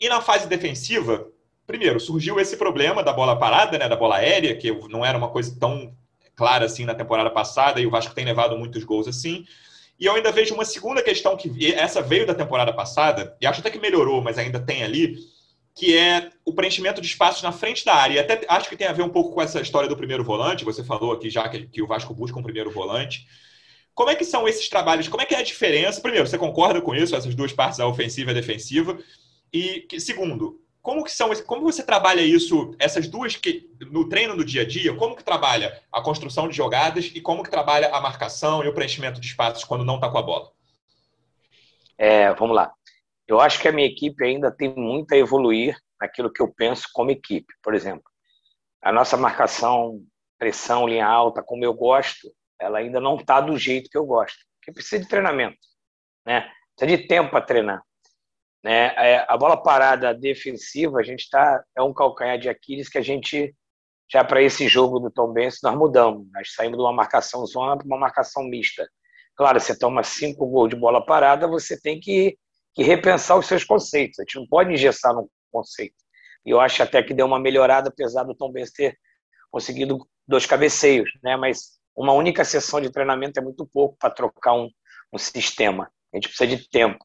E 0.00 0.08
na 0.08 0.20
fase 0.20 0.48
defensiva, 0.48 1.26
primeiro, 1.68 2.00
surgiu 2.00 2.40
esse 2.40 2.56
problema 2.56 3.02
da 3.02 3.12
bola 3.12 3.38
parada, 3.38 3.78
né, 3.78 3.86
da 3.86 3.94
bola 3.94 4.16
aérea, 4.16 4.56
que 4.56 4.72
não 4.88 5.04
era 5.04 5.18
uma 5.18 5.28
coisa 5.28 5.54
tão 5.60 5.94
clara 6.34 6.64
assim 6.64 6.86
na 6.86 6.94
temporada 6.94 7.28
passada, 7.28 7.78
e 7.78 7.86
o 7.86 7.90
Vasco 7.90 8.14
tem 8.14 8.24
levado 8.24 8.56
muitos 8.56 8.82
gols 8.84 9.06
assim. 9.06 9.44
E 10.00 10.06
eu 10.06 10.14
ainda 10.14 10.32
vejo 10.32 10.54
uma 10.54 10.64
segunda 10.64 11.02
questão 11.02 11.36
que 11.36 11.74
essa 11.74 12.00
veio 12.00 12.26
da 12.26 12.34
temporada 12.34 12.72
passada, 12.72 13.36
e 13.38 13.46
acho 13.46 13.60
até 13.60 13.70
que 13.70 13.78
melhorou, 13.78 14.22
mas 14.22 14.38
ainda 14.38 14.58
tem 14.58 14.82
ali, 14.82 15.16
que 15.74 15.94
é 15.94 16.30
o 16.42 16.54
preenchimento 16.54 17.02
de 17.02 17.06
espaços 17.06 17.42
na 17.42 17.52
frente 17.52 17.84
da 17.84 17.94
área. 17.94 18.14
E 18.14 18.18
até 18.18 18.46
acho 18.48 18.70
que 18.70 18.76
tem 18.76 18.86
a 18.86 18.92
ver 18.92 19.02
um 19.02 19.10
pouco 19.10 19.34
com 19.34 19.42
essa 19.42 19.60
história 19.60 19.90
do 19.90 19.96
primeiro 19.96 20.24
volante, 20.24 20.64
você 20.64 20.82
falou 20.82 21.12
aqui 21.12 21.28
já 21.28 21.46
que, 21.50 21.66
que 21.66 21.82
o 21.82 21.86
Vasco 21.86 22.14
busca 22.14 22.38
um 22.38 22.42
primeiro 22.42 22.70
volante. 22.70 23.26
Como 23.94 24.08
é 24.08 24.14
que 24.14 24.24
são 24.24 24.48
esses 24.48 24.70
trabalhos? 24.70 25.06
Como 25.06 25.22
é 25.22 25.26
que 25.26 25.34
é 25.34 25.38
a 25.38 25.42
diferença? 25.42 26.00
Primeiro, 26.00 26.26
você 26.26 26.38
concorda 26.38 26.80
com 26.80 26.94
isso, 26.94 27.14
essas 27.14 27.34
duas 27.34 27.52
partes, 27.52 27.78
a 27.78 27.86
ofensiva 27.86 28.30
e 28.30 28.32
a 28.32 28.40
defensiva? 28.40 28.98
E 29.52 29.86
segundo, 29.98 30.60
como 30.82 31.04
que 31.04 31.10
são, 31.10 31.30
como 31.44 31.62
você 31.62 31.82
trabalha 31.82 32.22
isso, 32.22 32.74
essas 32.78 33.08
duas 33.08 33.36
que 33.36 33.70
no 33.90 34.08
treino 34.08 34.36
do 34.36 34.44
dia 34.44 34.62
a 34.62 34.66
dia, 34.66 34.94
como 34.94 35.16
que 35.16 35.24
trabalha 35.24 35.80
a 35.92 36.00
construção 36.00 36.48
de 36.48 36.56
jogadas 36.56 37.10
e 37.14 37.20
como 37.20 37.42
que 37.42 37.50
trabalha 37.50 37.88
a 37.94 38.00
marcação 38.00 38.64
e 38.64 38.68
o 38.68 38.74
preenchimento 38.74 39.20
de 39.20 39.26
espaços 39.26 39.64
quando 39.64 39.84
não 39.84 39.96
está 39.96 40.08
com 40.08 40.18
a 40.18 40.22
bola? 40.22 40.50
É, 41.96 42.32
vamos 42.34 42.54
lá. 42.54 42.72
Eu 43.26 43.40
acho 43.40 43.60
que 43.60 43.68
a 43.68 43.72
minha 43.72 43.86
equipe 43.86 44.24
ainda 44.24 44.50
tem 44.50 44.74
muito 44.74 45.12
a 45.12 45.18
evoluir 45.18 45.76
naquilo 46.00 46.32
que 46.32 46.40
eu 46.40 46.52
penso 46.52 46.88
como 46.94 47.10
equipe. 47.10 47.52
Por 47.62 47.74
exemplo, 47.74 48.04
a 48.80 48.92
nossa 48.92 49.16
marcação, 49.16 50.00
pressão, 50.38 50.86
linha 50.86 51.06
alta, 51.06 51.42
como 51.42 51.64
eu 51.64 51.74
gosto, 51.74 52.32
ela 52.60 52.78
ainda 52.78 53.00
não 53.00 53.16
está 53.16 53.40
do 53.40 53.58
jeito 53.58 53.90
que 53.90 53.98
eu 53.98 54.06
gosto, 54.06 54.38
porque 54.56 54.72
precisa 54.72 55.02
de 55.02 55.08
treinamento, 55.08 55.58
né? 56.26 56.50
precisa 56.76 56.96
de 56.96 57.06
tempo 57.08 57.30
para 57.30 57.44
treinar. 57.44 57.82
Né? 58.62 58.92
É, 58.96 59.24
a 59.28 59.36
bola 59.36 59.56
parada 59.56 60.12
defensiva, 60.12 60.98
a 60.98 61.02
gente 61.02 61.20
está 61.20 61.62
é 61.76 61.82
um 61.82 61.94
calcanhar 61.94 62.38
de 62.38 62.48
Aquiles 62.48 62.88
que 62.88 62.98
a 62.98 63.02
gente 63.02 63.54
já 64.10 64.24
para 64.24 64.42
esse 64.42 64.66
jogo 64.66 64.98
do 64.98 65.10
Tom 65.10 65.32
Benz 65.32 65.58
nós 65.62 65.76
mudamos, 65.76 66.26
nós 66.32 66.52
saímos 66.54 66.78
de 66.78 66.82
uma 66.82 66.92
marcação 66.92 67.44
zona 67.46 67.76
para 67.76 67.86
uma 67.86 67.98
marcação 67.98 68.42
mista. 68.42 68.88
Claro, 69.36 69.60
você 69.60 69.78
toma 69.78 70.02
cinco 70.02 70.46
gols 70.46 70.70
de 70.70 70.76
bola 70.76 71.04
parada, 71.04 71.46
você 71.46 71.78
tem 71.80 72.00
que, 72.00 72.36
que 72.74 72.82
repensar 72.82 73.38
os 73.38 73.46
seus 73.46 73.62
conceitos. 73.64 74.18
A 74.18 74.22
gente 74.22 74.36
não 74.36 74.46
pode 74.48 74.72
engessar 74.72 75.14
no 75.14 75.30
conceito. 75.52 75.94
E 76.44 76.50
eu 76.50 76.60
acho 76.60 76.82
até 76.82 77.02
que 77.02 77.14
deu 77.14 77.26
uma 77.26 77.38
melhorada, 77.38 77.88
apesar 77.88 78.24
do 78.24 78.34
Tom 78.34 78.50
Benz 78.50 78.72
ter 78.72 78.98
conseguido 79.50 79.98
dois 80.26 80.46
cabeceios, 80.46 81.10
né? 81.22 81.36
Mas 81.36 81.78
uma 81.94 82.12
única 82.12 82.44
sessão 82.44 82.80
de 82.80 82.90
treinamento 82.90 83.38
é 83.38 83.42
muito 83.42 83.66
pouco 83.66 83.96
para 83.98 84.10
trocar 84.10 84.54
um, 84.54 84.70
um 85.12 85.18
sistema. 85.18 85.90
A 86.12 86.16
gente 86.16 86.28
precisa 86.28 86.56
de 86.56 86.68
tempo. 86.68 86.98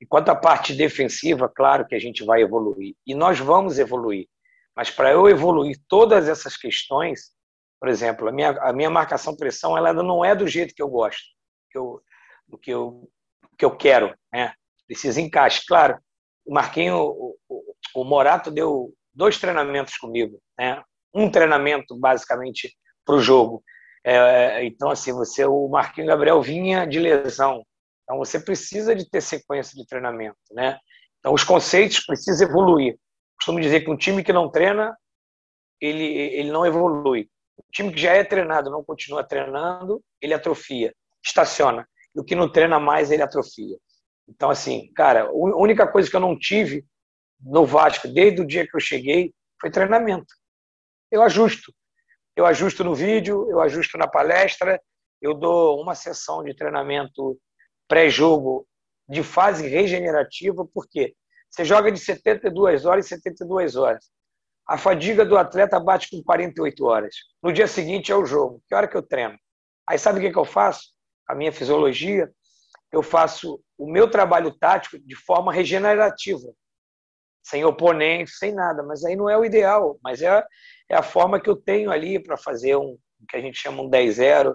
E 0.00 0.06
quanto 0.06 0.30
à 0.30 0.34
parte 0.34 0.74
defensiva, 0.74 1.48
claro 1.48 1.86
que 1.86 1.94
a 1.94 1.98
gente 1.98 2.24
vai 2.24 2.42
evoluir. 2.42 2.94
E 3.06 3.14
nós 3.14 3.38
vamos 3.38 3.78
evoluir. 3.78 4.26
Mas 4.74 4.90
para 4.90 5.12
eu 5.12 5.28
evoluir 5.28 5.76
todas 5.88 6.28
essas 6.28 6.56
questões, 6.56 7.32
por 7.78 7.88
exemplo, 7.88 8.28
a 8.28 8.32
minha, 8.32 8.50
a 8.50 8.72
minha 8.72 8.90
marcação-pressão 8.90 9.76
ela 9.76 9.92
não 9.92 10.24
é 10.24 10.34
do 10.34 10.46
jeito 10.46 10.74
que 10.74 10.82
eu 10.82 10.88
gosto, 10.88 11.22
que 11.70 11.78
eu, 11.78 12.00
do 12.48 12.58
que 12.58 12.70
eu, 12.70 13.10
que 13.58 13.64
eu 13.64 13.76
quero. 13.76 14.14
Né? 14.32 14.52
Precisa 14.86 15.20
encaixe. 15.20 15.64
Claro, 15.66 15.98
o 16.44 16.52
Marquinho, 16.52 16.96
o, 16.96 17.36
o, 17.48 17.74
o 17.96 18.04
Morato 18.04 18.50
deu 18.50 18.92
dois 19.14 19.38
treinamentos 19.38 19.96
comigo. 19.96 20.40
Né? 20.58 20.82
Um 21.14 21.30
treinamento, 21.30 21.96
basicamente, 21.96 22.74
para 23.04 23.14
o 23.14 23.20
jogo. 23.20 23.62
É, 24.04 24.64
então, 24.64 24.90
assim, 24.90 25.12
você, 25.12 25.44
o 25.44 25.68
Marquinho 25.68 26.06
Gabriel 26.06 26.40
vinha 26.40 26.86
de 26.86 26.98
lesão. 26.98 27.64
Então, 28.10 28.18
você 28.18 28.40
precisa 28.40 28.92
de 28.92 29.08
ter 29.08 29.20
sequência 29.20 29.76
de 29.76 29.86
treinamento, 29.86 30.36
né? 30.50 30.80
Então, 31.20 31.32
os 31.32 31.44
conceitos 31.44 32.00
precisam 32.00 32.48
evoluir. 32.48 32.98
Costumo 33.38 33.60
dizer 33.60 33.82
que 33.82 33.90
um 33.90 33.96
time 33.96 34.24
que 34.24 34.32
não 34.32 34.50
treina, 34.50 34.98
ele, 35.80 36.02
ele 36.02 36.50
não 36.50 36.66
evolui. 36.66 37.30
O 37.56 37.62
time 37.72 37.92
que 37.92 38.00
já 38.00 38.12
é 38.14 38.24
treinado 38.24 38.68
não 38.68 38.82
continua 38.82 39.22
treinando, 39.22 40.02
ele 40.20 40.34
atrofia, 40.34 40.92
estaciona. 41.24 41.88
E 42.12 42.18
o 42.18 42.24
que 42.24 42.34
não 42.34 42.50
treina 42.50 42.80
mais, 42.80 43.12
ele 43.12 43.22
atrofia. 43.22 43.78
Então, 44.28 44.50
assim, 44.50 44.92
cara, 44.92 45.26
a 45.26 45.32
única 45.32 45.86
coisa 45.86 46.10
que 46.10 46.16
eu 46.16 46.20
não 46.20 46.36
tive 46.36 46.84
no 47.40 47.64
Vasco, 47.64 48.08
desde 48.08 48.40
o 48.40 48.46
dia 48.46 48.66
que 48.66 48.74
eu 48.74 48.80
cheguei, 48.80 49.32
foi 49.60 49.70
treinamento. 49.70 50.34
Eu 51.12 51.22
ajusto. 51.22 51.72
Eu 52.34 52.44
ajusto 52.44 52.82
no 52.82 52.92
vídeo, 52.92 53.48
eu 53.48 53.60
ajusto 53.60 53.96
na 53.96 54.08
palestra, 54.08 54.82
eu 55.22 55.32
dou 55.32 55.80
uma 55.80 55.94
sessão 55.94 56.42
de 56.42 56.56
treinamento 56.56 57.38
pré-jogo 57.90 58.64
de 59.08 59.24
fase 59.24 59.66
regenerativa, 59.66 60.64
porque 60.72 61.12
você 61.50 61.64
joga 61.64 61.90
de 61.90 61.98
72 61.98 62.86
horas 62.86 63.06
em 63.06 63.08
72 63.08 63.74
horas. 63.74 64.08
A 64.64 64.78
fadiga 64.78 65.24
do 65.24 65.36
atleta 65.36 65.80
bate 65.80 66.08
com 66.08 66.22
48 66.22 66.84
horas. 66.84 67.16
No 67.42 67.52
dia 67.52 67.66
seguinte 67.66 68.12
é 68.12 68.14
o 68.14 68.24
jogo. 68.24 68.62
Que 68.68 68.74
hora 68.76 68.86
que 68.86 68.96
eu 68.96 69.02
treino? 69.02 69.36
Aí 69.88 69.98
sabe 69.98 70.20
o 70.20 70.22
que, 70.22 70.30
que 70.30 70.38
eu 70.38 70.44
faço? 70.44 70.92
A 71.26 71.34
minha 71.34 71.50
fisiologia, 71.50 72.30
eu 72.92 73.02
faço 73.02 73.60
o 73.76 73.90
meu 73.90 74.08
trabalho 74.08 74.56
tático 74.56 74.96
de 74.96 75.16
forma 75.16 75.52
regenerativa, 75.52 76.46
sem 77.42 77.64
oponente, 77.64 78.30
sem 78.30 78.52
nada. 78.54 78.84
Mas 78.84 79.04
aí 79.04 79.16
não 79.16 79.28
é 79.28 79.36
o 79.36 79.44
ideal, 79.44 79.98
mas 80.04 80.22
é, 80.22 80.46
é 80.88 80.94
a 80.94 81.02
forma 81.02 81.40
que 81.40 81.50
eu 81.50 81.56
tenho 81.56 81.90
ali 81.90 82.22
para 82.22 82.36
fazer 82.36 82.76
um 82.76 82.96
que 83.28 83.36
a 83.36 83.40
gente 83.40 83.58
chama 83.58 83.82
um 83.82 83.90
10-0, 83.90 84.54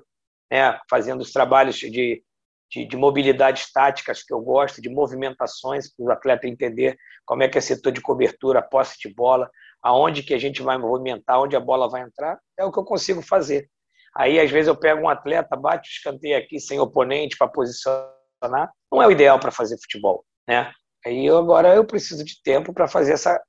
né? 0.49 0.79
fazendo 0.89 1.19
os 1.19 1.33
trabalhos 1.33 1.75
de 1.75 2.23
de, 2.72 2.86
de 2.86 2.97
mobilidades 2.97 3.72
táticas 3.72 4.24
que 4.24 4.34
eu 4.34 4.39
gosto, 4.41 4.82
de 4.82 4.89
movimentações, 4.89 5.93
para 5.93 6.05
o 6.05 6.11
atleta 6.11 6.47
entender 6.47 6.97
como 7.26 7.43
é 7.43 7.47
que 7.47 7.57
é 7.57 7.61
setor 7.61 7.91
de 7.91 8.01
cobertura, 8.01 8.61
posse 8.61 8.97
de 8.99 9.13
bola, 9.13 9.49
aonde 9.82 10.24
que 10.24 10.34
a 10.34 10.39
gente 10.39 10.61
vai 10.61 10.78
movimentar, 10.78 11.39
onde 11.39 11.55
a 11.55 11.59
bola 11.59 11.89
vai 11.89 12.01
entrar, 12.01 12.39
é 12.57 12.66
o 12.66 12.72
que 12.72 12.80
eu 12.80 12.84
consigo 12.84 13.22
fazer. 13.22 13.70
Aí, 14.16 14.39
às 14.39 14.49
vezes, 14.49 14.68
eu 14.68 14.76
pego 14.76 15.01
um 15.01 15.09
atleta, 15.09 15.55
bate 15.55 15.89
o 15.89 15.91
escanteio 15.91 16.38
aqui 16.38 16.59
sem 16.59 16.80
oponente 16.80 17.38
para 17.38 17.47
posicionar, 17.47 18.72
não 18.91 19.01
é 19.01 19.07
o 19.07 19.11
ideal 19.11 19.39
para 19.39 19.51
fazer 19.51 19.78
futebol, 19.78 20.24
né? 20.47 20.72
Aí 21.05 21.30
agora 21.30 21.76
eu 21.76 21.86
preciso 21.86 22.24
de 22.24 22.41
tempo 22.41 22.74
para 22.74 22.88
fazer 22.88 23.13
essa 23.13 23.39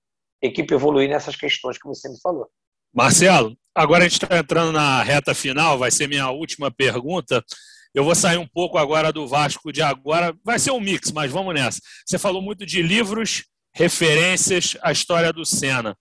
equipe 0.42 0.74
evoluir 0.74 1.08
nessas 1.08 1.34
questões 1.34 1.78
que 1.78 1.88
você 1.88 2.08
me 2.08 2.20
falou. 2.20 2.48
Marcelo, 2.92 3.56
agora 3.74 4.04
a 4.04 4.08
gente 4.08 4.22
está 4.22 4.38
entrando 4.38 4.72
na 4.72 5.02
reta 5.02 5.34
final, 5.34 5.78
vai 5.78 5.90
ser 5.90 6.06
minha 6.06 6.30
última 6.30 6.70
pergunta. 6.70 7.42
Eu 7.96 8.04
vou 8.04 8.14
sair 8.14 8.36
um 8.36 8.46
pouco 8.46 8.76
agora 8.76 9.10
do 9.10 9.26
Vasco 9.26 9.72
de 9.72 9.80
agora. 9.80 10.36
Vai 10.44 10.58
ser 10.58 10.70
um 10.70 10.78
mix, 10.78 11.10
mas 11.10 11.32
vamos 11.32 11.54
nessa. 11.54 11.80
Você 12.04 12.18
falou 12.18 12.42
muito 12.42 12.66
de 12.66 12.82
livros, 12.82 13.44
referências 13.74 14.76
à 14.82 14.92
história 14.92 15.32
do 15.32 15.46
Senna. 15.46 15.96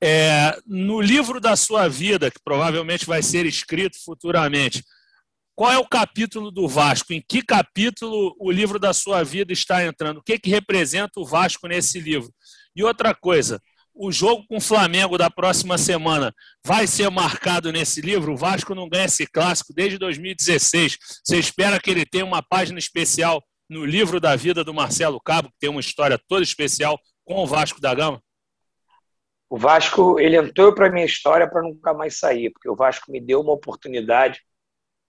É, 0.00 0.56
no 0.64 1.00
livro 1.00 1.40
da 1.40 1.56
sua 1.56 1.88
vida, 1.88 2.30
que 2.30 2.38
provavelmente 2.44 3.06
vai 3.06 3.24
ser 3.24 3.44
escrito 3.44 3.96
futuramente, 4.04 4.84
qual 5.56 5.72
é 5.72 5.78
o 5.78 5.88
capítulo 5.88 6.48
do 6.48 6.68
Vasco? 6.68 7.12
Em 7.12 7.20
que 7.20 7.42
capítulo 7.42 8.36
o 8.38 8.48
livro 8.48 8.78
da 8.78 8.92
sua 8.92 9.24
vida 9.24 9.52
está 9.52 9.84
entrando? 9.84 10.18
O 10.18 10.22
que, 10.22 10.38
que 10.38 10.48
representa 10.48 11.18
o 11.18 11.26
Vasco 11.26 11.66
nesse 11.66 11.98
livro? 11.98 12.32
E 12.76 12.84
outra 12.84 13.12
coisa, 13.16 13.60
o 13.94 14.10
jogo 14.10 14.44
com 14.48 14.56
o 14.56 14.60
Flamengo 14.60 15.18
da 15.18 15.30
próxima 15.30 15.76
semana 15.76 16.34
vai 16.64 16.86
ser 16.86 17.10
marcado 17.10 17.72
nesse 17.72 18.00
livro? 18.00 18.32
O 18.32 18.36
Vasco 18.36 18.74
não 18.74 18.88
ganha 18.88 19.04
esse 19.04 19.26
clássico 19.26 19.72
desde 19.74 19.98
2016. 19.98 20.98
Você 21.24 21.38
espera 21.38 21.80
que 21.80 21.90
ele 21.90 22.06
tenha 22.06 22.24
uma 22.24 22.42
página 22.42 22.78
especial 22.78 23.42
no 23.68 23.84
livro 23.84 24.18
da 24.20 24.34
vida 24.36 24.64
do 24.64 24.74
Marcelo 24.74 25.20
Cabo, 25.20 25.48
que 25.48 25.58
tem 25.60 25.70
uma 25.70 25.80
história 25.80 26.18
toda 26.28 26.42
especial 26.42 26.98
com 27.24 27.36
o 27.36 27.46
Vasco 27.46 27.80
da 27.80 27.94
Gama? 27.94 28.22
O 29.48 29.58
Vasco, 29.58 30.18
ele 30.18 30.36
entrou 30.36 30.74
para 30.74 30.86
a 30.86 30.90
minha 30.90 31.04
história 31.04 31.48
para 31.48 31.62
nunca 31.62 31.92
mais 31.92 32.18
sair, 32.18 32.50
porque 32.50 32.68
o 32.68 32.76
Vasco 32.76 33.10
me 33.10 33.20
deu 33.20 33.40
uma 33.40 33.52
oportunidade 33.52 34.40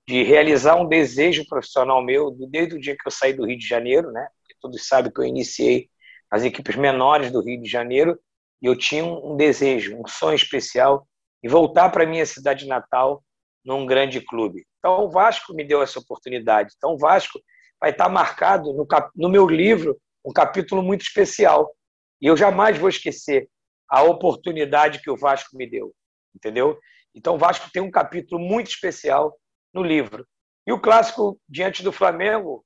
de 0.07 0.23
realizar 0.23 0.75
um 0.75 0.87
desejo 0.87 1.45
profissional 1.47 2.03
meu 2.03 2.31
desde 2.49 2.75
o 2.75 2.79
dia 2.79 2.95
que 2.95 3.07
eu 3.07 3.11
saí 3.11 3.33
do 3.33 3.45
Rio 3.45 3.57
de 3.57 3.67
Janeiro, 3.67 4.11
né? 4.11 4.27
Todos 4.59 4.87
sabem 4.87 5.11
que 5.11 5.19
eu 5.19 5.25
iniciei 5.25 5.89
as 6.29 6.43
equipes 6.43 6.75
menores 6.75 7.31
do 7.31 7.41
Rio 7.41 7.61
de 7.61 7.69
Janeiro 7.69 8.19
e 8.61 8.65
eu 8.65 8.77
tinha 8.77 9.03
um, 9.03 9.35
desejo, 9.35 9.97
um 9.97 10.07
sonho 10.07 10.35
especial 10.35 11.07
de 11.43 11.49
voltar 11.49 11.89
para 11.89 12.05
minha 12.05 12.25
cidade 12.25 12.67
natal 12.67 13.23
num 13.65 13.85
grande 13.85 14.21
clube. 14.21 14.65
Então 14.77 15.05
o 15.05 15.09
Vasco 15.09 15.53
me 15.53 15.63
deu 15.63 15.81
essa 15.81 15.99
oportunidade. 15.99 16.73
Então 16.77 16.93
o 16.93 16.97
Vasco 16.97 17.39
vai 17.79 17.91
estar 17.91 18.09
marcado 18.09 18.73
no, 18.73 18.85
cap... 18.85 19.09
no 19.15 19.29
meu 19.29 19.47
livro 19.47 19.99
um 20.23 20.31
capítulo 20.31 20.83
muito 20.83 21.01
especial. 21.01 21.73
E 22.21 22.27
eu 22.27 22.37
jamais 22.37 22.77
vou 22.77 22.89
esquecer 22.89 23.49
a 23.89 24.03
oportunidade 24.03 25.01
que 25.01 25.09
o 25.09 25.17
Vasco 25.17 25.57
me 25.57 25.67
deu, 25.67 25.91
entendeu? 26.35 26.79
Então 27.13 27.35
o 27.35 27.37
Vasco 27.37 27.69
tem 27.73 27.81
um 27.81 27.91
capítulo 27.91 28.39
muito 28.39 28.69
especial 28.69 29.35
no 29.73 29.81
livro. 29.83 30.25
E 30.65 30.71
o 30.71 30.79
clássico 30.79 31.39
diante 31.49 31.83
do 31.83 31.91
Flamengo 31.91 32.63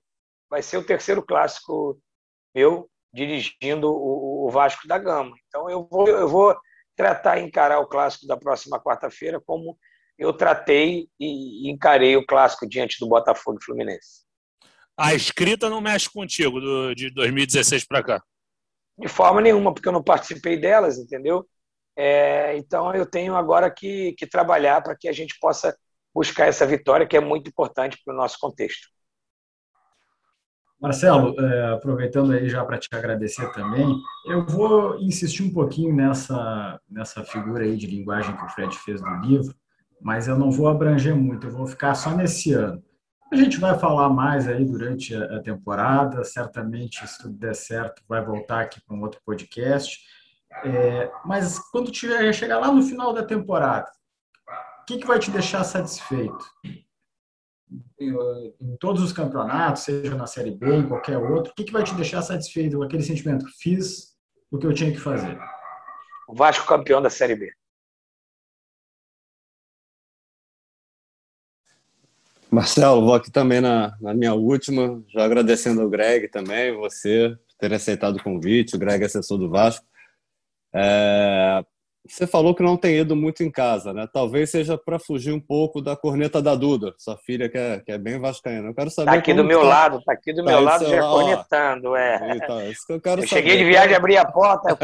vai 0.50 0.62
ser 0.62 0.78
o 0.78 0.86
terceiro 0.86 1.26
clássico 1.26 1.98
meu 2.54 2.90
dirigindo 3.16 3.90
o, 3.90 4.46
o 4.46 4.50
Vasco 4.52 4.86
da 4.88 4.98
Gama. 4.98 5.36
Então 5.48 5.70
eu 5.70 5.88
vou, 5.90 6.08
eu 6.08 6.28
vou 6.28 6.56
tratar 6.96 7.40
e 7.40 7.44
encarar 7.44 7.80
o 7.80 7.88
clássico 7.88 8.28
da 8.28 8.36
próxima 8.36 8.80
quarta-feira 8.80 9.42
como 9.44 9.78
eu 10.18 10.34
tratei 10.34 11.08
e 11.20 11.70
encarei 11.70 12.16
o 12.16 12.26
clássico 12.26 12.68
diante 12.68 13.00
do 13.00 13.08
Botafogo 13.08 13.58
e 13.60 13.64
Fluminense. 13.64 14.26
A 14.98 15.14
escrita 15.14 15.70
não 15.70 15.82
mexe 15.82 16.10
contigo 16.10 16.60
do, 16.60 16.94
de 16.94 17.10
2016 17.10 17.86
para 17.86 18.04
cá? 18.04 18.24
De 18.98 19.08
forma 19.08 19.42
nenhuma, 19.42 19.74
porque 19.74 19.88
eu 19.88 19.94
não 19.94 20.04
participei 20.04 20.58
delas, 20.58 20.98
entendeu? 20.98 21.46
É, 21.98 22.56
então 22.58 22.94
eu 22.94 23.06
tenho 23.06 23.36
agora 23.36 23.70
que, 23.70 24.14
que 24.18 24.28
trabalhar 24.28 24.82
para 24.82 24.96
que 24.96 25.08
a 25.08 25.12
gente 25.12 25.38
possa 25.40 25.78
buscar 26.14 26.48
essa 26.48 26.66
vitória, 26.66 27.06
que 27.06 27.18
é 27.18 27.22
muito 27.22 27.50
importante 27.50 27.98
para 28.04 28.14
o 28.14 28.18
nosso 28.18 28.38
contexto. 28.40 28.88
Marcelo, 30.82 31.40
é, 31.40 31.74
aproveitando 31.74 32.34
aí 32.34 32.50
já 32.50 32.64
para 32.64 32.78
te 32.78 32.90
agradecer 32.92 33.52
também, 33.54 33.88
eu 34.28 34.46
vou 34.46 35.00
insistir 35.00 35.44
um 35.44 35.54
pouquinho 35.54 35.96
nessa, 35.96 36.80
nessa 36.90 37.24
figura 37.24 37.64
aí 37.64 37.78
de 37.78 37.88
linguagem 37.88 38.36
que 38.36 38.46
o 38.46 38.50
Fred 38.50 38.78
fez 38.80 39.02
no 39.02 39.22
livro, 39.22 39.56
mas 40.02 40.28
eu 40.28 40.38
não 40.38 40.52
vou 40.52 40.68
abranger 40.68 41.16
muito, 41.16 41.48
eu 41.48 41.52
vou 41.52 41.66
ficar 41.66 41.96
só 41.96 42.12
nesse 42.16 42.54
ano. 42.54 42.84
A 43.32 43.36
gente 43.36 43.60
vai 43.60 43.78
falar 43.78 44.10
mais 44.10 44.48
aí 44.48 44.64
durante 44.64 45.16
a 45.16 45.42
temporada, 45.42 46.24
certamente, 46.24 47.06
se 47.08 47.18
tudo 47.20 47.36
der 47.36 47.56
certo, 47.56 48.04
vai 48.08 48.24
voltar 48.24 48.62
aqui 48.62 48.80
para 48.86 48.96
um 48.96 49.02
outro 49.02 49.20
podcast. 49.26 50.00
É, 50.64 51.12
mas 51.26 51.60
quando 51.72 51.92
tiver, 51.92 52.32
chegar 52.34 52.60
lá 52.60 52.72
no 52.72 52.84
final 52.84 53.14
da 53.14 53.24
temporada, 53.24 53.90
o 54.82 54.86
que, 54.86 55.00
que 55.00 55.08
vai 55.08 55.18
te 55.18 55.32
deixar 55.32 55.64
satisfeito? 55.64 56.46
Em 58.00 58.76
todos 58.80 59.02
os 59.02 59.14
campeonatos, 59.14 59.84
seja 59.84 60.16
na 60.16 60.28
Série 60.28 60.52
B, 60.52 60.78
em 60.78 60.88
qualquer 60.88 61.18
outro, 61.18 61.52
o 61.52 61.56
que, 61.56 61.64
que 61.64 61.72
vai 61.72 61.84
te 61.84 61.94
deixar 61.96 62.22
satisfeito 62.22 62.78
com 62.78 62.84
aquele 62.84 63.04
sentimento? 63.04 63.46
Fiz 63.60 64.16
o 64.52 64.58
que 64.58 64.68
eu 64.68 64.74
tinha 64.74 64.92
que 64.92 65.00
fazer. 65.00 65.38
O 66.28 66.36
Vasco 66.36 66.68
campeão 66.68 67.02
da 67.02 67.10
Série 67.10 67.36
B. 67.36 67.52
Marcelo, 72.50 73.02
vou 73.02 73.14
aqui 73.14 73.30
também 73.30 73.60
na, 73.60 73.98
na 74.00 74.14
minha 74.14 74.34
última, 74.34 75.04
já 75.10 75.26
agradecendo 75.26 75.82
ao 75.82 75.90
Greg 75.90 76.30
também, 76.30 76.74
você, 76.74 77.38
por 77.48 77.56
ter 77.58 77.74
aceitado 77.74 78.16
o 78.16 78.24
convite, 78.24 78.76
o 78.76 78.80
Greg 78.80 79.04
é 79.04 79.08
assessor 79.08 79.38
do 79.38 79.50
Vasco. 79.50 79.86
É, 80.74 81.66
você 82.08 82.28
falou 82.28 82.54
que 82.54 82.62
não 82.62 82.78
tem 82.78 82.98
ido 82.98 83.16
muito 83.16 83.44
em 83.44 83.50
casa, 83.50 83.92
né? 83.92 84.08
Talvez 84.12 84.52
seja 84.52 84.78
para 84.78 85.00
fugir 85.00 85.34
um 85.34 85.40
pouco 85.40 85.82
da 85.82 85.96
corneta 85.96 86.42
da 86.42 86.54
Duda, 86.54 86.94
sua 86.98 87.18
filha 87.18 87.50
que 87.50 87.58
é, 87.58 87.80
que 87.80 87.92
é 87.92 87.98
bem 87.98 88.20
vascaína. 88.20 88.70
Eu 88.70 88.76
quero 88.76 88.92
saber. 88.92 89.12
Tá 89.12 89.18
aqui 89.18 89.34
do 89.34 89.44
meu 89.44 89.62
tá... 89.62 89.68
lado, 89.68 90.02
tá 90.04 90.14
aqui 90.14 90.32
do 90.32 90.44
tá 90.44 90.52
meu 90.52 90.62
lado 90.62 90.86
já 90.88 91.02
cornetando, 91.02 91.96
é. 91.96 92.36
Então, 92.36 92.70
isso 92.70 92.86
que 92.86 92.94
eu 92.94 93.02
quero 93.02 93.22
eu 93.24 93.28
saber. 93.28 93.42
cheguei 93.42 93.58
de 93.58 93.66
viagem, 93.66 93.96
abri 93.96 94.18
a 94.18 94.26
porta 94.26 94.78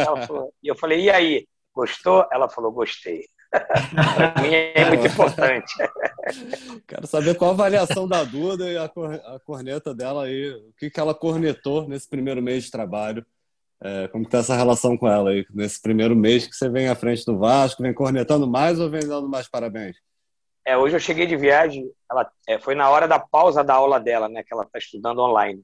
e 0.64 0.68
eu 0.68 0.76
falei, 0.76 1.02
e 1.02 1.10
aí, 1.12 1.46
gostou? 1.74 2.26
Ela 2.32 2.50
falou, 2.50 2.72
gostei. 2.72 3.22
para 3.52 4.42
mim 4.42 4.54
é 4.54 4.86
muito 4.86 5.08
importante. 5.08 5.74
Quero 6.88 7.06
saber 7.06 7.36
qual 7.36 7.52
a 7.52 7.54
avaliação 7.54 8.08
da 8.08 8.24
Duda 8.24 8.70
e 8.70 8.78
a 8.78 8.90
corneta 9.44 9.94
dela 9.94 10.24
aí, 10.24 10.52
o 10.52 10.74
que, 10.78 10.90
que 10.90 11.00
ela 11.00 11.14
cornetou 11.14 11.86
nesse 11.86 12.10
primeiro 12.10 12.42
mês 12.42 12.64
de 12.64 12.72
trabalho 12.72 13.26
é, 13.84 14.08
como 14.10 14.24
está 14.26 14.40
essa 14.40 14.56
relação 14.56 14.96
com 14.98 15.08
ela 15.08 15.32
aí, 15.32 15.46
nesse 15.50 15.82
primeiro 15.82 16.16
mês 16.16 16.46
que 16.46 16.56
você 16.56 16.70
vem 16.70 16.88
à 16.88 16.96
frente 16.96 17.26
do 17.26 17.38
Vasco, 17.38 17.82
vem 17.82 17.94
cornetando 17.94 18.48
mais 18.48 18.80
ou 18.80 18.90
vem 18.90 19.08
dando 19.08 19.28
mais 19.28 19.50
parabéns? 19.50 19.98
É, 20.66 20.78
hoje 20.78 20.96
eu 20.96 21.00
cheguei 21.00 21.26
de 21.26 21.36
viagem, 21.36 21.90
ela 22.10 22.30
é, 22.48 22.60
foi 22.60 22.76
na 22.76 22.90
hora 22.90 23.08
da 23.08 23.20
pausa 23.20 23.64
da 23.64 23.74
aula 23.74 24.00
dela, 24.00 24.30
né, 24.30 24.44
que 24.44 24.54
ela 24.54 24.64
está 24.64 24.78
estudando 24.78 25.20
online. 25.20 25.64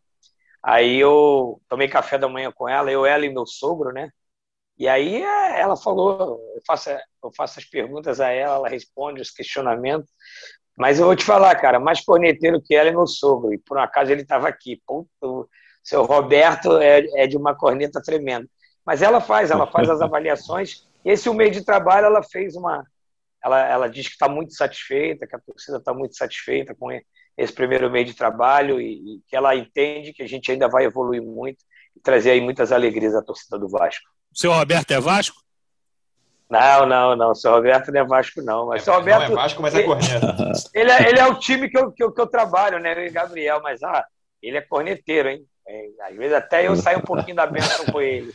Aí 0.63 0.97
eu 0.97 1.61
tomei 1.69 1.87
café 1.87 2.17
da 2.17 2.27
manhã 2.27 2.51
com 2.51 2.67
ela, 2.67 2.91
eu, 2.91 3.05
ela 3.05 3.25
e 3.25 3.29
meu 3.29 3.45
sogro, 3.45 3.93
né? 3.93 4.09
E 4.77 4.87
aí 4.87 5.21
é, 5.23 5.61
ela 5.61 5.75
falou, 5.77 6.39
eu 6.55 6.61
faço, 6.65 6.89
eu 7.23 7.31
faço 7.35 7.59
as 7.59 7.65
perguntas 7.65 8.19
a 8.19 8.29
ela, 8.29 8.55
ela 8.55 8.69
responde 8.69 9.21
os 9.21 9.31
questionamentos. 9.31 10.09
Mas 10.77 10.99
eu 10.99 11.05
vou 11.07 11.15
te 11.15 11.23
falar, 11.23 11.55
cara, 11.55 11.79
mais 11.79 12.01
corneteiro 12.03 12.61
que 12.61 12.75
ela 12.75 12.89
é 12.89 12.91
meu 12.91 13.07
sogro. 13.07 13.53
E 13.53 13.57
por 13.57 13.77
um 13.77 13.81
acaso 13.81 14.11
ele 14.11 14.21
estava 14.21 14.47
aqui. 14.47 14.79
Puto, 14.85 15.49
seu 15.87 16.03
Roberto 16.03 16.77
é, 16.79 16.99
é 17.15 17.27
de 17.27 17.37
uma 17.37 17.55
corneta 17.55 18.01
tremenda. 18.01 18.45
Mas 18.85 19.01
ela 19.01 19.21
faz, 19.21 19.51
ela 19.51 19.65
faz 19.65 19.89
as 19.89 20.01
avaliações. 20.01 20.85
Esse 21.03 21.29
o 21.29 21.33
meio 21.33 21.49
de 21.49 21.63
trabalho, 21.63 22.07
ela 22.07 22.21
fez 22.21 22.57
uma. 22.57 22.85
Ela, 23.41 23.65
ela 23.65 23.87
diz 23.87 24.07
que 24.07 24.13
está 24.13 24.27
muito 24.27 24.53
satisfeita, 24.53 25.25
que 25.25 25.35
a 25.35 25.39
torcida 25.39 25.77
está 25.77 25.93
muito 25.93 26.17
satisfeita 26.17 26.75
com 26.75 26.89
esse 27.37 27.53
primeiro 27.53 27.89
meio 27.89 28.03
de 28.03 28.13
trabalho 28.13 28.81
e, 28.81 28.95
e, 28.95 29.21
que 29.29 29.35
ela 29.35 29.55
entende 29.55 30.11
que 30.11 30.21
a 30.21 30.27
gente 30.27 30.51
ainda 30.51 30.67
vai 30.67 30.83
evoluir 30.83 31.21
muito 31.21 31.63
e 31.95 32.01
trazer 32.01 32.31
aí 32.31 32.41
muitas 32.41 32.73
alegrias 32.73 33.15
à 33.15 33.21
torcida 33.21 33.57
do 33.57 33.69
Vasco. 33.69 34.09
O 34.33 34.37
seu 34.37 34.51
Roberto 34.51 34.91
é 34.91 34.99
Vasco? 34.99 35.37
Não, 36.49 36.85
não, 36.85 37.15
não. 37.15 37.31
O 37.31 37.35
seu 37.35 37.51
Roberto 37.51 37.93
não 37.93 38.01
é 38.01 38.03
Vasco, 38.03 38.41
não. 38.41 38.67
Mas 38.67 38.85
é, 38.85 38.91
Roberto, 38.91 39.29
não 39.29 39.39
é 39.39 39.41
Vasco, 39.41 39.61
mas 39.61 39.73
é 39.73 39.83
corneta. 39.83 40.35
Ele, 40.73 40.91
é, 40.91 41.09
ele 41.09 41.19
é 41.19 41.25
o 41.25 41.35
time 41.35 41.69
que 41.69 41.77
eu, 41.77 41.91
que 41.93 42.03
eu, 42.03 42.11
que 42.11 42.19
eu 42.19 42.27
trabalho, 42.27 42.77
né? 42.77 42.93
Eu 42.93 43.05
e 43.05 43.09
Gabriel, 43.09 43.61
mas 43.61 43.81
ah, 43.83 44.05
ele 44.41 44.57
é 44.57 44.61
corneteiro, 44.61 45.29
hein? 45.29 45.45
É, 45.67 45.89
às 46.01 46.15
vezes 46.15 46.33
até 46.33 46.65
eu 46.65 46.75
saio 46.77 46.99
um 46.99 47.01
pouquinho 47.01 47.35
da 47.35 47.45
benção 47.45 47.85
com 47.87 47.99
ele. 47.99 48.33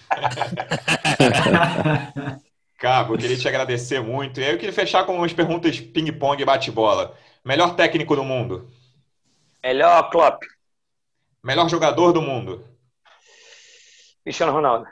Cabo, 2.78 3.14
eu 3.14 3.18
queria 3.18 3.38
te 3.38 3.48
agradecer 3.48 4.00
muito. 4.00 4.38
E 4.38 4.44
aí 4.44 4.52
eu 4.52 4.58
queria 4.58 4.72
fechar 4.72 5.06
com 5.06 5.16
umas 5.16 5.32
perguntas 5.32 5.80
ping-pong 5.80 6.42
e 6.42 6.44
bate-bola. 6.44 7.16
Melhor 7.42 7.74
técnico 7.74 8.14
do 8.14 8.22
mundo? 8.22 8.68
Melhor 9.62 10.10
Klopp. 10.10 10.42
Melhor 11.42 11.68
jogador 11.70 12.12
do 12.12 12.20
mundo? 12.20 12.66
Cristiano 14.22 14.52
Ronaldo. 14.52 14.86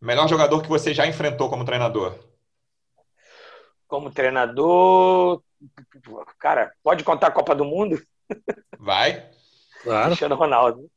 Melhor 0.00 0.28
jogador 0.28 0.60
que 0.62 0.68
você 0.68 0.92
já 0.92 1.06
enfrentou 1.06 1.48
como 1.48 1.64
treinador? 1.64 2.18
Como 3.86 4.10
treinador, 4.10 5.42
cara, 6.38 6.72
pode 6.82 7.02
contar 7.02 7.28
a 7.28 7.32
Copa 7.32 7.54
do 7.54 7.64
Mundo? 7.64 7.98
Vai. 8.78 9.30
Claro. 9.82 10.08
Cristiano 10.08 10.34
Ronaldo. 10.36 10.90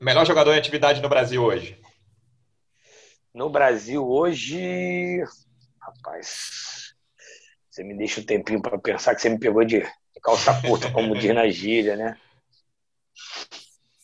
Melhor 0.00 0.26
jogador 0.26 0.52
em 0.54 0.58
atividade 0.58 1.00
no 1.00 1.08
Brasil 1.08 1.42
hoje? 1.42 1.80
No 3.32 3.48
Brasil 3.48 4.06
hoje. 4.06 5.22
Rapaz, 5.80 6.94
você 7.70 7.82
me 7.82 7.96
deixa 7.96 8.20
um 8.20 8.24
tempinho 8.24 8.62
para 8.62 8.78
pensar 8.78 9.14
que 9.14 9.20
você 9.20 9.28
me 9.28 9.38
pegou 9.38 9.64
de 9.64 9.84
calça 10.22 10.54
curta, 10.62 10.90
como 10.90 11.16
diz 11.16 11.34
na 11.34 11.48
gíria, 11.48 11.96
né? 11.96 12.16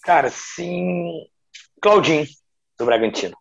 Cara, 0.02 0.30
sim. 0.30 1.26
Claudinho, 1.80 2.26
do 2.78 2.84
Bragantino. 2.84 3.36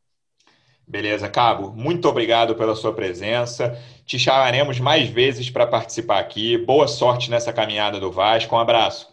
Beleza, 0.88 1.30
Cabo. 1.30 1.72
Muito 1.72 2.08
obrigado 2.08 2.56
pela 2.56 2.76
sua 2.76 2.94
presença. 2.94 3.78
Te 4.06 4.18
chamaremos 4.18 4.80
mais 4.80 5.08
vezes 5.08 5.50
para 5.50 5.68
participar 5.68 6.20
aqui. 6.20 6.58
Boa 6.58 6.88
sorte 6.88 7.30
nessa 7.30 7.54
caminhada 7.54 8.00
do 8.00 8.12
Vasco. 8.12 8.56
Um 8.56 8.60
abraço. 8.60 9.08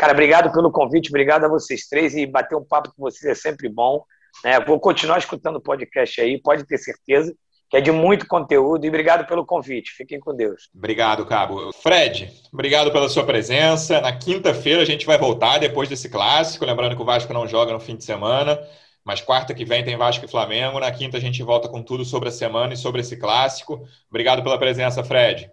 Cara, 0.00 0.14
obrigado 0.14 0.50
pelo 0.50 0.72
convite, 0.72 1.10
obrigado 1.10 1.44
a 1.44 1.48
vocês 1.48 1.86
três 1.86 2.14
e 2.14 2.24
bater 2.24 2.56
um 2.56 2.64
papo 2.64 2.90
com 2.96 3.02
vocês 3.02 3.22
é 3.30 3.34
sempre 3.34 3.68
bom. 3.68 4.02
Né? 4.42 4.58
Vou 4.60 4.80
continuar 4.80 5.18
escutando 5.18 5.56
o 5.56 5.60
podcast 5.60 6.22
aí, 6.22 6.40
pode 6.40 6.64
ter 6.64 6.78
certeza 6.78 7.34
que 7.68 7.76
é 7.76 7.82
de 7.82 7.92
muito 7.92 8.26
conteúdo 8.26 8.86
e 8.86 8.88
obrigado 8.88 9.26
pelo 9.26 9.44
convite. 9.44 9.92
Fiquem 9.92 10.18
com 10.18 10.34
Deus. 10.34 10.70
Obrigado, 10.74 11.26
Cabo. 11.26 11.70
Fred, 11.82 12.32
obrigado 12.50 12.90
pela 12.90 13.10
sua 13.10 13.26
presença. 13.26 14.00
Na 14.00 14.16
quinta-feira 14.16 14.80
a 14.80 14.86
gente 14.86 15.04
vai 15.04 15.18
voltar 15.18 15.58
depois 15.58 15.86
desse 15.86 16.08
clássico, 16.08 16.64
lembrando 16.64 16.96
que 16.96 17.02
o 17.02 17.04
Vasco 17.04 17.34
não 17.34 17.46
joga 17.46 17.74
no 17.74 17.78
fim 17.78 17.94
de 17.94 18.02
semana, 18.02 18.58
mas 19.04 19.20
quarta 19.20 19.52
que 19.52 19.66
vem 19.66 19.84
tem 19.84 19.98
Vasco 19.98 20.24
e 20.24 20.28
Flamengo. 20.28 20.80
Na 20.80 20.90
quinta 20.90 21.18
a 21.18 21.20
gente 21.20 21.42
volta 21.42 21.68
com 21.68 21.82
tudo 21.82 22.06
sobre 22.06 22.30
a 22.30 22.32
semana 22.32 22.72
e 22.72 22.76
sobre 22.78 23.02
esse 23.02 23.18
clássico. 23.18 23.86
Obrigado 24.08 24.42
pela 24.42 24.58
presença, 24.58 25.04
Fred. 25.04 25.50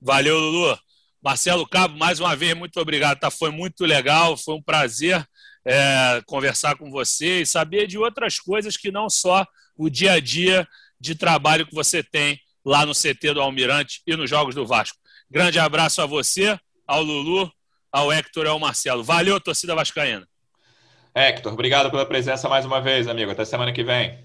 Valeu, 0.00 0.38
Lulu. 0.38 0.85
Marcelo 1.22 1.66
Cabo, 1.66 1.98
mais 1.98 2.20
uma 2.20 2.36
vez, 2.36 2.54
muito 2.54 2.78
obrigado. 2.80 3.18
Tá? 3.18 3.30
Foi 3.30 3.50
muito 3.50 3.84
legal, 3.84 4.36
foi 4.36 4.54
um 4.54 4.62
prazer 4.62 5.26
é, 5.64 6.22
conversar 6.26 6.76
com 6.76 6.90
você 6.90 7.42
e 7.42 7.46
saber 7.46 7.86
de 7.86 7.98
outras 7.98 8.38
coisas 8.38 8.76
que 8.76 8.92
não 8.92 9.10
só 9.10 9.44
o 9.76 9.90
dia 9.90 10.12
a 10.12 10.20
dia 10.20 10.66
de 11.00 11.14
trabalho 11.14 11.66
que 11.66 11.74
você 11.74 12.02
tem 12.02 12.40
lá 12.64 12.86
no 12.86 12.92
CT 12.92 13.34
do 13.34 13.40
Almirante 13.40 14.00
e 14.06 14.16
nos 14.16 14.30
Jogos 14.30 14.54
do 14.54 14.66
Vasco. 14.66 14.98
Grande 15.30 15.58
abraço 15.58 16.00
a 16.00 16.06
você, 16.06 16.58
ao 16.86 17.02
Lulu, 17.02 17.50
ao 17.90 18.12
Hector 18.12 18.46
e 18.46 18.48
ao 18.48 18.58
Marcelo. 18.58 19.02
Valeu, 19.02 19.40
torcida 19.40 19.74
vascaína. 19.74 20.26
Hector, 21.14 21.52
obrigado 21.52 21.90
pela 21.90 22.06
presença 22.06 22.48
mais 22.48 22.64
uma 22.64 22.80
vez, 22.80 23.08
amigo. 23.08 23.30
Até 23.30 23.44
semana 23.44 23.72
que 23.72 23.82
vem. 23.82 24.18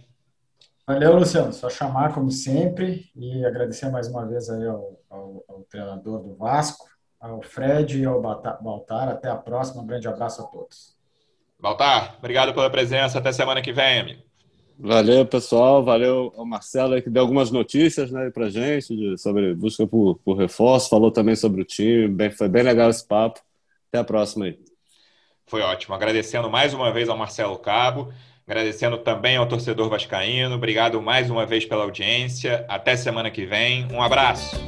Valeu, 0.85 1.15
Luciano. 1.15 1.53
Só 1.53 1.69
chamar, 1.69 2.13
como 2.13 2.29
sempre, 2.31 3.09
e 3.15 3.45
agradecer 3.45 3.89
mais 3.89 4.07
uma 4.07 4.27
vez 4.27 4.49
aí 4.49 4.67
ao, 4.67 5.00
ao, 5.11 5.43
ao 5.47 5.63
treinador 5.69 6.23
do 6.23 6.35
Vasco, 6.35 6.89
ao 7.19 7.41
Fred 7.41 7.99
e 7.99 8.05
ao 8.05 8.21
Baltar. 8.21 9.09
Até 9.09 9.29
a 9.29 9.35
próxima. 9.35 9.83
Um 9.83 9.85
grande 9.85 10.07
abraço 10.07 10.41
a 10.41 10.45
todos. 10.45 10.95
Baltar, 11.59 12.15
obrigado 12.17 12.53
pela 12.53 12.69
presença. 12.69 13.19
Até 13.19 13.31
semana 13.31 13.61
que 13.61 13.71
vem, 13.71 13.99
amigo. 13.99 14.23
Valeu, 14.79 15.23
pessoal. 15.27 15.83
Valeu 15.83 16.33
ao 16.35 16.43
Marcelo 16.43 16.99
que 16.99 17.09
deu 17.09 17.21
algumas 17.21 17.51
notícias 17.51 18.09
né, 18.11 18.31
para 18.31 18.49
gente 18.49 18.95
de, 18.95 19.17
sobre 19.17 19.53
busca 19.53 19.85
por, 19.85 20.17
por 20.25 20.35
reforço. 20.35 20.89
Falou 20.89 21.11
também 21.11 21.35
sobre 21.35 21.61
o 21.61 21.65
time. 21.65 22.07
Bem, 22.07 22.31
foi 22.31 22.49
bem 22.49 22.63
legal 22.63 22.89
esse 22.89 23.07
papo. 23.07 23.39
Até 23.89 23.99
a 23.99 24.03
próxima 24.03 24.45
aí. 24.45 24.57
Foi 25.45 25.61
ótimo. 25.61 25.93
Agradecendo 25.93 26.49
mais 26.49 26.73
uma 26.73 26.91
vez 26.91 27.09
ao 27.09 27.17
Marcelo 27.17 27.59
Cabo. 27.59 28.11
Agradecendo 28.51 28.97
também 28.97 29.37
ao 29.37 29.45
torcedor 29.45 29.87
vascaíno. 29.87 30.55
Obrigado 30.55 31.01
mais 31.01 31.29
uma 31.29 31.45
vez 31.45 31.63
pela 31.63 31.83
audiência. 31.83 32.65
Até 32.67 32.97
semana 32.97 33.31
que 33.31 33.45
vem. 33.45 33.87
Um 33.93 34.01
abraço. 34.01 34.59